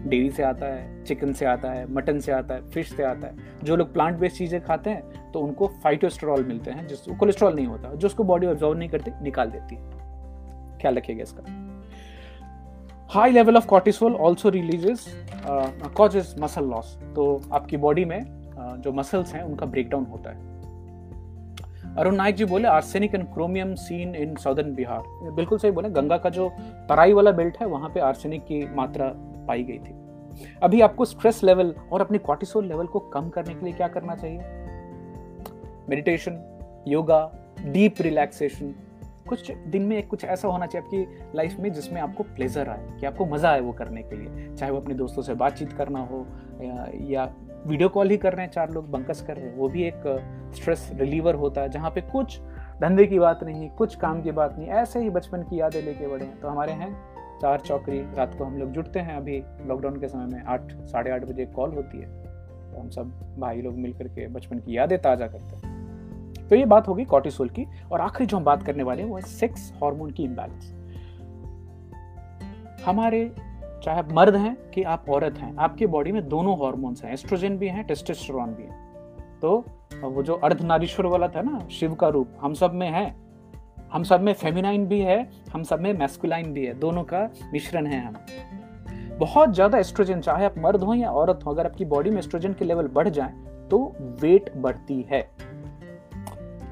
डेयरी 0.07 0.29
से 0.31 0.43
आता 0.43 0.65
है 0.65 1.03
चिकन 1.03 1.33
से 1.33 1.45
आता 1.45 1.71
है 1.71 1.85
मटन 1.93 2.19
से 2.19 2.31
आता 2.31 2.55
है 2.55 2.69
फ़िश 2.69 2.93
से 2.95 3.03
आता 3.03 3.27
है। 3.27 3.63
जो 3.63 3.75
लोग 3.75 3.93
प्लांट 3.93 4.17
बेस्ड 4.19 4.37
चीज़ें 4.37 4.61
खाते 4.63 4.89
हैं 4.89 5.31
तो 5.31 5.39
उनको 5.39 5.67
फाइटोस्टेरॉल 5.83 6.43
मिलते 6.43 6.71
हैं 6.71 6.87
जिस 6.87 7.05
कोलेस्ट्रॉल 7.19 7.55
नहीं 7.55 7.67
होता 7.67 7.93
जो 7.93 8.07
उसको 8.07 8.23
बॉडी 8.23 8.47
ऑब्जॉर्व 8.47 8.77
नहीं 8.77 8.89
करती 8.89 9.11
निकाल 9.23 9.51
देती 9.51 9.75
है। 9.75 9.81
ख्याल 10.81 10.95
रखिएगा 10.95 11.23
इसका। 11.23 11.43
High 13.11 13.31
level 13.31 13.57
of 13.57 13.65
cortisol 13.67 14.15
also 14.15 14.49
releases 14.49 15.05
causes 15.97 16.35
muscle 16.39 16.65
loss 16.65 16.97
तो 17.15 17.41
आपकी 17.53 17.77
बॉडी 17.77 18.05
में 18.05 18.19
uh, 18.19 18.77
जो 18.77 18.91
मसल्स 18.91 19.33
हैं 19.33 19.43
उनका 19.43 19.65
ब्रेकडाउन 19.65 20.05
होता 20.05 20.29
है। 20.29 20.53
अरुण 21.95 22.15
नायक 22.15 22.35
जी 22.35 22.45
बोले 22.45 22.67
arsenic 22.67 23.13
and 23.15 23.23
chromium 23.33 23.73
seen 23.75 24.15
in 24.15 24.35
southern 24.35 24.73
Bihar 24.75 25.31
बिल्कुल 25.31 25.57
सही 25.57 25.71
बोले 25.71 25.89
गंगा 25.89 26.17
का 26.17 26.29
जो 26.29 26.49
तराई 26.89 27.13
वाला 27.13 27.31
बेल्ट 27.31 27.57
है 27.57 27.67
वहाँ 27.67 27.89
पे 27.89 27.99
आर्सेनिक 27.99 28.41
की 28.41 28.59
मात्रा 28.75 29.07
पाई 29.45 29.63
गई 29.63 29.77
थी। 29.79 29.95
अभी 30.63 30.81
आपको 30.81 31.05
स्ट्रेस 31.05 31.43
लेवल 31.43 31.73
और 31.91 32.01
अपने 32.01 32.17
कॉर्टिसोल 32.17 32.65
लेवल 32.65 32.87
को 32.87 32.99
कम 32.99 33.29
करने 33.29 33.53
के 33.53 33.65
लिए 33.65 33.73
क्या 33.73 33.87
करना 33.87 34.15
चाहिए? 34.15 34.39
मेडिटेशन 35.89 36.41
योगा 36.87 37.19
डीप 37.61 38.01
रिलैक्सेशन 38.01 38.73
कुछ 39.29 39.51
दिन 39.51 39.81
में 39.81 39.97
एक 39.97 40.07
कुछ 40.07 40.23
ऐसा 40.25 40.47
होना 40.47 40.65
चाहिए 40.65 40.85
आपकी 40.85 41.37
लाइफ 41.37 41.55
में 41.59 41.71
जिसमें 41.73 42.01
आपको 42.01 42.23
प्लेजर 42.25 42.69
आए 42.69 42.87
कि 42.99 43.05
आपको 43.05 43.25
मज़ा 43.25 43.51
आए 43.51 43.59
वो 43.59 43.71
करने 43.71 44.01
के 44.03 44.15
लिए। 44.15 44.53
चाहे 44.55 44.71
वो 44.71 44.79
अपने 44.79 44.93
दोस्तों 44.93 45.21
से 45.23 45.33
बातचीत 45.33 45.73
करना 45.73 45.99
हो 45.99 46.25
या, 46.61 46.87
या 47.01 47.33
वीडियो 47.65 47.89
कॉल 47.89 48.09
ही 48.09 48.17
कर 48.17 48.33
रहे 48.33 48.45
हैं 48.45 48.51
चार 48.51 48.71
लोग 48.71 48.89
बंकस 48.91 49.21
कर 49.21 49.35
रहे 49.35 49.45
हैं 49.45 49.55
वो 49.57 49.69
भी 49.69 49.83
एक 49.83 50.51
स्ट्रेस 50.55 50.89
रिलीवर 50.93 51.35
होता 51.35 51.61
है 51.61 51.69
जहाँ 51.69 51.91
पे 51.91 52.01
कुछ 52.01 52.39
धंधे 52.81 53.05
की 53.05 53.19
बात 53.19 53.43
नहीं 53.43 53.69
कुछ 53.69 53.95
काम 53.95 54.21
की 54.21 54.31
बात 54.31 54.57
नहीं 54.57 54.67
ऐसे 54.67 54.99
ही 54.99 55.09
बचपन 55.09 55.43
की 55.43 55.59
यादें 55.59 55.81
लेके 55.81 56.07
बड़े 56.07 56.25
हैं। 56.25 56.39
तो 56.39 56.47
हमारे 56.47 56.71
हैं 56.71 57.14
चार 57.41 57.59
चौकरी, 57.59 57.99
रात 58.15 58.35
को 58.37 58.43
हम 58.43 58.57
लोग 58.57 58.71
जुटते 58.71 58.99
हैं। 58.99 59.15
अभी 59.17 59.41
लॉकडाउन 59.67 59.99
के 59.99 60.07
समय 60.07 60.25
में 60.25 60.43
आठ, 60.43 60.71
साढ़े 60.83 61.11
आठ 61.11 61.23
बजे 61.23 61.45
कॉल 61.45 61.73
होती 61.73 61.97
है। 61.97 62.07
तो 62.71 62.79
हम 62.79 62.89
सब 62.89 63.11
भाई 63.39 63.61
लोग 63.61 63.77
मिल 63.77 63.93
करके 63.93 64.27
बचपन 64.27 64.59
की 64.59 64.77
यादें 64.77 64.97
ताज़ा 65.01 65.27
करते 65.27 65.55
हैं। 65.55 66.47
तो 66.49 66.55
ये 66.55 66.65
बात 66.65 66.87
होगी 66.87 67.05
कॉर्टिसोल 67.05 67.49
की 67.49 67.65
और 67.91 68.01
आखिरी 68.01 68.25
जो 68.25 68.37
हम 68.37 68.43
बात 68.43 68.63
करने 68.63 68.83
वाले 68.83 69.01
हैं 69.01 69.09
वो 69.09 69.15
है 69.15 69.21
सेक्स 69.21 69.71
हार्मोन 69.73 70.11
की 70.11 70.23
इम्बैलेंस 70.23 70.73
हमारे 72.85 73.31
चाहे 73.83 73.99
आप 73.99 74.11
मर्द 74.11 74.35
हैं 74.35 74.55
कि 74.69 74.83
आप 74.83 75.09
औरत 75.09 75.37
हैं, 75.37 75.55
आपकी 75.55 75.85
बॉडी 75.87 76.11
में 76.11 76.27
दोनों 76.29 76.55
हार्मोन्स 76.55 77.03
हैं। 77.03 77.11
एस्ट्रोजन 77.13 77.57
भी 77.57 77.67
हैं 77.67 77.83
टेस्टोस्टेरोन 77.83 78.49
भी 78.49 78.63
है। 78.63 78.83
तो 79.41 79.57
वो 80.03 80.23
जो 80.23 80.33
अर्धनारीश्वर 80.33 81.05
वाला 81.05 81.27
था 81.27 81.41
ना, 81.41 81.67
शिव 81.71 81.93
का 81.93 82.07
रूप, 82.07 82.37
हम 82.41 82.53
सब 82.53 82.73
में 82.73 82.89
है। 82.89 83.05
हम 83.95 84.03
सब 84.03 84.21
में 84.21 84.31
फेमिनाइन 84.33 84.85
भी 84.85 84.99
है, 84.99 85.17
हम 85.53 85.61
सब 85.63 85.79
में 85.79 85.91
मैस्कुलाइन 85.93 86.51
भी 86.53 86.65
है, 86.65 86.73
दोनों 86.73 87.03
का 87.03 87.19
मिश्रण 87.53 87.85
है 87.87 87.99
हम। 88.05 88.15
बहुत 89.19 89.53
ज़्यादा 89.53 89.77
एस्ट्रोजन 89.77 90.21
चाहे 90.21 90.45
आप 90.45 90.57
मर्द 90.57 90.81
हो 90.83 90.93
या 90.93 91.11
औरत 91.11 91.39
हो, 91.45 91.51
अगर 91.51 91.65
आपकी 91.65 91.85
बॉडी 91.85 92.09
में 92.09 92.17
एस्ट्रोजन 92.17 92.53
के 92.53 92.65
लेवल 92.65 92.87
बढ़ 92.87 93.09
जाए 93.09 93.33
तो 93.69 93.79
वेट 94.21 94.51
बढ़ती 94.57 95.01
है। 95.11 95.21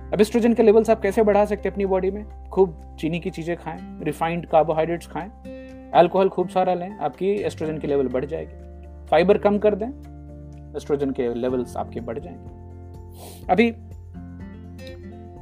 अब 0.09 0.21
एस्ट्रोजन 0.21 0.53
के 0.53 0.63
लेवल्स 0.63 0.89
आप 0.89 1.01
कैसे 1.01 1.23
बढ़ा 1.23 1.45
सकते 1.45 1.69
हैं 1.69 1.73
अपनी 1.73 1.85
बॉडी 1.85 2.11
में? 2.11 2.25
खूब 2.49 2.75
चीनी 2.99 3.19
की 3.19 3.29
चीज़ें 3.29 3.55
खाएँ 3.57 3.79
रिफाइंड 4.03 4.45
कार्बोहाइड्रेट्स 4.45 5.07
खाएँ 5.07 5.29
अल्कोहल 5.93 6.29
खूब 6.29 6.49
सारा 6.49 6.73
लें, 6.73 6.97
आपकी 6.97 7.31
एस्ट्रोजन 7.43 7.77
की 7.77 7.87
लेवल 7.87 8.07
बढ़ 8.07 8.25
जाएगी। 8.25 9.07
फाइबर 9.07 9.37
कम 9.37 9.57
कर 9.59 9.75
दें 9.75 9.87
एस्ट्रोजन 10.77 11.11
के 11.11 11.33
लेवल्स 11.33 11.77
आपके 11.77 11.99
बढ़ 12.01 12.19
जाएँगे। 12.19 13.45
अभी 13.47 13.73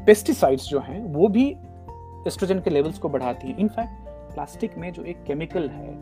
पेस्टिसाइड्स 0.06 0.63
जो 0.67 0.80
हैं, 0.80 1.04
वो 1.04 1.28
भी 1.28 1.44
एस्ट्रोजन 2.27 2.60
के 2.60 2.69
लेवल्स 2.69 2.97
को 2.99 3.10
बढ़ाती 3.10 3.47
हैं। 3.47 3.57
इनफैक्ट, 3.57 4.10
प्लास्टिक 4.34 4.77
में 4.77 4.91
जो 4.93 5.03
एक 5.03 5.23
केमिकल 5.23 5.69
है, 5.69 5.93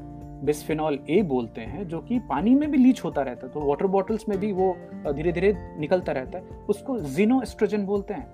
बिस्फिनॉल 0.46 1.00
ए 1.10 1.22
बोलते 1.22 1.62
हैं, 1.62 1.88
जो 1.88 2.00
कि 2.00 2.20
पानी 2.20 2.54
में 2.56 2.70
भी 2.72 2.78
लीच 2.78 3.04
होता 3.04 3.22
रहता 3.22 3.48
है 3.48 3.54
तो 3.54 3.60
वाटर 3.60 3.88
बॉटल्स 3.88 4.28
में 4.30 4.38
भी 4.40 4.52
वो 4.52 4.76
धीरे 5.14 5.32
धीरे 5.32 5.54
निकलता 5.78 6.12
रहता 6.12 6.38
है। 6.38 6.44
उसको 6.70 7.00
जीनो 7.00 7.42
एस्ट्रोजन 7.42 7.86
बोलते 7.86 8.14
हैं। 8.14 8.28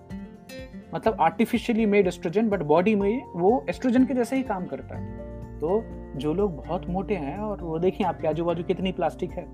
मतलब 0.96 1.22
artificially 1.22 1.86
made 1.86 2.08
estrogen 2.08 2.50
but 2.50 2.64
body 2.64 2.96
में 2.96 3.24
वो 3.36 3.66
एस्ट्रोजन 3.70 4.06
के 4.06 4.14
जैसे 4.14 4.36
ही 4.36 4.44
काम 4.44 4.66
करता 4.66 4.98
है। 4.98 5.60
तो 5.60 5.82
जो 6.16 6.34
लोग 6.34 6.56
बहुत 6.58 6.88
मोटे 6.90 7.16
हैं, 7.16 7.38
और 7.38 7.62
वो 7.62 7.80
देखिए 7.80 8.08
आपके 8.08 8.28
आजू 8.28 8.46
बाजू 8.46 8.64
कितनी 8.64 8.92
प्लास्टिक 8.92 9.32
है। 9.32 9.46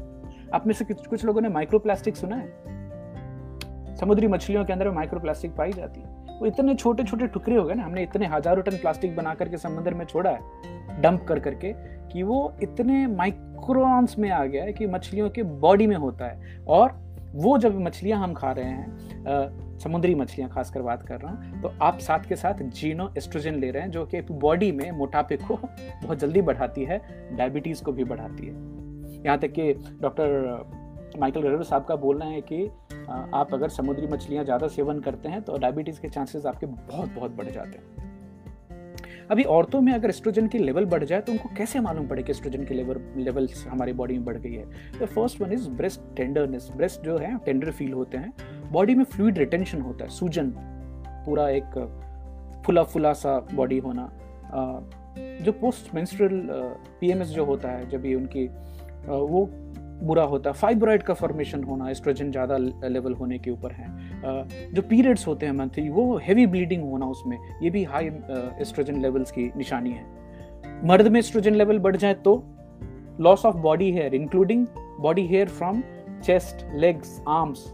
आप 0.54 0.68
में 0.68 0.74
से 0.74 0.86
कुछ 0.86 1.26
लोगों 1.26 1.42
ने 1.42 1.50
माइक्रो 1.50 1.80
प्लास्टिक 1.80 2.16
सुना 2.16 2.36
है? 2.36 3.96
समुद्री 3.96 4.28
मछलियों 4.28 4.66
के 4.66 4.74
अंदर 4.74 4.90
माइक्रो 4.92 5.20
प्लास्टिक 5.20 5.52
पाई 5.52 5.72
जाती 5.72 6.02
है। 6.02 6.21
वो 6.42 6.48
इतने 6.48 6.74
छोटे 6.76 7.04
छोटे 7.04 7.28
टुकड़े 7.28 7.56
हो 7.56 7.64
गए 7.64 7.74
ना, 7.74 7.84
हमने 7.84 8.04
इतने 8.04 8.26
हज़ारों 8.28 8.62
टन 8.64 8.78
प्लास्टिक 8.78 9.16
बना 9.16 9.34
करके 9.34 9.58
समुद्र 9.58 9.94
में 9.94 10.06
छोड़ा 10.06 10.30
है, 10.30 11.02
डंप 11.02 11.26
कर 11.26 11.40
करके, 11.40 11.74
कि 12.12 12.24
वो 12.24 12.54
इतने 12.64 13.06
माइक्रोन्स 13.08 14.18
में 14.20 14.30
आ 14.30 14.44
गया 14.46 14.64
है 14.64 14.74
कि 14.74 14.88
मछलियों 14.88 15.30
के 15.30 15.44
बॉडी 15.44 15.88
में 15.88 15.96
होता 15.98 16.26
है। 16.26 16.58
और 16.68 17.00
वो 17.36 17.58
जब 17.58 17.80
मछलियाँ 17.80 18.20
हम 18.20 18.34
खा 18.34 18.52
रहे 18.52 18.66
हैं 18.66 19.78
समुद्री 19.80 20.16
मछलियाँ 20.16 20.50
खासकर 20.50 20.82
बात 20.82 21.04
कर 21.04 21.20
रहा 21.20 21.32
हूँ 21.32 21.62
तो 21.62 21.74
आप 21.82 22.00
साथ 22.00 22.28
के 22.30 22.36
साथ 22.36 22.64
जीनो 22.72 23.12
एस्ट्रोजन 23.18 23.56
ले 23.56 23.72
रहे 23.72 23.84
हैं, 23.84 23.92
जो 23.92 24.06
कि 24.06 24.22
बॉडी 24.24 24.72
में 24.72 24.92
मोटापे 24.92 25.38
को 25.38 25.56
बहुत 25.56 26.20
जल्दी 26.20 26.42
बढ़ाती 26.42 26.84
है, 26.84 27.02
डायबिटीज़ 27.38 27.84
को 27.84 27.92
भी 27.92 28.04
बढ़ाती 28.04 28.48
है। 28.48 28.54
यहाँ 29.26 29.38
तक 29.38 29.52
कि 29.52 29.74
डॉक्टर 30.02 30.81
माइकल 31.20 31.42
गरेरो 31.42 31.64
साहब 31.64 31.86
का 31.86 31.96
बोलना 31.98 32.26
है 32.26 32.42
कि 32.44 32.66
आप 33.34 33.54
अगर 33.54 33.70
समुद्री 33.70 34.08
मछलियाँ 34.08 34.44
ज़्यादा 34.44 34.68
सेवन 34.68 35.00
करते 35.00 35.30
हैं 35.30 35.42
तो 35.42 35.58
डायबिटीज़ 35.58 36.00
के 36.02 36.10
चांसेस 36.10 36.46
आपके 36.46 36.66
बहुत 36.66 37.10
बहुत 37.10 37.32
बढ़ 37.32 37.48
जाते 37.48 37.78
हैं। 37.78 38.10
अभी 39.30 39.44
औरतों 39.46 39.82
में 39.82 39.92
अगर 39.94 40.10
एस्ट्रोजन 40.10 40.48
की 40.48 40.58
लेवल 40.58 40.86
बढ़ 40.86 41.04
जाए 41.04 41.22
तो 41.22 41.32
उनको 41.32 41.50
कैसे 41.58 41.80
मालूम 41.80 42.08
पड़े 42.08 42.24
कि 42.24 42.32
एस्ट्रोजन 42.32 42.64
की 42.64 42.74
लेवल 42.74 43.02
लेवल 43.18 43.48
हमारी 43.68 43.94
बॉडी 43.94 44.14
में 44.14 44.26
बढ़ 44.26 44.38
गई 44.38 44.54
है? 44.54 44.66
तो 45.00 45.06
first 45.06 45.42
one 45.42 45.52
is 45.54 45.70
breast 45.72 46.02
tenderness 46.16 46.70
breast 46.76 47.02
जो 47.02 47.18
है 47.18 47.38
टेंडर 47.38 47.72
फील 47.72 47.94
होते 47.94 48.18
हैं। 48.18 48.34
बॉडी 48.72 48.96
में 48.96 49.04
फ्लूड 49.06 49.38
रिटेंशन 49.38 49.82
होता 49.82 50.04
है, 50.06 50.10
सूजन। 50.10 50.50
पूरा 51.26 51.50
एक 51.50 52.62
फुला 52.66 52.84
फुला 52.84 53.14
सा 53.14 53.40
बॉडी 53.54 53.78
होना। 53.80 54.10
जो 55.42 55.52
पोस्ट 55.52 55.94
मेंस्ट्रुअल 55.96 56.42
पीएमएस 57.00 57.28
जो 57.28 57.46
होता 57.46 57.70
है, 57.70 57.90
जब 57.90 58.06
ये 58.06 58.16
उनकी 58.16 58.48
वो 59.08 59.46
बुरा 60.04 60.24
होता 60.24 60.50
है। 60.50 60.56
फाइब्रॉइड 60.56 61.04
का 61.04 61.14
फॉर्मेशन 61.14 61.64
होना 61.64 61.90
एस्ट्रोजन 61.90 62.32
ज़्यादा 62.32 62.58
लेवल 62.58 63.14
होने 63.14 63.38
के 63.40 63.52
ऊपर 63.52 63.72
है। 63.72 64.74
जो 64.74 64.82
पीरियड्स 64.82 65.28
होते 65.28 65.46
हैं 65.46 65.54
मंथली 65.54 65.90
वो 65.90 66.18
हैवी 66.24 66.46
ब्लीडिंग 66.48 66.84
होना 66.84 67.06
उसमें, 67.08 67.38
ये 67.64 67.70
भी 67.70 67.84
हाई 67.84 68.08
एस्ट्रोजन 68.62 69.02
लेवल्स 69.02 69.32
की 69.32 69.52
निशानी 69.58 69.92
है। 69.92 70.06
मर्द 70.88 71.08
में 71.08 71.20
एस्ट्रोजन 71.20 71.56
लेवल 71.56 71.80
बढ़ 71.80 71.96
जाए 71.96 72.14
तो 72.16 72.44
loss 73.20 73.46
of 73.46 73.56
body 73.60 73.92
hair 73.92 74.16
including 74.16 74.66
body 75.00 75.26
hair 75.28 75.48
from 75.50 75.82
chest 76.24 76.66
legs 76.76 77.22
arms 77.30 77.66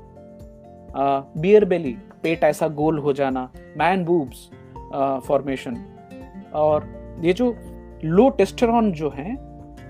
beard 1.38 1.66
belly 1.66 1.96
पेट 2.24 2.44
ऐसा 2.44 2.68
गोल 2.76 2.98
हो 3.00 3.13
जाना 3.13 3.50
मैन 3.78 4.04
बूब्स 4.06 4.50
फॉर्मेशन 5.28 5.76
और 6.56 6.88
ये 7.24 7.34
जो 7.34 7.56
लो 8.04 8.30
टेस्टरॉन 8.30 8.92
जो 8.92 9.10
है 9.10 9.36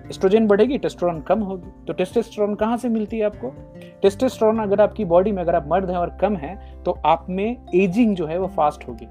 एस्ट्रोजन 0.09 0.47
बढ़ेगी 0.47 0.77
टेस्टोस्टेरोन 0.77 1.21
कम 1.21 1.39
होगी। 1.39 1.71
तो 1.85 1.93
टेस्टोस्टेरोन 1.93 2.55
कहाँ 2.55 2.77
से 2.77 2.89
मिलती 2.89 3.17
है 3.19 3.25
आपको? 3.25 3.53
टेस्टोस्टेरोन 4.01 4.59
अगर 4.59 4.81
आपकी 4.81 5.05
बॉडी 5.05 5.31
में 5.31 5.41
अगर 5.43 5.55
आप 5.55 5.67
मर्द 5.67 5.89
हैं 5.89 5.97
और 5.97 6.17
कम 6.21 6.35
है 6.35 6.83
तो 6.83 6.97
आप 7.05 7.25
में 7.29 7.55
एजिंग 7.75 8.15
जो 8.15 8.27
है 8.27 8.39
वो 8.39 8.47
फास्ट 8.47 8.87
होगी। 8.87 9.07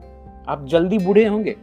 आप 0.48 0.66
जल्दी 0.66 0.98
बूढ़े 0.98 1.24
होंगे। 1.24 1.56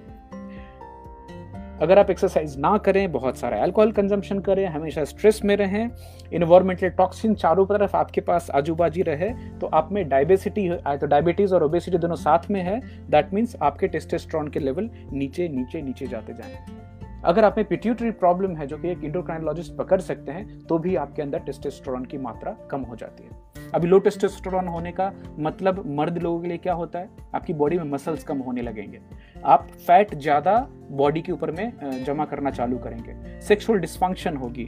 अगर 1.81 1.99
आप 1.99 2.09
एक्सरसाइज 2.09 2.57
ना 2.57 2.77
करें, 2.77 3.11
बहुत 3.11 3.37
सारा 3.37 3.57
अल्कोहल 3.57 3.91
कंजम्पशन 3.91 4.39
करें, 4.39 4.65
हमेशा 4.67 5.03
स्ट्रेस 5.03 5.41
में 5.45 5.55
रहें 5.57 5.89
इन्वायरमेंटल 6.33 6.89
टॉक्सिन 6.89 7.33
चारों 7.35 7.65
तरफ़ 7.65 7.95
आपके 7.97 8.21
पास 8.21 8.49
आजू 8.51 8.75
बाजू 8.75 9.03
रहे 9.03 9.29
तो 9.59 9.67
आप 9.67 9.91
में 9.91 10.07
डायबिसिटी 10.09 10.69
तो 10.69 11.07
डायबिटीज़ 11.07 11.55
और 11.55 11.63
ओबेसिटी 11.63 11.97
दोनों 11.97 12.15
साथ 12.15 12.49
में 12.51 12.61
है। 12.61 12.79
दैट 13.09 13.33
मीन्स 13.33 13.55
आपके 13.61 13.87
टेस्टेस्ट्रॉन 13.87 14.47
के 14.47 14.59
लेवल 14.59 14.89
नीचे 15.11 15.47
नीचे 15.47 15.81
नीचे 15.81 16.07
जाते 16.07 16.33
जाएँगे 16.33 16.92
अगर 17.25 17.45
आप 17.45 17.57
में 17.57 17.65
पिट्यूटरी 17.67 18.11
प्रॉब्लम 18.13 18.55
है, 18.55 18.65
जो 18.67 18.77
कि 18.77 18.89
एक 18.89 19.03
इंडोक्राइनोलॉजिस्ट 19.03 19.75
पकड़ 19.75 19.99
सकते 20.01 20.31
हैं 20.31 20.59
तो 20.61 20.77
भी 20.77 20.95
आपके 20.95 21.21
अंदर 21.21 21.39
टेस्टोस्टेरोन 21.41 22.05
की 22.05 22.17
मात्रा 22.19 22.51
कम 22.71 22.81
हो 22.81 22.95
जाती 22.95 23.23
है। 23.23 23.71
अभी 23.73 23.87
लो 23.87 23.99
टेस्टोस्टेरोन 23.99 24.67
होने 24.67 24.91
का 24.91 25.11
मतलब 25.39 25.83
मर्द 25.97 26.17
लोगों 26.17 26.41
के 26.41 26.47
लिए 26.47 26.57
क्या 26.57 26.73
होता 26.73 26.99
है? 26.99 27.09
आपकी 27.35 27.53
बॉडी 27.53 27.77
में 27.77 27.85
मसल्स 27.85 28.23
कम 28.23 28.39
होने 28.39 28.61
लगेंगे। 28.61 28.99
आप 29.45 29.67
फैट 29.77 30.15
ज़्यादा 30.15 30.59
बॉडी 30.91 31.21
के 31.21 31.31
ऊपर 31.31 31.51
में 31.51 32.03
जमा 32.05 32.25
करना 32.25 32.51
चालू 32.51 32.77
करेंगे। 32.77 33.39
सेक्सुअल 33.41 33.79
डिस्फंक्शन 33.79 34.37
होगी 34.37 34.65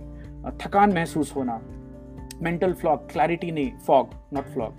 थकान 0.61 0.93
महसूस 0.93 1.35
होना 1.35 1.61
मेंटल 2.41 2.73
फ्लॉग 2.73 3.11
क्लैरिटी 3.11 3.51
नहीं 3.51 3.71
fog 3.85 4.13
not 4.33 4.45
flog 4.45 4.77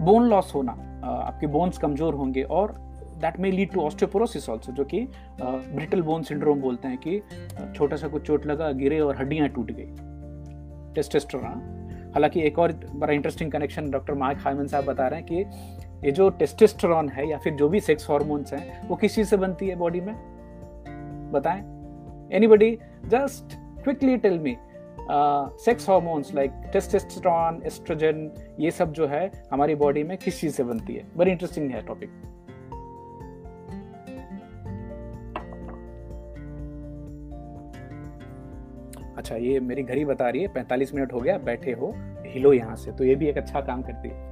bone 0.00 0.28
loss 0.28 0.52
होना 0.54 0.72
आपके 1.06 1.46
बोन्स 1.48 1.78
कमज़ोर 1.78 2.14
होंगे 2.14 2.42
और 2.42 2.78
that 3.20 3.40
may 3.40 3.50
lead 3.50 3.72
to 3.72 3.80
osteoporosis 3.80 4.48
also 4.50 4.72
जो 4.72 4.84
कि 4.84 5.06
ब्रिटल 5.42 6.02
बोन 6.02 6.22
सिंड्रोम 6.22 6.60
बोलते 6.60 6.88
हैं 6.88 6.98
कि 6.98 7.20
छोटा 7.76 7.96
सा 7.96 8.08
कुछ 8.08 8.22
चोट 8.22 8.46
लगा, 8.46 8.70
गिरे 8.72 9.00
और 9.00 9.16
हड्डियाँ 9.16 9.48
टूट 9.48 9.70
गई। 9.70 9.88
टेस्टेस्टोरॉन 10.94 11.76
हालाँकि 12.14 12.42
एक 12.42 12.58
और 12.58 12.72
बड़ा 12.94 13.12
interesting 13.12 13.52
connection 13.52 13.90
doctor 13.90 14.14
Mark 14.14 14.38
Hyman 14.40 14.66
साहब 14.66 14.84
बता 14.84 15.08
रहे 15.08 15.20
हैं 15.20 15.28
कि, 15.28 15.44
ये 16.06 16.10
जो 16.10 16.28
टेस्टेस्टोरॉन 16.30 17.08
है 17.08 17.28
या 17.28 17.38
फिर 17.38 17.52
जो 17.52 17.68
भी 17.68 17.80
सेक्स 17.80 18.08
हॉर्मोन्स 18.10 18.52
हैं, 18.52 18.88
वो 18.88 18.96
किस 18.96 19.14
चीज़ 19.14 19.28
से 19.28 19.36
बनती 19.36 19.68
है 19.68 19.76
बॉडी 19.76 20.00
में? 20.00 20.14
बताएँ। 21.32 21.60
Anybody 22.32 22.78
just 23.06 23.56
quickly 23.84 24.16
tell 24.16 24.38
me 24.38 24.56
sex 25.64 25.88
hormones 25.88 26.34
like 26.34 26.52
testosterone 26.72 27.62
estrogen 27.66 28.30
ये 28.60 28.70
सब 28.70 28.92
जो 28.92 29.06
है, 29.06 29.30
हमारी 29.52 29.74
बॉडी 29.74 30.02
में 30.02 30.16
किस 30.18 30.40
चीज़ 30.40 30.52
से 30.52 30.64
बनती 30.64 30.94
है? 30.94 31.04
बड़ी 31.16 31.30
इंटरेस्टिंग 31.30 31.70
है 31.70 31.82
टॉपिक 31.82 32.10
अच्छा 39.20 39.36
ये 39.36 39.60
मेरी 39.60 39.82
घड़ी 39.82 40.04
बता 40.04 40.28
रही 40.28 40.42
है 40.42 40.48
पैंतालीस 40.48 40.94
मिनट 40.94 41.12
हो 41.12 41.20
गया 41.20 41.38
बैठे 41.38 41.72
हो 41.72 41.94
हिलो 42.26 42.52
यहाँ 42.52 42.76
से। 42.76 42.92
तो 42.92 43.04
ये 43.04 43.14
भी 43.14 43.26
एक 43.26 43.38
अच्छा 43.38 43.60
काम 43.60 43.82
करती 43.82 44.08
है। 44.08 44.28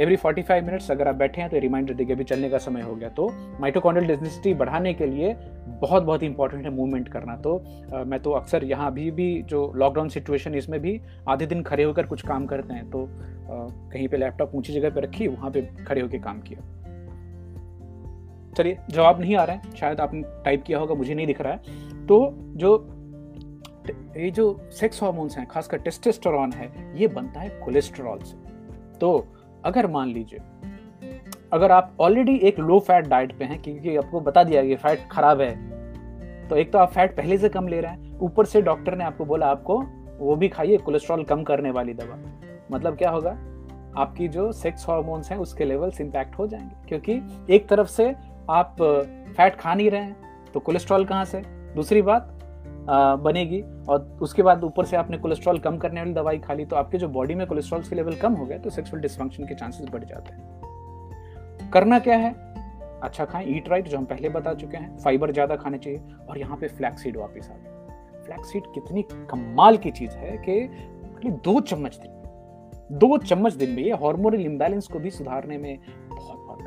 एवरी 0.00 0.16
45 0.16 0.62
मिनट्स 0.62 0.90
अगर 0.90 1.08
आप 1.08 1.14
बैठे 1.14 1.40
हैं 1.40 1.50
तो 1.50 1.58
रिमाइंडर 1.58 1.94
देगी 1.94 2.12
अभी 2.12 2.24
चलने 2.24 2.50
का 2.50 2.58
समय 2.58 2.80
हो 2.80 2.94
गया। 2.94 3.08
तो 3.08 3.28
माइटोकॉन्ड्रियल 3.60 4.10
डेंसिटी 4.10 4.54
बढ़ाने 4.54 4.94
के 4.94 5.06
लिए 5.06 5.34
बहुत 5.80 6.02
बहुत 6.02 6.22
इंपॉर्टेंट 6.22 6.64
है 6.64 6.70
मूवमेंट 6.70 7.08
करना। 7.08 7.36
तो 7.36 7.56
आ, 7.94 8.04
मैं 8.04 8.20
तो 8.20 8.30
अक्सर 8.30 8.64
यहाँ 8.64 8.86
अभी 8.86 9.10
भी 9.10 9.42
जो 9.42 9.72
लॉकडाउन 9.76 10.08
सिचुएशन 10.08 10.54
इसमें 10.54 10.80
भी 10.80 11.00
आधे 11.28 11.46
दिन 11.46 11.62
खड़े 11.62 11.84
होकर 11.84 12.06
कुछ 12.06 12.22
काम 12.22 12.46
करते 12.46 12.74
हैं। 12.74 12.90
तो 12.90 13.04
आ, 13.04 13.08
कहीं 13.92 14.08
पे 14.08 14.16
लैपटॉप 14.16 14.54
ऊँची 14.54 14.72
जगह 14.72 14.90
पे 14.90 15.00
रखी 15.00 15.28
वहाँ 15.28 15.50
पे 15.50 15.68
खड़े 15.86 16.00
होकर 16.00 16.18
काम 16.18 16.40
किया। 16.40 16.60
चलिए 18.56 18.78
जवाब 18.90 19.20
नहीं 19.20 19.36
आ 19.36 19.44
रहा 19.44 19.56
है। 19.56 19.72
शायद 19.72 20.00
आपने 20.00 20.22
टाइप 20.44 20.62
किया 20.66 20.78
होगा 20.78 20.94
मुझे 20.94 21.14
नहीं 21.14 21.26
दिख 21.26 21.40
रहा 21.40 21.52
है। 21.52 22.06
तो 22.06 22.34
जो 22.56 22.95
ये 23.90 24.30
जो 24.30 24.68
सेक्स 24.72 25.02
हॉर्मोन्स 25.02 25.38
हैं, 25.38 25.46
खासकर 25.46 25.78
टेस्टेस्टेरोन 25.78 26.52
है, 26.52 26.92
ये 26.98 27.08
बनता 27.08 27.40
है 27.40 27.48
कोलेस्ट्रॉल 27.64 28.18
से। 28.18 28.36
तो 28.98 29.26
अगर 29.64 29.86
मान 29.86 30.08
लीजिए, 30.08 30.40
अगर 31.52 31.72
आप 31.72 31.92
ऑलरेडी 32.00 32.36
एक 32.36 32.58
लो 32.58 32.78
फैट 32.78 33.06
डाइट 33.06 33.38
पे 33.38 33.44
हैं, 33.44 33.62
क्योंकि 33.62 33.96
आपको 33.96 34.20
बता 34.20 34.44
दिया 34.44 34.62
कि 34.62 34.76
फैट 34.76 35.08
खराब 35.10 35.40
है 35.40 35.76
तो 36.48 36.56
एक 36.56 36.72
तो 36.72 36.78
आप 36.78 36.92
फैट 36.92 37.16
पहले 37.16 37.38
से 37.38 37.48
कम 37.48 37.68
ले 37.68 37.80
रहे 37.80 37.92
हैं, 37.92 38.18
ऊपर 38.18 38.44
से 38.44 38.62
डॉक्टर 38.62 38.96
ने 38.96 39.04
आपको 39.04 39.24
बोला, 39.24 39.46
आपको 39.46 39.82
वो 40.18 40.36
भी 40.36 40.48
खाइए 40.48 40.76
कोलेस्ट्रॉल 40.76 41.24
कम 41.24 41.42
करने 41.42 41.70
वाली 41.70 41.94
दवा। 41.94 42.18
मतलब 42.72 42.96
क्या 42.96 43.10
होगा? 43.10 43.30
आपकी 43.96 44.28
जो 44.28 44.52
सेक्स 44.52 44.88
हॉर्मोन्स 44.88 45.30
हैं, 45.30 45.38
उसके 45.38 45.64
लेवल्स 45.64 46.00
इंपैक्ट 46.00 46.38
हो 46.38 46.46
जाएँगे। 46.46 46.88
क्योंकि 46.88 47.20
एक 47.54 47.68
तरफ़ 47.68 47.88
से 47.88 48.14
आप 48.50 48.76
फैट 49.36 49.56
खा 49.56 49.74
नहीं 49.74 49.90
रहे 49.90 50.00
हैं 50.00 50.16
तो 50.54 50.60
कोलेस्ट्रॉल 50.60 51.04
कहाँ 51.04 51.24
से? 51.24 51.42
दूसरी 51.74 52.02
बात 52.02 52.35
बनेगी 53.16 53.62
और 53.88 54.18
उसके 54.22 54.42
बाद 54.42 54.64
ऊपर 54.64 54.84
से 54.84 54.96
आपने 54.96 55.18
कोलेस्ट्रॉल 55.18 55.58
कम 55.58 55.76
करने 55.76 56.00
वाली 56.00 56.14
दवाई 56.14 56.38
खा 56.38 56.54
ली 56.54 56.64
तो 56.64 56.76
आपके 56.76 56.98
जो 56.98 57.08
बॉडी 57.08 57.34
में 57.34 57.46
कोलेस्ट्रॉल 57.46 57.82
के 57.82 57.96
लेवल 57.96 58.14
कम 58.14 58.32
हो 58.32 58.46
गया 58.46 58.58
तो 58.58 58.70
सेक्सुअल 58.70 59.02
डिस्फंक्शन 59.02 59.44
के 59.44 59.54
चांसेस 59.54 59.86
बढ़ 59.92 60.04
जाते 60.04 60.32
हैं। 60.32 61.70
करना 61.70 61.98
क्या 61.98 62.16
है? 62.16 62.34
अच्छा 63.02 63.24
खाएँ 63.24 63.56
ईट 63.56 63.68
राइट 63.68 63.88
जो 63.88 63.98
हम 63.98 64.04
पहले 64.04 64.28
बता 64.28 64.54
चुके 64.54 64.76
हैं 64.76 64.98
फाइबर 64.98 65.32
ज़्यादा 65.32 65.56
खाने 65.56 65.78
चाहिए 65.78 66.02
और 66.28 66.38
यहाँ 66.38 66.56
पे 66.56 66.68
फ्लैक्सीड 66.68 67.16
वापस 67.16 67.50
आ 67.50 67.54
गए 67.54 67.72
फ्लैक्सीड 68.26 68.62
कितनी 68.74 69.02
कमाल 69.12 69.76
की 69.76 69.90
चीज़ 69.90 70.12
है 70.12 70.36
कि 70.38 71.30
दो 71.30 71.60
चम्मच 71.60 71.96
दिन 71.96 72.12
दो 72.92 73.18
चम्मच 73.18 73.52
दिन 73.52 73.70
में 73.70 73.82
ये 73.82 73.92
हार्मोनल 73.92 74.40
इम्बैलेंस 74.40 74.88
को 74.88 74.98
भी 74.98 75.10
सुधारने 75.10 75.58
में 75.58 75.78
बहुत 76.08 76.38
बहुत 76.46 76.58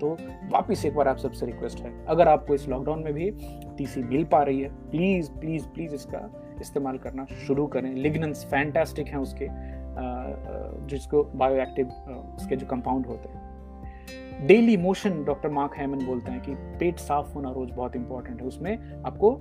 तो 0.00 0.16
वापिस 0.52 0.84
एक 0.84 0.94
बार 0.94 1.08
आप 1.08 1.16
सबसे 1.18 1.46
रिक्वेस्ट 1.46 1.80
है। 1.80 1.92
अगर 2.06 2.28
आपको 2.28 2.54
इस 2.54 2.68
लॉकडाउन 2.68 3.02
में 3.04 3.12
भी 3.14 3.30
टीसी 3.78 4.02
मिल 4.04 4.24
पा 4.24 4.42
रही 4.42 4.60
है 4.60 4.68
प्लीज़ 4.90 5.30
प्लीज़ 5.32 5.66
प्लीज़ 5.68 5.94
इसका 5.94 6.28
इस्तेमाल 6.60 6.98
करना 6.98 7.24
शुरू 7.46 7.66
करें। 7.66 7.92
लिग्नेंस 7.94 8.44
फैंटास्टिक 8.50 9.08
हैं 9.08 9.18
उसके 9.18 9.48
जिसको 10.88 11.22
बायो 11.34 11.60
एक्टिव 11.62 11.86
उसके 12.36 12.56
जो 12.56 12.66
कंपाउंड 12.66 13.06
होते 13.06 13.28
हैं। 13.28 14.46
Daily 14.46 14.76
motion 14.76 15.22
doctor 15.24 15.48
Mark 15.50 15.74
Hyman 15.76 16.04
बोलते 16.06 16.32
हैं 16.32 16.40
कि 16.40 16.54
पेट 16.78 16.98
साफ़ 16.98 17.32
होना 17.34 17.50
रोज 17.50 17.70
बहुत 17.70 17.96
इंपॉर्टेंट 17.96 18.40
है। 18.40 18.46
उसमें 18.46 19.02
आपको 19.06 19.36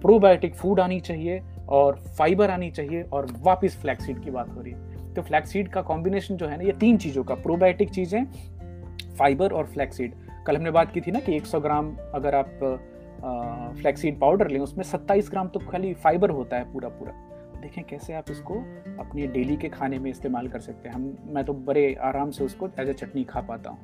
प्रोबायोटिक 0.00 0.54
फ़ूड 0.54 0.80
आनी 0.80 1.00
चाहिए 1.00 1.40
और 1.68 1.96
फाइबर 2.18 2.50
आनी 2.50 2.70
चाहिए 2.70 3.02
और 3.02 3.26
वापस 3.42 3.76
फ्लैक्सीड 3.80 4.20
की 4.20 4.30
बात 4.30 4.54
हो 4.56 4.60
रही 4.60 4.72
है। 4.72 5.12
तो 5.14 5.22
फ्लैक्सीड 5.22 5.68
का 5.68 5.82
कॉम्बिनेशन 5.82 6.36
जो 6.36 6.46
है 6.46 6.56
ना, 6.56 6.64
ये 6.64 6.72
तीन 6.72 6.96
चीज़ों 6.98 7.24
का 7.24 7.34
प्रोबायोटिक 7.36 7.90
चीज़ें 7.90 8.24
फाइबर 9.18 9.52
और 9.52 9.66
फ्लैक्सीड। 9.66 10.14
कल 10.46 10.56
हमने 10.56 10.70
बात 10.70 10.92
की 10.92 11.00
थी 11.00 11.10
ना 11.10 11.20
कि 11.20 11.36
100 11.36 11.60
ग्राम 11.60 11.94
अगर 12.14 12.34
आप 12.34 12.58
फ्लैक्सीड 13.80 14.18
पाउडर 14.20 14.48
लें, 14.48 14.60
उसमें 14.60 14.84
27 14.84 15.30
ग्राम 15.30 15.48
तो 15.48 15.60
खाली 15.60 15.92
फाइबर 15.96 16.30
होता 16.30 16.56
है 16.56 16.72
पूरा 16.72 16.88
पूरा 16.90 17.12
देखें 17.60 17.84
कैसे 17.84 18.12
आप 18.14 18.30
इसको 18.30 18.54
अपनी 19.00 19.26
डेली 19.28 19.56
के 19.56 19.68
खाने 19.68 19.98
में 19.98 20.10
इस्तेमाल 20.10 20.48
कर 20.48 20.60
सकते 20.60 20.88
हैं। 20.88 20.94
हम, 20.94 21.16
मैं 21.26 21.44
तो 21.44 21.52
बड़े 21.52 21.94
आराम 22.02 22.30
से 22.30 22.44
उसको 22.44 22.68
एज 22.80 22.88
ए 22.88 22.92
चटनी 22.92 23.24
खा 23.24 23.40
पाता 23.40 23.70
हूँ। 23.70 23.78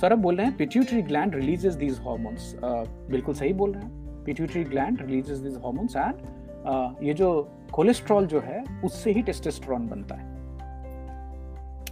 सौरभ 0.00 0.18
बोल 0.18 0.36
रहे 0.36 0.46
हैं 0.46 0.56
pituitary 0.56 1.02
gland 1.02 1.34
releases 1.34 1.74
these 1.74 1.98
hormones 1.98 2.54
बिल्कुल 2.62 3.34
सही 3.34 3.52
बोल 3.52 3.72
रहे 3.72 3.82
हैं। 3.82 4.24
Pituitary 4.24 4.64
gland 4.64 5.00
releases 5.02 5.38
these 5.38 5.56
hormones 5.56 5.96
and 5.96 7.04
ये 7.04 7.14
जो 7.14 7.28
कोलेस्ट्रॉल 7.72 8.26
जो 8.26 8.40
है, 8.40 8.62
उससे 8.84 9.12
ही 9.12 9.22
टेस्टेस्ट्रॉन 9.22 9.86
बनता 9.88 10.14
है। 10.14 10.24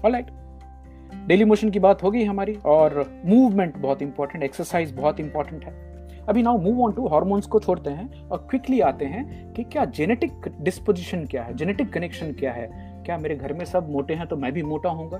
ऑलराइट 0.04 0.30
डेली 1.26 1.44
मोशन 1.44 1.70
की 1.70 1.78
बात 1.78 2.02
होगी 2.02 2.24
हमारी 2.24 2.54
और 2.64 3.22
मूवमेंट 3.24 3.76
बहुत 3.76 4.02
इंपॉर्टेंट 4.02 4.44
एक्सरसाइज 4.44 4.92
बहुत 4.92 5.20
इंपॉर्टेंट 5.20 5.64
है। 5.64 5.72
अभी 6.28 6.42
now 6.42 6.58
move 6.58 6.82
on 6.82 6.92
to 6.92 7.06
hormones 7.06 7.46
को 7.46 7.60
छोड़ते 7.60 7.90
हैं 7.90 8.28
और 8.28 8.46
क्विकली 8.50 8.80
आते 8.80 9.04
हैं 9.04 9.52
कि 9.52 9.64
क्या 9.64 9.84
जेनेटिक 9.84 10.48
डिस्पोजिशन 10.60 11.24
क्या 11.26 11.42
है 11.42 11.54
जेनेटिक 11.54 11.92
कनेक्शन 11.92 12.32
क्या 12.32 12.52
है? 12.52 12.68
क्या 13.06 13.18
मेरे 13.18 13.36
घर 13.36 13.52
में 13.52 13.64
सब 13.64 13.90
मोटे 13.90 14.14
हैं 14.14 14.26
तो 14.26 14.36
मैं 14.36 14.52
भी 14.52 14.62
मोटा 14.62 14.90
होऊँगा? 14.90 15.18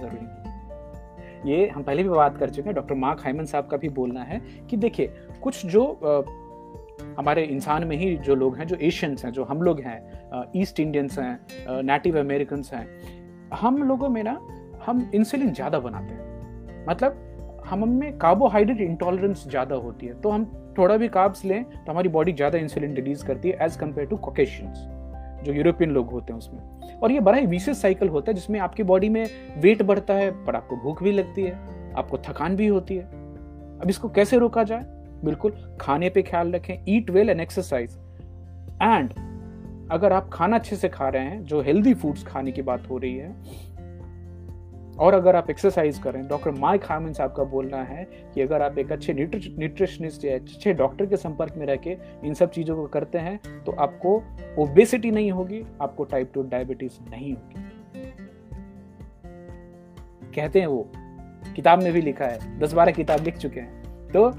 ज़रूरी 0.00 1.52
ये 1.52 1.68
हम 1.68 1.82
पहले 1.82 2.02
भी 2.02 2.08
बात 2.08 2.36
कर 2.38 2.50
चुके 2.50 2.68
हैं 2.68 2.74
डॉक्टर 2.74 2.94
मार्क 2.94 3.20
हाइमन 3.24 3.44
साहब 3.44 3.66
का 3.66 3.76
भी 3.76 3.88
बोलना 3.88 4.22
है 4.22 4.40
कि 4.70 4.76
देखिए 4.76 5.12
कुछ 5.42 5.66
जो 5.66 5.84
आ, 6.04 6.22
हमारे 7.18 7.42
इंसान 7.42 7.84
में 7.84 7.96
ही 7.96 8.16
जो 8.16 8.34
लोग 8.34 8.56
हैं 8.56 8.66
जो 8.66 8.76
एशियंस 8.76 9.24
हैं 9.24 9.32
जो 9.32 9.44
हम 9.44 9.62
लोग 9.62 9.80
हैं 9.80 10.50
ईस्ट 10.56 10.80
इंडियंस 10.80 11.18
हैं 11.18 11.40
नेटिव 11.82 12.18
अमेरिकन 12.20 12.62
हैं 12.74 12.86
हम 13.54 13.82
लोगों 13.82 14.08
में 14.08 14.22
ना 14.24 14.58
हम 14.86 15.10
इंसुलिन 15.14 15.52
ज़्यादा 15.52 15.78
बनाते 15.80 16.14
हैं। 16.14 16.86
मतलब 16.88 17.62
हम 17.66 17.88
में 17.90 18.16
कार्बोहाइड्रेट 18.18 18.80
इंटॉलरेंस 18.80 19.44
ज़्यादा 19.48 19.76
होती 19.76 20.06
है 20.06 20.20
तो 20.20 20.30
हम 20.30 20.44
थोड़ा 20.78 20.96
भी 20.96 21.08
कार्ब्स 21.10 21.44
लें 21.44 21.62
तो 21.64 21.90
हमारी 21.90 22.08
बॉडी 22.08 22.32
ज़्यादा 22.32 22.58
इंसुलिन 22.58 22.94
रिलीज़ 22.94 23.24
करती 23.26 23.48
है 23.48 23.64
एज 23.64 23.76
कंपेयर 23.76 24.08
टू 24.08 24.16
कोकेशियंस 24.18 24.86
जो 25.44 25.52
यूरोपियन 25.52 25.90
लोग 25.90 26.10
होते 26.10 26.32
हैं 26.32 26.38
उसमें। 26.38 26.98
और 26.98 27.12
ये 27.12 27.20
बड़ा 27.20 27.38
ही 27.38 27.46
विशेष 27.46 27.76
साइकिल 27.76 28.08
होता 28.08 28.30
है, 28.30 28.34
जिसमें 28.34 28.58
आपकी 28.60 28.82
बॉडी 28.82 29.08
में 29.08 29.26
वेट 29.58 29.82
बढ़ता 29.82 30.14
है, 30.14 30.30
पर 30.44 30.56
आपको 30.56 30.76
भूख 30.76 31.02
भी 31.02 31.12
लगती 31.12 31.42
है, 31.42 31.52
आपको 31.96 32.18
थकान 32.18 32.56
भी 32.56 32.66
होती 32.66 32.96
है। 32.96 33.04
अब 33.78 33.90
इसको 33.90 34.08
कैसे 34.10 34.38
रोका 34.38 34.62
जाए? 34.64 34.84
बिल्कुल 35.24 35.52
खाने 35.80 36.08
पे 36.10 36.22
ख्याल 36.22 36.52
रखें 36.52 36.84
eat 36.88 37.10
well 37.10 37.30
and 37.30 37.40
exercise 37.40 37.96
and 38.82 39.12
अगर 39.90 40.12
आप 40.12 40.28
खाना 40.32 40.56
अच्छे 40.56 40.76
से 40.76 40.88
खा 40.88 41.08
रहे 41.08 41.22
हैं, 41.22 41.42
जो 41.44 41.60
हेल्दी 41.62 41.94
फूड्स 41.94 42.24
खाने 42.24 42.52
की 42.52 42.62
बात 42.62 42.88
हो 42.90 42.98
रही 42.98 43.16
है 43.16 43.34
और 44.98 45.14
अगर 45.14 45.36
आप 45.36 45.50
एक्सरसाइज 45.50 45.98
करें 45.98 46.26
डॉक्टर 46.28 46.50
माइक 46.50 46.84
हार्मन 46.84 47.12
साहब 47.12 47.32
का 47.32 47.44
बोलना 47.44 47.82
है 47.82 48.04
कि 48.34 48.40
अगर 48.40 48.62
आप 48.62 48.78
एक 48.78 48.92
अच्छे 48.92 49.14
न्यूट्रिशनिस्ट 49.14 50.24
या 50.24 50.34
अच्छे 50.34 50.72
डॉक्टर 50.72 51.06
के 51.06 51.16
संपर्क 51.16 51.54
में 51.56 51.66
रह 51.66 51.76
के 51.76 51.96
इन 52.24 52.34
सब 52.34 52.50
चीज़ों 52.50 52.76
को 52.76 52.86
करते 52.86 53.18
हैं 53.18 53.38
तो 53.64 53.72
आपको 53.72 54.16
ओबेसिटी 54.58 55.10
नहीं 55.10 55.30
होगी, 55.32 55.62
आपको 55.82 56.04
टाइप 56.04 56.30
टू 56.34 56.42
डायबिटीज़ 56.42 56.98
नहीं 57.10 57.32
होगी। 57.32 57.62
कहते 60.34 60.60
हैं 60.60 60.66
वो, 60.66 60.90
किताब 61.56 61.82
में 61.82 61.92
भी 61.92 62.00
लिखा 62.00 62.24
है, 62.24 62.58
दस 62.58 62.72
बारह 62.72 62.92
किताब 62.92 63.20
लिख 63.20 63.38
चुके 63.38 63.60
हैं। 63.60 64.08
तो 64.08 64.30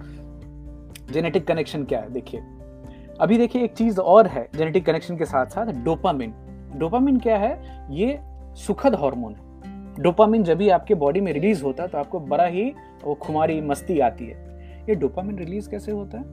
जेनेटिक 1.11 1.47
कनेक्शन 1.47 1.83
क्या 1.83 1.99
है? 1.99 2.11
देखिए, 2.13 2.41
अभी 3.21 3.37
देखिए 3.37 3.63
एक 3.63 3.73
चीज़ 3.73 3.99
और 3.99 4.27
है 4.27 4.47
जेनेटिक 4.55 4.85
कनेक्शन 4.85 5.17
के 5.17 5.25
साथ 5.25 5.45
साथ 5.45 5.73
डोपामिन 5.83 6.33
डोपामिन 6.75 7.19
क्या 7.19 7.37
है? 7.37 7.87
ये 7.91 8.19
सुखद 8.57 8.95
हार्मोन 8.95 9.35
है। 9.35 9.52
डोपामिन 9.99 10.43
जब 10.43 10.57
भी 10.57 10.69
आपके 10.69 10.95
बॉडी 10.95 11.21
में 11.21 11.33
रिलीज़ 11.33 11.63
होता 11.63 11.83
है 11.83 11.89
तो 11.89 11.97
आपको 11.97 12.19
बड़ा 12.19 12.45
ही 12.45 12.73
वो 13.03 13.13
खुमारी 13.13 13.61
मस्ती 13.61 13.99
आती 13.99 14.25
है। 14.25 14.35
ये 14.89 14.95
डोपामिन 14.95 15.37
रिलीज़ 15.37 15.69
कैसे 15.69 15.91
होता 15.91 16.17
है? 16.17 16.23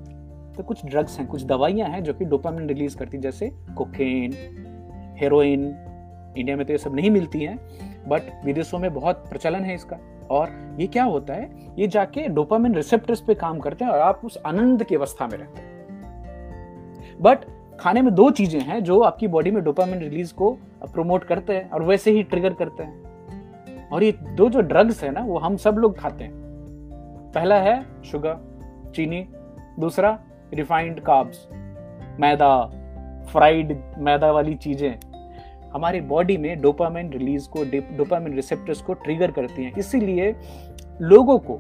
तो 0.55 0.63
कुछ 0.63 0.87
ड्रग्स 0.87 1.19
हैं, 1.19 1.27
कुछ 1.29 1.45
दवाइयाँ 1.45 1.89
हैं 1.89 2.03
जो 2.05 2.15
कि 2.15 2.25
डोपामिन 2.25 2.69
रिलीज़ 2.69 2.97
करती 2.97 3.19
जैसे 3.19 3.51
कोकेन, 3.77 4.33
हेरोइन, 5.19 5.65
इंडिया 6.39 6.57
में 6.57 6.67
तो 6.67 6.73
ये 6.73 6.79
सब 6.79 6.95
नहीं 6.95 7.11
मिलती 7.11 7.41
हैं, 7.41 7.59
बट 8.09 8.23
विदेशों 8.45 8.79
में 8.79 8.95
बहुत 8.95 9.17
प्रचलन 9.17 9.61
है 9.61 9.75
इसका। 9.75 9.99
और 10.31 10.77
ये 10.81 10.87
क्या 10.87 11.05
होता 11.05 11.35
है? 11.35 11.51
ये 11.79 11.87
जाके 11.87 12.29
डोपामिन 12.29 12.75
रिसेप्टर्स 12.75 13.21
पे 13.21 13.35
काम 13.35 13.59
करते 13.59 13.85
हैं 13.85 13.93
और 13.93 13.99
आप 13.99 14.21
उस 14.25 14.39
आनंद 14.47 14.85
की 14.85 14.95
अवस्था 14.95 15.27
में 15.27 15.39
रहते 15.39 15.63
हैं। 15.63 15.71
बट 17.23 17.39
खाने 17.81 18.03
में 18.03 18.15
दो 18.15 18.31
चीज़ें 18.31 18.61
हैं 18.61 18.85
जो 18.85 19.01
आपकी 19.01 19.29
बॉडी 19.29 19.51
में 19.51 19.65
डोपामिन 19.65 19.99
रिलीज़ 19.99 20.35
को 20.35 20.59
प्रमोट 20.85 21.25
करते 21.25 21.57
हैं 21.57 21.71
और 21.71 21.83
वैसे 21.83 22.11
ही 22.11 22.23
ट्रिगर 22.23 22.55
करते 22.55 22.83
हैं। 22.83 23.10
और 23.93 24.03
ये 24.03 24.13
दो 24.37 24.49
जो 24.49 24.61
ड्रग्स 24.63 25.03
है 25.05 25.11
ना, 25.11 25.21
वो 25.21 25.39
हम 25.39 25.57
सब 25.57 25.79
लोग 25.79 25.99
खाते 25.99 26.25
हैं। 26.25 26.33
पहला 27.35 27.57
है 27.57 27.83
शुगर 28.05 28.37
चीनी। 28.95 29.27
दूसरा 29.81 30.19
रिफाइंड 30.55 31.01
काब्स 31.01 31.47
मैदा 32.21 32.65
फ्राइड 33.33 33.77
मैदा 33.99 34.31
वाली 34.33 34.55
चीज़ें। 34.55 34.99
हमारी 35.73 36.01
बॉडी 36.03 36.37
में 36.37 36.61
डोपामिन 36.61 37.11
रिलीज़ 37.13 37.49
को 37.49 37.65
डोपामिन 37.97 38.35
रिसेप्टर्स 38.35 38.81
को 38.83 38.95
ट्रिगर 38.95 39.31
करती 39.31 39.65
हैं। 39.65 39.73
इसीलिए 39.75 40.35
लोगों 41.03 41.39
को, 41.41 41.55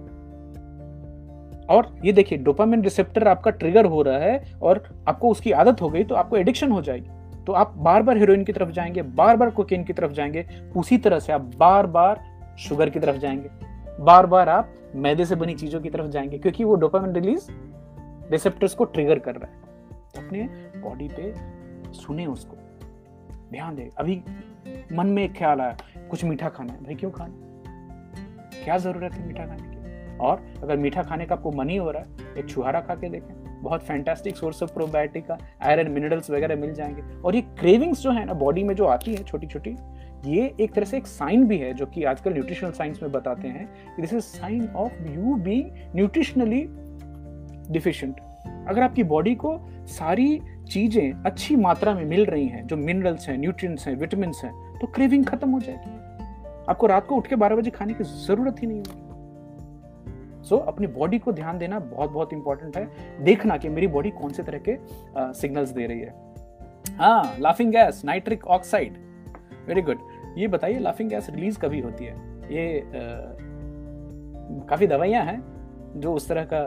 और 1.70 1.94
ये 2.04 2.12
देखिए 2.12 2.38
डोपामिन 2.38 2.82
रिसेप्टर 2.82 3.28
आपका 3.28 3.50
ट्रिगर 3.50 3.86
हो 3.86 4.02
रहा 4.02 4.18
है 4.18 4.58
और 4.62 4.82
आपको 5.08 5.30
उसकी 5.30 5.52
आदत 5.52 5.82
हो 5.82 5.88
गई 5.88 6.04
तो 6.04 6.14
आपको 6.14 6.36
एडिक्शन 6.36 6.72
हो 6.72 6.82
जाएगी। 6.82 7.10
तो 7.46 7.52
आप 7.52 7.74
बार 7.76 8.02
बार 8.02 8.16
हीरोइन 8.16 8.44
की 8.44 8.52
तरफ़ 8.52 8.70
जाएँगे 8.70 9.02
बार 9.02 9.36
बार 9.36 9.50
कोकेन 9.50 9.84
की 9.84 9.92
तरफ़ 9.92 10.12
जाएँगे, 10.12 10.46
उसी 10.76 10.98
तरह 10.98 11.18
से 11.18 11.32
आप 11.32 11.40
बार 11.40 11.86
बार 11.86 12.24
शुगर 12.58 12.90
की 12.90 13.00
तरफ़ 13.00 13.16
जाएँगे। 13.16 13.50
बार 14.04 14.26
बार 14.26 14.48
आप 14.48 14.74
मैदे 14.94 15.24
से 15.24 15.34
बनी 15.34 15.54
चीज़ों 15.54 15.80
की 15.80 15.90
तरफ़ 15.90 16.06
जाएँगे, 16.06 16.38
क्योंकि 16.38 16.64
वो 16.64 16.74
डोपामिन 16.74 17.12
रिलीज़ 17.12 17.50
रिसेप्टर्स 18.30 18.74
को 18.74 18.84
ट्रिगर 18.84 19.18
कर 19.18 19.34
रहा 19.34 19.50
है। 19.50 19.60
तो 20.14 20.26
अपने 20.26 20.42
बॉडी 20.80 21.08
पे 21.08 21.34
सुने 21.92 22.26
उसको। 22.26 22.56
ध्यान 23.52 23.74
दे, 23.74 23.90
अभी 23.98 24.22
मन 24.92 25.06
में 25.06 25.24
एक 25.24 25.34
ख्याल 25.34 25.60
आया, 25.60 25.76
कुछ 26.10 26.24
मीठा 26.24 26.48
खाना 26.48 26.72
है। 26.72 26.84
भाई 26.84 26.94
क्यों 26.94 27.10
खाना 27.10 27.34
क्या 28.64 28.78
ज़रूरत 28.78 29.12
है 29.12 29.26
मीठा 29.26 29.46
खाने 29.46 29.62
की? 29.62 30.18
और 30.18 30.42
अगर 30.62 30.76
मीठा 30.76 31.02
खाने 31.02 31.26
का 31.26 31.34
आपको 31.34 31.52
मन 31.52 31.68
ही 31.68 31.76
हो 31.76 31.90
रहा 31.90 32.02
है, 32.02 32.08
एक 32.38 32.48
छुहारा 32.48 32.80
खा 32.80 32.94
के 32.94 33.08
देखें। 33.08 33.39
बहुत 33.62 33.82
फैंटास्टिक 33.82 34.36
सोर्स 34.36 34.62
ऑफ़ 34.62 34.72
प्रोबायोटिक 34.74 35.26
का 35.26 35.38
आयरन 35.62 35.90
मिनरल्स 35.90 36.30
वगैरह 36.30 36.56
मिल 36.56 36.74
जाएँगे। 36.74 37.02
और 37.20 37.34
ये 37.34 37.40
क्रेविंग्स 37.40 38.02
जो 38.02 38.10
है 38.10 38.24
ना 38.24 38.34
बॉडी 38.34 38.64
में 38.64 38.74
जो 38.74 38.84
आती 38.84 39.14
है 39.14 39.24
छोटी 39.24 39.46
छोटी 39.46 39.76
ये 40.26 40.54
एक 40.60 40.72
तरह 40.72 40.84
से 40.84 40.96
एक 40.96 41.06
साइन 41.06 41.46
भी 41.46 41.58
है 41.58 41.72
जो 41.74 41.86
कि 41.86 42.04
आजकल 42.04 42.32
न्यूट्रिशनल 42.32 42.70
साइंस 42.70 43.02
में 43.02 43.12
बताते 43.12 43.48
हैं 43.48 43.68
this 44.00 44.12
is 44.12 44.20
sign 44.20 44.68
of 44.68 44.92
you 45.10 45.34
being 45.34 45.70
nutritionally 45.96 46.66
deficient 47.72 48.20
अगर 48.68 48.82
आपकी 48.82 49.02
बॉडी 49.04 49.34
को 49.34 49.58
सारी 49.86 50.40
चीज़ें 50.70 51.12
अच्छी 51.12 51.56
मात्रा 51.56 51.94
में 51.94 52.04
मिल 52.04 52.24
रही 52.26 52.46
हैं, 52.46 52.66
जो 52.66 52.76
मिनरल्स 52.76 53.28
हैं 53.28 53.38
न्यूट्रिएंट्स 53.38 53.86
हैं 53.88 53.94
विटामिन 53.96 54.32
हैं 54.44 54.78
तो 54.78 54.86
क्रेविंग 54.86 55.24
खत्म 55.24 55.50
हो 55.50 55.60
जाएगी। 55.60 55.90
आपको 56.68 56.86
रात 56.86 57.06
को 57.06 57.16
उठ 57.16 57.26
के 57.26 57.36
बारह 57.36 57.56
बजे 57.56 57.70
खाने 57.70 57.94
की 57.94 58.04
ज़रूरत 58.04 58.62
ही 58.62 58.66
नहीं 58.66 58.78
होगी। 58.78 59.09
सो 60.42 60.56
so, 60.56 60.66
अपनी 60.68 60.86
बॉडी 60.86 61.18
को 61.18 61.32
ध्यान 61.32 61.58
देना 61.58 61.78
बहुत 61.78 62.10
बहुत 62.10 62.32
इंपॉर्टेंट 62.32 62.76
है। 62.76 63.24
देखना 63.24 63.56
कि 63.56 63.68
मेरी 63.68 63.86
बॉडी 63.86 64.10
कौन 64.10 64.32
से 64.32 64.42
तरह 64.42 64.60
के 64.68 64.76
सिग्नल्स 65.34 65.70
दे 65.70 65.86
रही 65.86 66.00
है। 66.00 66.14
हाँ 66.98 67.36
laughing 67.40 67.72
gas 67.72 68.02
nitric 68.04 68.46
oxide 68.46 68.96
very 69.66 69.82
good 69.82 69.98
ये 70.38 70.48
बताइए 70.48 70.78
लाफिंग 70.78 71.10
गैस 71.10 71.30
रिलीज़ 71.30 71.58
कभी 71.58 71.80
होती 71.80 72.04
है? 72.04 72.14
ये 72.52 72.80
आ, 72.80 72.90
काफ़ी 74.68 74.86
दवाइयाँ 74.86 75.24
हैं 75.24 75.42
जो 75.96 76.12
उस 76.14 76.28
तरह 76.28 76.44
का 76.44 76.62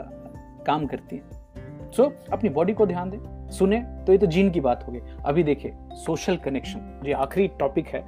काम 0.66 0.86
करती 0.86 1.16
हैं। 1.16 1.90
सो 1.90 2.02
so, 2.02 2.32
अपनी 2.32 2.50
बॉडी 2.50 2.72
को 2.72 2.86
ध्यान 2.86 3.10
दें। 3.10 3.50
सुने 3.50 3.80
तो 4.06 4.12
ये 4.12 4.18
तो 4.18 4.26
जीन 4.26 4.50
की 4.50 4.60
बात 4.60 4.86
होगी। 4.86 5.00
अभी 5.26 5.42
देखिए 5.42 5.72
सोशल 5.96 6.36
कनेक्शन 6.36 7.02
ये 7.06 7.12
आखिरी 7.12 7.48
टॉपिक 7.58 7.88
है 7.88 8.04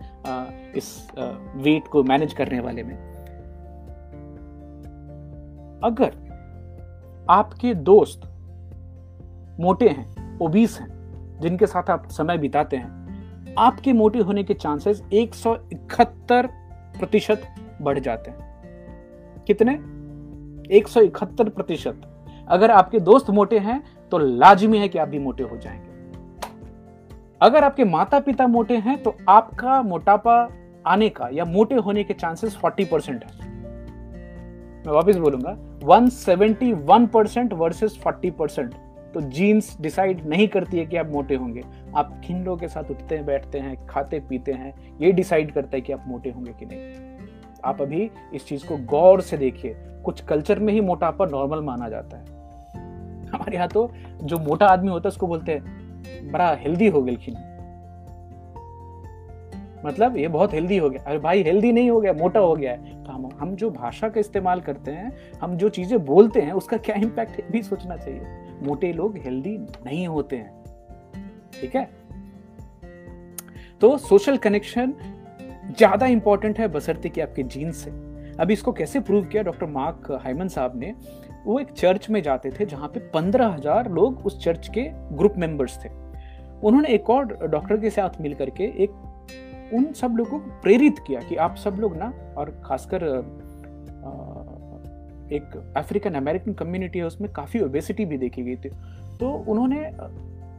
इस 0.76 1.10
वेट 1.56 1.88
को 1.88 2.02
मैनेज 2.02 2.32
करने 2.32 2.60
वाले 2.60 2.82
में। 2.82 3.15
अगर 5.84 6.14
आपके 7.30 7.74
दोस्त 7.74 8.20
मोटे 9.60 9.88
हैं 9.88 10.38
ओबीस 10.38 10.78
हैं, 10.80 10.88
जिनके 11.40 11.66
साथ 11.66 11.90
आप 11.90 12.08
समय 12.08 12.38
बिताते 12.38 12.76
हैं, 12.76 13.06
आपके 13.58 13.92
मोटे 13.92 14.18
होने 14.18 14.44
के 14.44 14.54
चांसेस 14.54 15.02
एक 15.12 15.30
प्रतिशत 16.98 17.42
बढ़ 17.82 17.98
जाते 17.98 18.30
हैं। 18.30 18.46
कितने? 19.46 19.72
एक 20.76 20.88
प्रतिशत। 21.42 22.00
अगर 22.48 22.70
आपके 22.70 23.00
दोस्त 23.00 23.30
मोटे 23.30 23.58
हैं 23.58 23.82
तो 24.10 24.18
लाजमी 24.18 24.78
है 24.78 24.88
कि 24.88 24.98
आप 24.98 25.08
भी 25.08 25.18
मोटे 25.18 25.42
हो 25.42 25.56
जाएँगे। 25.56 25.96
अगर 27.42 27.64
आपके 27.64 27.84
माता 27.84 28.20
पिता 28.20 28.46
मोटे 28.46 28.76
हैं 28.76 29.02
तो 29.02 29.16
आपका 29.28 29.82
मोटापा 29.82 30.48
आने 30.86 31.08
का 31.08 31.28
या 31.32 31.44
मोटे 31.44 31.74
होने 31.74 32.04
के 32.04 32.14
चांसेस 32.14 32.56
40 32.56 32.84
परसेंट 32.84 33.24
है। 33.24 33.55
मैं 34.86 34.92
वापस 34.92 35.16
बोलूँगा 35.16 35.56
171 35.86 37.06
परसेंट 37.06 37.52
वर्सेस 37.52 38.00
40 38.06 38.30
परसेंट 38.30 38.74
तो 39.14 39.20
जीन्स 39.20 39.80
डिसाइड 39.80 40.26
नहीं 40.26 40.48
करती 40.48 40.78
है 40.78 40.86
कि 40.86 40.96
आप 40.96 41.10
मोटे 41.10 41.34
होंगे। 41.34 41.62
आप 41.96 42.20
किन 42.26 42.44
लोगों 42.44 42.58
के 42.58 42.68
साथ 42.68 42.90
उठते 42.90 43.16
हैं, 43.16 43.26
बैठते 43.26 43.58
हैं, 43.58 43.86
खाते, 43.86 44.20
पीते 44.20 44.52
हैं, 44.52 44.98
ये 45.00 45.12
डिसाइड 45.12 45.52
करता 45.52 45.70
है 45.74 45.80
कि 45.80 45.92
आप 45.92 46.04
मोटे 46.06 46.30
होंगे 46.30 46.52
कि 46.52 46.66
नहीं। 46.66 47.16
आप 47.64 47.82
अभी 47.82 48.10
इस 48.34 48.46
चीज़ 48.46 48.66
को 48.66 48.76
गौर 48.76 49.20
से 49.20 49.36
देखिए। 49.36 49.76
कुछ 49.78 50.20
कल्चर 50.20 50.58
में 50.58 50.72
ही 50.72 50.80
मोटापा 50.80 51.26
नॉर्मल 51.26 51.60
माना 51.60 51.88
जाता 51.88 52.16
है। 52.16 52.24
हमारे 53.28 53.56
यहाँ 53.56 53.68
तो 53.68 53.90
जो 54.22 54.38
मोटा 54.38 54.66
आदमी 54.66 54.88
होता 54.88 55.08
है, 55.08 55.10
उसको 55.10 55.26
बोलते 55.26 55.52
हैं, 55.52 55.64
बड़ा 56.32 56.54
हेल्दी 56.54 56.88
हो 56.88 57.02
गई 57.02 57.18
मतलब 59.84 60.16
ये 60.16 60.28
बहुत 60.28 60.54
हेल्दी 60.54 60.76
हो 60.76 60.90
गया। 60.90 61.02
अरे 61.02 61.18
भाई 61.18 61.42
हेल्दी 61.42 61.72
नहीं 61.72 61.90
हो 61.90 62.00
गया, 62.00 62.12
मोटा 62.12 62.40
हो 62.40 62.56
गया 62.56 62.72
है। 62.72 62.95
तो 63.16 63.22
हम 63.22 63.48
हम 63.48 63.56
जो 63.56 63.70
भाषा 63.70 64.08
का 64.08 64.20
इस्तेमाल 64.20 64.60
करते 64.60 64.90
हैं, 64.90 65.12
हम 65.42 65.56
जो 65.56 65.68
चीज़ें 65.68 66.04
बोलते 66.04 66.40
हैं, 66.40 66.52
उसका 66.52 66.76
क्या 66.76 66.96
इम्पैक्ट 66.96 67.52
भी 67.52 67.62
सोचना 67.62 67.96
चाहिए। 67.96 68.20
मोटे 68.62 68.92
लोग 68.92 69.18
हेल्दी 69.18 69.58
नहीं 69.58 70.08
होते 70.08 70.36
हैं। 70.36 70.64
ठीक 71.60 71.76
है? 71.76 71.90
तो 73.80 73.98
सोशल 73.98 74.36
कनेक्शन 74.36 74.94
ज़्यादा 75.78 76.06
इंपॉर्टेंट 76.06 76.58
है 76.58 76.68
बसरते 76.68 77.08
कि 77.08 77.20
आपके 77.20 77.42
जीन्स 77.42 77.76
से। 77.76 77.90
अभी 78.40 78.52
इसको 78.52 78.72
कैसे 78.72 79.00
प्रूव 79.00 79.24
किया? 79.24 79.42
डॉक्टर 79.42 79.66
मार्क 79.66 80.20
हाइमन 80.22 80.48
साहब 80.48 80.78
ने, 80.78 80.94
वो 81.46 81.60
एक 81.60 81.70
चर्च 81.70 82.10
में 82.10 82.22
जाते 82.22 82.50
थे, 82.50 82.66
जहाँ 82.66 82.88
पे 82.88 83.00
पंद्रह 83.00 83.46
हज़ार 83.46 83.90
लोग 83.90 84.26
उस 84.26 84.44
चर्च 84.44 84.68
के 84.68 84.82
ग्रुप 85.16 85.34
मेंबर्स 85.36 85.84
थे। 85.84 85.88
उन्होंने 86.62 86.88
एक 86.88 87.10
और 87.10 87.46
डॉक्टर 87.46 87.76
के 87.76 87.90
साथ 87.90 88.20
मिल 88.20 88.34
करके 88.34 88.64
एक 88.64 88.90
उन 89.72 89.92
सब 89.92 90.16
लोगों 90.16 90.38
को 90.38 90.60
प्रेरित 90.62 90.98
किया 91.06 91.20
कि 91.20 91.36
आप 91.36 91.56
सब 91.56 91.76
लोग 91.80 91.96
ना, 91.96 92.12
और 92.38 92.50
खासकर 92.64 93.04
एक 95.32 95.56
अफ्रीकन 95.76 96.14
अमेरिकन 96.14 96.52
कम्युनिटी 96.54 96.98
है, 96.98 97.04
उसमें 97.04 97.30
काफ़ी 97.32 97.60
ओबेसिटी 97.60 98.04
भी 98.04 98.18
देखी 98.18 98.42
गई 98.42 98.56
थी। 98.56 98.68
तो 99.20 99.30
उन्होंने 99.48 99.80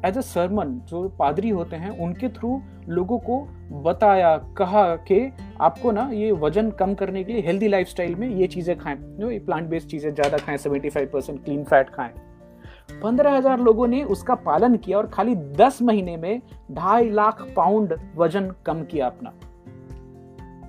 एज 0.05 0.17
अ 0.17 0.21
सरमन 0.21 0.73
जो 0.89 1.07
पादरी 1.09 1.49
होते 1.49 1.75
हैं, 1.75 1.89
उनके 1.99 2.29
थ्रू 2.29 2.61
लोगों 2.89 3.17
को 3.19 3.39
बताया, 3.83 4.35
कहा 4.57 4.83
कि 5.07 5.31
आपको 5.61 5.91
ना, 5.91 6.09
ये 6.13 6.31
वज़न 6.33 6.71
कम 6.71 6.93
करने 6.93 7.23
के 7.23 7.33
लिए 7.33 7.41
हेल्दी 7.41 7.67
लाइफस्टाइल 7.67 8.15
में 8.15 8.27
ये 8.29 8.47
चीज़ें 8.47 8.77
खाएँ, 8.77 8.97
जो 9.19 9.31
ये 9.31 9.39
प्लांट 9.39 9.69
बेस्ड 9.69 9.89
चीज़ें 9.89 10.13
ज़्यादा 10.13 10.37
खाएँ 10.37 10.57
seventy 10.57 10.89
five 10.89 11.09
percent 11.13 11.43
clean 11.45 11.63
fat 11.63 11.89
खाएँ। 11.89 12.13
पंद्रह 12.89 13.35
हज़ार 13.37 13.59
लोगों 13.59 13.87
ने 13.87 14.03
उसका 14.05 14.35
पालन 14.35 14.75
किया 14.75 14.97
और 14.97 15.07
खाली 15.07 15.35
दस 15.35 15.81
महीने 15.81 16.15
में 16.17 16.41
ढाई 16.71 17.09
लाख 17.09 17.41
पाउंड 17.55 17.93
वज़न 18.15 18.51
कम 18.65 18.83
किया 18.83 19.07
अपना। 19.07 19.33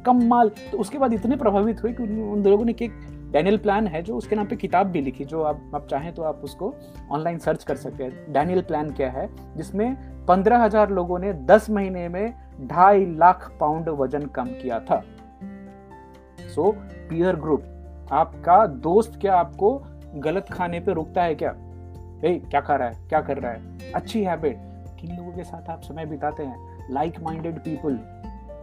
कम 0.06 0.22
माल 0.24 0.48
तो 0.72 0.78
उसके 0.78 0.98
बाद 0.98 1.12
इतने 1.12 1.36
प्रभावित 1.36 1.82
हुए 1.82 1.92
कि 1.92 2.02
उन 2.02 2.42
लोगों 2.44 2.64
ने 2.64 2.74
एक 2.82 2.92
डैनियल 3.32 3.56
प्लान 3.58 3.86
है 3.86 4.02
जो 4.02 4.16
उसके 4.16 4.36
नाम 4.36 4.46
पे 4.46 4.56
किताब 4.56 4.86
भी 4.86 5.00
लिखी, 5.00 5.24
जो 5.24 5.42
आप 5.42 5.70
आप 5.74 5.86
चाहें 5.86 6.12
तो 6.14 6.22
आप 6.22 6.40
उसको 6.44 6.74
ऑनलाइन 7.10 7.38
सर्च 7.38 7.64
कर 7.64 7.76
सकते 7.76 8.04
हैं। 8.04 8.32
डैनियल 8.32 8.62
प्लान 8.62 8.90
क्या 8.90 9.10
है? 9.10 9.28
जिसमें 9.56 9.96
पंद्रह 10.26 10.62
हज़ार 10.64 10.90
लोगों 10.90 11.18
ने 11.18 11.32
दस 11.44 11.68
महीने 11.70 12.08
में 12.08 12.34
ढाई 12.62 13.04
लाख 13.16 13.50
पाउंड 13.60 13.88
वज़न 13.90 14.26
कम 14.34 14.46
किया 14.62 14.80
था। 14.80 15.02
सो 16.54 16.70
पीयर 17.10 17.36
ग्रुप 17.36 18.08
आपका 18.12 18.66
दोस्त 18.66 19.18
क्या 19.20 19.36
आपको 19.36 19.72
गलत 20.16 20.46
खाने 20.52 20.80
पे 20.80 20.92
रुकता 20.92 21.22
है 21.22 21.34
क्या? 21.34 21.54
ए, 22.24 22.38
क्या 22.50 22.60
कर 22.60 22.78
रहा 22.78 22.88
है? 22.88 23.08
क्या 23.08 23.20
कर 23.20 23.38
रहा 23.38 23.52
है? 23.52 23.92
अच्छी 23.92 24.22
हैबिट। 24.24 24.56
किन 25.00 25.16
लोगों 25.16 25.32
के 25.32 25.44
साथ 25.44 25.68
आप 25.70 25.80
समय 25.80 26.06
बिताते 26.06 26.42
हैं? 26.42 26.86
लाइक 26.90 27.20
माइंडेड 27.20 27.58
पीपल 27.58 27.98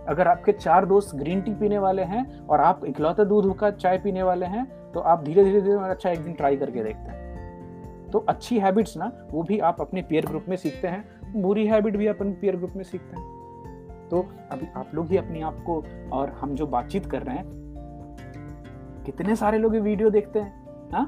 अगर 0.10 0.28
आपके 0.28 0.52
चार 0.52 0.86
दोस्त 0.86 1.16
ग्रीन 1.16 1.42
टी 1.42 1.54
पीने 1.54 1.78
वाले 1.78 2.04
हैं 2.04 2.26
और 2.48 2.62
आप 2.62 2.86
इकलौते 2.86 3.26
दूध 3.26 3.58
का 3.58 3.70
चाय 3.72 3.98
पीने 3.98 4.24
वाले 4.24 4.46
हैं 4.46 4.66
तो 4.92 5.00
आप 5.00 5.24
धीरे 5.24 5.44
धीरे 5.44 5.62
धीरे 5.62 5.78
अच्छा 5.90 6.10
एक 6.10 6.20
दिन 6.20 6.34
ट्राई 6.34 6.58
करके 6.58 6.84
देखते 6.84 7.12
हैं। 7.12 8.10
तो 8.12 8.20
अच्छी 8.20 8.60
हैबिट्स 8.60 8.98
ना 8.98 9.12
वो 9.32 9.44
भी 9.44 9.60
आप 9.60 9.82
अपने 9.82 10.02
पेयर 10.02 10.26
ग्रुप 10.26 10.46
में 10.50 10.56
सीखते 10.58 10.88
हैं। 10.88 11.42
बुरी 11.42 11.66
हैबिट 11.68 11.98
भी 11.98 12.08
अपने 12.08 12.32
पेयर 12.32 12.56
ग्रुप 12.56 12.74
में 12.76 12.84
सीखते 12.84 13.20
हैं। 13.20 14.08
तो 14.10 14.22
अभी 14.52 14.68
आप 14.76 14.92
लोग 14.96 15.08
ही 15.08 15.18
अपने 15.18 15.42
आप 15.42 15.64
को 15.66 15.84
और 16.14 16.30
हम 16.30 16.56
जो 16.56 16.68
बातचीत 16.68 17.06
कर 17.06 17.24
रहे 17.24 17.36
हैं 17.36 19.04
कितने 19.06 19.36
सारे 19.36 19.58
लोग 19.58 19.76
ये 19.76 19.82
वीडियो 19.82 20.10
देखते 20.10 20.40
हैं 20.40 20.90
हा? 20.92 21.08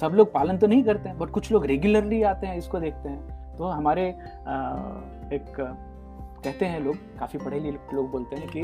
सब 0.00 0.12
लोग 0.14 0.32
पालन 0.32 0.58
तो 0.58 0.66
नहीं 0.66 0.82
करते 0.82 1.08
हैं 1.08 1.18
बट 1.18 1.30
कुछ 1.30 1.52
लोग 1.52 1.66
रेगुलरली 1.66 2.22
आते 2.22 2.46
हैं, 2.46 2.56
इसको 2.56 2.80
देखते 2.80 3.08
हैं। 3.08 3.56
तो 3.56 3.64
हमारे 3.64 4.08
एक, 4.08 5.54
कहते 6.44 6.66
हैं 6.66 6.80
लोग, 6.80 6.96
काफ़ी 7.18 7.38
पढ़े 7.38 7.60
लिखे 7.60 7.96
लोग 7.96 8.10
बोलते 8.10 8.36
हैं 8.36 8.48
कि 8.48 8.62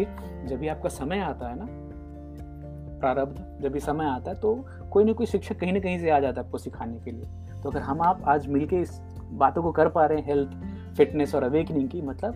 जब 0.49 0.59
भी 0.59 0.69
आपका 0.69 0.89
समय 0.89 1.19
आता 1.19 1.49
है 1.49 1.57
ना, 1.59 1.67
प्रारब्ध, 3.01 3.59
जब 3.61 3.73
भी 3.73 3.81
समय 3.81 4.05
आता 4.05 4.31
है 4.31 4.41
तो 4.41 4.55
कोई 4.93 5.05
ना 5.05 5.13
कोई 5.13 5.27
शिक्षक 5.27 5.59
कहीं 5.59 5.73
ना 5.73 5.81
कहीं 5.81 5.99
से 5.99 6.11
आ 6.11 6.19
जाता 6.21 6.41
है 6.41 6.47
आपको 6.47 6.59
सिखाने 6.59 7.01
के 7.01 7.11
लिए। 7.11 7.61
तो 7.63 7.71
अगर 7.71 7.81
हम 7.81 8.03
आप 8.03 8.23
आज 8.29 8.47
मिलके 8.47 8.77
इस 8.77 9.01
बातों 9.33 9.63
को 9.63 9.73
कर 9.73 9.89
पा 9.89 10.07
रहे 10.07 10.19
हैं 10.19 10.27
हेल्थ 10.27 10.97
फिटनेस 10.97 11.35
और 11.35 11.43
अवेकनिंग 11.43 11.89
की 11.89 12.03
मतलब 12.03 12.35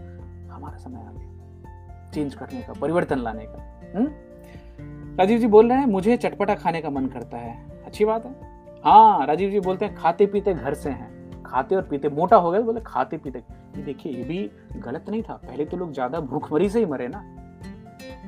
हमारा 0.53 0.77
समय 0.77 1.01
आ 1.01 1.11
गया। 1.13 2.11
चेंज 2.11 2.35
करने 2.35 2.63
का, 2.63 2.73
परिवर्तन 2.73 3.19
लाने 3.19 3.45
का। 3.49 3.99
हम्म? 3.99 5.17
राजीव 5.17 5.39
जी 5.39 5.47
बोल 5.47 5.69
रहे 5.69 5.79
हैं, 5.79 5.87
मुझे 5.87 6.17
चटपटा 6.17 6.55
खाने 6.55 6.81
का 6.81 6.91
मन 6.91 7.07
करता 7.07 7.39
है। 7.39 7.83
अच्छी 7.87 8.05
बात 8.05 8.27
है। 8.27 8.48
हाँ 8.85 9.27
राजीव 9.27 9.51
जी 9.51 9.61
बोलते 9.61 9.85
हैं, 9.85 9.95
खाते 9.95 10.27
पीते 10.27 10.55
घर 10.55 10.75
से 10.75 10.91
हैं। 10.91 11.43
खाते 11.45 11.77
और 11.77 11.83
पीते, 11.83 12.09
मोटा 12.09 12.37
हो 12.37 12.51
गए 12.51 12.61
बोले, 12.61 12.81
खाते 12.81 13.17
पीते। 13.17 13.39
ये 13.39 13.83
देखिए, 13.83 14.13
ये 14.13 14.25
भी 14.25 14.51
गलत 14.81 15.09
नहीं 15.11 15.23
था। 15.23 15.35
पहले 15.37 15.65
तो 15.65 15.77
लोग 15.77 15.93
ज़्यादा 15.93 16.21
भूखमरी 16.23 16.69
से 16.69 16.79
ही 16.79 16.87
मरे 16.87 17.09
ना। 17.09 17.25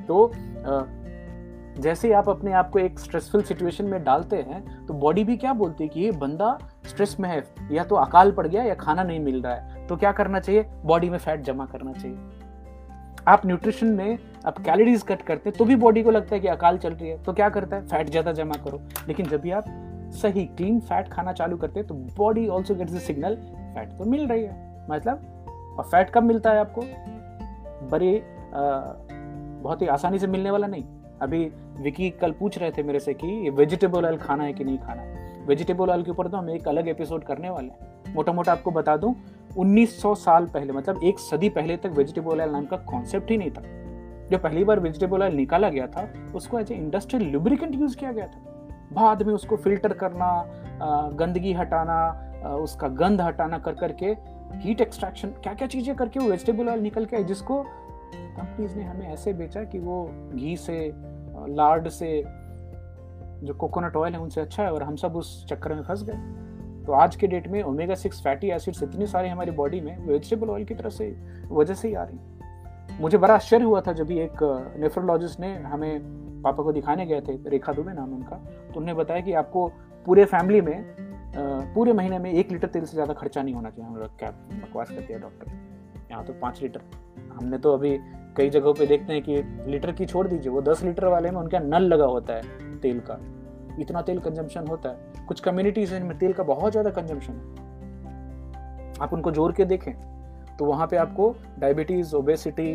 तो 0.07 0.31
जैसे 1.77 2.11
आप 2.13 2.29
अपने 2.29 2.51
आप 2.53 2.69
को 2.69 2.79
एक 2.79 2.99
स्ट्रेसफुल 2.99 3.41
सिचुएशन 3.43 3.85
में 3.85 4.03
डालते 4.03 4.35
हैं 4.37 4.85
तो 4.87 4.93
बॉडी 4.95 5.23
भी 5.23 5.35
क्या 5.37 5.53
बोलती 5.53 5.83
है 5.83 5.89
कि 5.89 5.99
ये 5.99 6.11
बंदा 6.13 6.57
स्ट्रेस 6.87 7.15
में 7.19 7.29
है, 7.29 7.43
या 7.71 7.83
तो 7.83 7.95
अकाल 7.95 8.31
पड़ 8.31 8.47
गया 8.47 8.63
या 8.63 8.73
खाना 8.75 9.03
नहीं 9.03 9.19
मिल 9.19 9.41
रहा 9.41 9.53
है। 9.53 9.85
तो 9.87 9.97
क्या 9.97 10.11
करना 10.11 10.39
चाहिए? 10.39 10.65
बॉडी 10.85 11.09
में 11.09 11.17
फैट 11.17 11.41
जमा 11.41 11.65
करना 11.65 11.93
चाहिए। 11.93 12.17
आप 13.27 13.45
न्यूट्रिशन 13.45 13.87
में, 13.87 14.17
आप 14.45 14.57
कैलोरीज 14.59 15.03
कट 15.03 15.21
करते 15.21 15.49
हैं 15.49 15.57
तो 15.57 15.65
भी 15.65 15.75
बॉडी 15.77 16.03
को 16.03 16.11
लगता 16.11 16.35
है 16.35 16.39
कि 16.41 16.47
अकाल 16.47 16.77
चल 16.77 16.93
रही 16.93 17.09
है। 17.09 17.23
तो 17.23 17.33
क्या 17.33 17.49
करता 17.49 17.75
है? 17.75 17.85
फैट 17.87 18.09
ज़्यादा 18.09 18.31
जमा 18.33 18.55
करो। 18.63 18.81
लेकिन 19.07 19.25
जब 19.25 19.41
भी 19.41 19.51
आप 19.51 19.65
सही 20.11 20.45
क्लीन 20.47 20.79
फैट 20.79 21.07
खाना 21.07 21.31
चालू 21.33 21.57
करते 21.57 21.83
तो 21.83 21.95
body 22.17 22.47
also 22.47 22.75
gets 22.75 22.93
the 22.93 22.99
signal 22.99 23.35
fat 23.75 23.89
तो 23.89 24.05
मिल 24.05 24.27
रही 24.27 24.43
है। 24.43 24.87
मतलब 24.89 25.75
और 25.79 25.85
फैट 25.85 26.09
कब 26.09 26.23
मिलता 26.23 26.51
है 26.51 26.59
आपको? 26.59 26.81
बड़े 27.91 28.21
बहुत 28.53 29.81
ही 29.81 29.87
आसानी 29.87 30.19
से 30.19 30.27
मिलने 30.27 30.51
वाला 30.51 30.67
नहीं। 30.67 30.83
अभी 31.21 31.43
विकी 31.81 32.09
कल 32.11 32.31
पूछ 32.31 32.57
रहे 32.57 32.71
थे 32.71 32.83
मेरे 32.83 32.99
से 32.99 33.13
कि 33.13 33.49
वेजिटेबल 33.49 34.05
ऑयल 34.05 34.17
खाना 34.17 34.43
है 34.43 34.53
कि 34.53 34.63
नहीं 34.63 34.77
खाना 34.77 35.03
वेजिटेबल 35.47 35.89
ऑयल 35.89 36.03
के 36.03 36.11
ऊपर 36.11 36.27
तो 36.27 36.37
हम 36.37 36.49
एक 36.49 36.67
अलग 36.67 36.87
एपिसोड 36.87 37.23
करने 37.23 37.49
वाले 37.49 37.67
हैं। 37.67 38.13
मोटा 38.15 38.33
मोटा 38.33 38.51
आपको 38.51 38.71
बता 38.71 38.95
दूँ 38.97 39.15
1900 39.57 40.13
साल 40.15 40.45
पहले 40.45 40.73
मतलब 40.73 41.03
एक 41.03 41.19
सदी 41.19 41.49
पहले 41.49 41.77
तक 41.77 41.93
वेजिटेबल 41.95 42.41
ऑयल 42.41 42.49
नाम 42.49 42.65
का 42.65 42.77
कॉन्सेप्ट 42.89 43.31
ही 43.31 43.37
नहीं 43.37 43.51
था। 43.51 43.61
जो 44.31 44.37
पहली 44.37 44.63
बार 44.63 44.79
वेजिटेबल 44.79 45.23
ऑयल 45.23 45.35
निकाला 45.35 45.69
गया 45.69 45.87
था, 45.87 46.07
उसको 46.35 46.59
as 46.59 46.71
a 46.71 46.75
industrial 46.75 47.29
lubricant 47.31 47.75
use 47.75 47.97
किया 47.97 48.11
गया 48.11 48.27
था। 48.27 48.60
बाद 48.93 49.23
में 49.23 49.33
उसको 49.33 49.57
फ़िल्टर 49.57 49.93
करना 49.93 50.45
गंदगी 51.13 51.53
हटाना 51.53 52.27
उसका 52.47 52.87
गंध 52.87 53.21
हटाना 53.21 53.57
कर 53.57 53.73
करके 53.73 54.05
हीट 54.57 54.81
एक्सट्रैक्शन 54.81 55.27
क्या 55.27 55.53
क्या 55.53 55.67
चीज़ें 55.67 55.95
करके 55.95 56.19
वो 56.19 56.27
वेजिटेबल 56.27 56.69
ऑयल 56.69 56.79
निकल 56.79 57.05
के 57.05 57.23
जिसको 57.23 57.63
कंपनीज़ 58.15 58.77
ने 58.77 58.83
हमें 58.83 59.13
ऐसे 59.13 59.33
बेचा 59.33 59.63
कि 59.63 59.79
वो 59.79 60.09
घी 60.35 60.57
से 60.57 60.93
लार्ड 61.53 61.89
से, 61.89 62.23
जो 63.45 63.53
कोकोनट 63.53 63.95
ऑयल 63.95 64.13
है 64.13 64.19
उनसे 64.19 64.41
अच्छा 64.41 64.63
है 64.63 64.73
और 64.73 64.83
हम 64.83 64.95
सब 64.95 65.15
उस 65.15 65.45
चक्कर 65.45 65.73
में 65.73 65.83
फंस 65.83 66.03
गए। 66.03 66.17
तो 66.85 66.93
आज 66.93 67.15
के 67.15 67.27
डेट 67.27 67.47
में 67.47 67.63
ओमेगा 67.63 67.95
सिक्स 67.95 68.21
फैटी 68.23 68.47
एसिड्स 68.47 68.83
इतने 68.83 69.07
सारे 69.07 69.29
हमारी 69.29 69.51
बॉडी 69.51 69.81
में 69.81 70.05
वेजिटेबल 70.05 70.49
ऑयल 70.49 70.65
की 70.65 70.75
तरह 70.75 70.89
से 70.89 71.17
वजह 71.51 71.73
से 71.73 71.87
ही 71.87 71.93
आ 71.93 72.03
रही 72.03 72.19
मुझे 73.01 73.17
बड़ा 73.17 73.33
आश्चर्य 73.33 73.63
हुआ 73.63 73.81
था 73.81 73.93
जब 73.93 74.05
भी 74.05 74.19
एक 74.19 74.37
नेफ्रोलॉजिस्ट 74.79 75.39
ने 75.39 75.55
हमें 75.55 76.21
पापा 76.43 76.63
को 76.63 76.71
दिखाने 76.71 77.05
गए 77.05 77.21
थे, 77.21 77.37
रेखा 77.49 77.73
दुबे 77.73 77.93
नाम 77.93 78.13
उनका 78.13 78.35
तो 78.35 78.79
उन्होंने 78.79 78.93
बताया 78.93 79.21
कि 79.21 79.33
आपको 79.35 79.67
पूरे 80.05 80.25
फैमिली 80.27 80.61
में 80.61 81.09
पूरे 81.73 81.93
महीने 81.93 82.17
में 82.19 82.31
एक 82.31 82.51
लीटर 82.51 82.67
तेल 82.67 82.85
से 82.85 82.93
ज़्यादा 82.93 83.13
खर्चा 83.13 83.41
नहीं 83.41 83.53
होना 83.55 83.69
चाहिए। 83.69 83.89
हम 83.89 83.97
लोग 83.97 84.17
क्या 84.19 84.29
बकवास 84.31 84.89
करते 84.89 85.13
हैं 85.13 85.21
डॉक्टर 85.21 85.51
यहाँ 86.11 86.23
तो 86.25 86.33
पाँच 86.41 86.61
लीटर। 86.61 86.81
हमने 87.33 87.57
तो 87.57 87.73
अभी 87.73 87.97
कई 88.37 88.49
जगहों 88.49 88.73
पे 88.73 88.85
देखते 88.85 89.13
हैं 89.13 89.21
कि 89.23 89.71
लीटर 89.71 89.91
की 89.91 90.05
छोड़ 90.05 90.27
दीजिए, 90.27 90.51
वो 90.51 90.61
दस 90.61 90.83
लीटर 90.83 91.05
वाले 91.07 91.31
में 91.31 91.39
उनका 91.39 91.59
नल 91.59 91.83
लगा 91.83 92.05
होता 92.05 92.33
है 92.33 92.79
तेल 92.79 92.99
का। 93.09 93.17
इतना 93.79 94.01
तेल 94.01 94.19
कंजम्पशन 94.19 94.67
होता 94.67 94.89
है। 94.89 95.25
कुछ 95.27 95.39
कम्युनिटीज 95.39 95.93
में 95.93 96.17
तेल 96.17 96.33
का 96.33 96.43
बहुत 96.43 96.71
ज़्यादा 96.71 96.89
कंजम्पशन 96.91 97.33
है। 97.33 98.99
आप 99.01 99.13
उनको 99.13 99.31
जोड़ 99.31 99.51
के 99.51 99.65
देखें 99.65 99.93
तो 100.57 100.65
वहाँ 100.65 100.87
पे 100.87 100.97
आपको 100.97 101.35
डायबिटीज़ 101.59 102.15
ओबेसिटी 102.15 102.71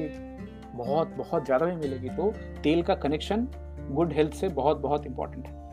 बहुत 0.76 1.14
बहुत 1.16 1.44
ज़्यादा 1.44 1.66
भी 1.66 1.76
मिलेगी 1.76 2.08
तो 2.16 2.32
तेल 2.62 2.82
का 2.82 2.94
कनेक्शन 3.04 3.46
गुड 3.90 4.12
हेल्थ 4.12 4.34
से 4.34 4.48
बहुत 4.50 4.80
बहुत 4.80 5.06
इंपॉर्टेंट 5.06 5.46
है 5.46 5.64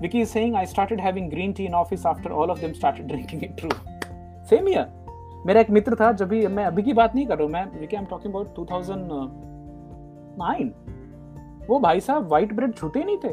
Vicky 0.00 0.20
is 0.20 0.30
saying, 0.30 0.54
I 0.54 0.64
started 0.64 1.00
having 1.00 1.28
green 1.28 1.52
tea 1.52 1.66
in 1.66 1.74
office 1.74 2.04
after 2.04 2.32
all 2.32 2.50
of 2.50 2.60
them 2.60 2.74
started 2.74 3.08
drinking 3.08 3.42
it. 3.42 3.56
True. 3.56 3.70
Same 4.50 4.68
here. 4.68 4.86
मेरा 5.46 5.60
एक 5.60 5.70
मित्र 5.70 5.94
था 5.94 6.12
जब 6.12 6.28
भी 6.28 6.46
मैं 6.48 6.64
अभी 6.64 6.82
की 6.82 6.92
बात 6.92 7.14
नहीं 7.14 7.26
कर 7.26 7.36
रहा 7.36 7.44
हूँ 7.44 7.52
मैं 7.52 7.64
Vicky 7.80 7.96
I 7.96 8.02
am 8.02 8.08
talking 8.10 8.34
about 8.34 8.54
2009 8.54 10.70
वो 11.68 11.78
भाई 11.80 12.00
साहब 12.00 12.28
व्हाइट 12.28 12.52
ब्रेड 12.52 12.74
छूते 12.74 13.04
नहीं 13.04 13.16
थे 13.24 13.28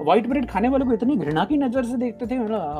व्हाइट 0.00 0.26
ब्रेड 0.28 0.48
खाने 0.50 0.68
वाले 0.68 0.84
को 0.84 0.92
इतनी 0.92 1.16
घृणा 1.16 1.44
की 1.44 1.56
नज़र 1.56 1.84
से 1.84 1.96
देखते 1.96 2.26
थे 2.26 2.34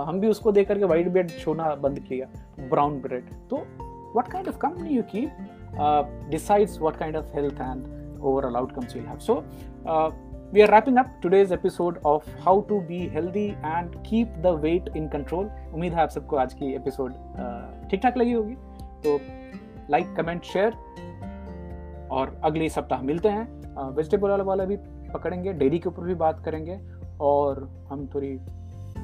हम 0.08 0.20
भी 0.20 0.28
उसको 0.28 0.52
देख 0.52 0.68
करके 0.68 0.84
व्हाइट 0.84 1.08
ब्रेड 1.08 1.30
छूना 1.38 1.74
बंद 1.82 1.98
किया 2.08 2.26
ब्राउन 2.68 3.00
ब्रेड 3.00 3.24
तो 3.50 3.56
what 3.56 4.28
kind 4.32 4.48
of 4.48 4.56
company 4.58 4.96
you 4.96 5.02
keep 5.12 5.30
decides 6.30 6.78
what 6.80 6.96
kind 6.96 7.16
of 7.16 7.34
health 7.34 7.60
and 7.60 8.20
overall 8.20 8.56
outcomes 8.56 8.96
you 8.96 9.02
have 9.02 9.18
so 9.18 9.42
we 10.54 10.60
are 10.62 10.68
wrapping 10.70 10.98
up 11.00 11.12
today's 11.20 11.52
episode 11.54 11.98
of 12.08 12.24
how 12.46 12.52
to 12.70 12.78
be 12.88 12.96
healthy 13.12 13.44
and 13.68 13.94
keep 14.08 14.34
the 14.46 14.50
weight 14.64 14.88
in 14.98 15.06
control. 15.14 15.46
उम्मीद 15.74 15.92
है 15.92 16.00
आप 16.00 16.08
सबको 16.08 16.36
आज 16.36 16.54
की 16.54 16.72
episode 16.74 17.12
ठीक 17.90 18.00
ठाक 18.02 18.16
लगी 18.16 18.32
होगी। 18.32 18.54
तो 19.04 19.18
लाइक 19.90 20.14
कमेंट 20.16 20.42
शेयर 20.44 20.74
और 22.12 22.40
अगले 22.44 22.68
सप्ताह 22.68 23.02
मिलते 23.02 23.28
हैं। 23.28 23.44
वेजिटेबल 23.96 24.30
वाला 24.30 24.44
वाला 24.44 24.64
भी 24.64 24.76
पकड़ेंगे 25.14 25.52
डेयरी 25.52 25.78
के 25.78 25.88
ऊपर 25.88 26.02
भी 26.02 26.14
बात 26.14 26.44
करेंगे 26.44 26.78
और 27.20 27.68
हम 27.88 28.06
थोड़ी 28.14 28.34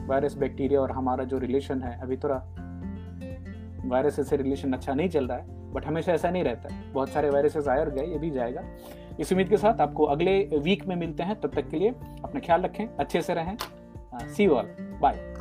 वायरस 0.09 0.37
बैक्टीरिया 0.39 0.81
और 0.81 0.93
हमारा 0.93 1.25
जो 1.25 1.39
रिलेशन 1.39 1.83
है, 1.83 1.99
अभी 2.01 2.17
थोड़ा 2.17 2.37
वायरस 3.89 4.29
से 4.29 4.37
रिलेशन 4.37 4.73
अच्छा 4.73 4.95
नहीं 4.95 5.09
चल 5.09 5.27
रहा 5.27 5.39
है। 5.39 5.58
बट 5.73 5.87
हमेशा 5.87 6.13
ऐसा 6.13 6.31
नहीं 6.31 6.45
रहता 6.45 6.75
है। 6.75 6.93
बहुत 6.93 7.09
सारे 7.09 7.31
वायरसेस 7.31 7.69
आए 7.69 7.81
और 7.81 7.91
गए, 7.91 8.07
ये 8.07 8.19
भी 8.19 8.31
जाएगा। 8.31 8.63
इस 9.21 9.33
उम्मीद 9.33 9.49
के 9.49 9.57
साथ 9.57 9.81
आपको 9.81 10.05
अगले 10.05 10.39
वीक 10.59 10.87
में 10.87 10.97
मिलते 10.97 11.23
हैं। 11.23 11.41
तब 11.41 11.51
तक 11.55 11.69
के 11.69 11.77
लिए 11.77 11.91
अपना 12.25 12.41
ख्याल 12.41 12.63
रखें, 12.63 12.87
अच्छे 12.87 13.23
से 13.23 13.35
रहें। 13.35 13.57
See 14.15 14.47
all 14.47 14.67
bye 15.01 15.35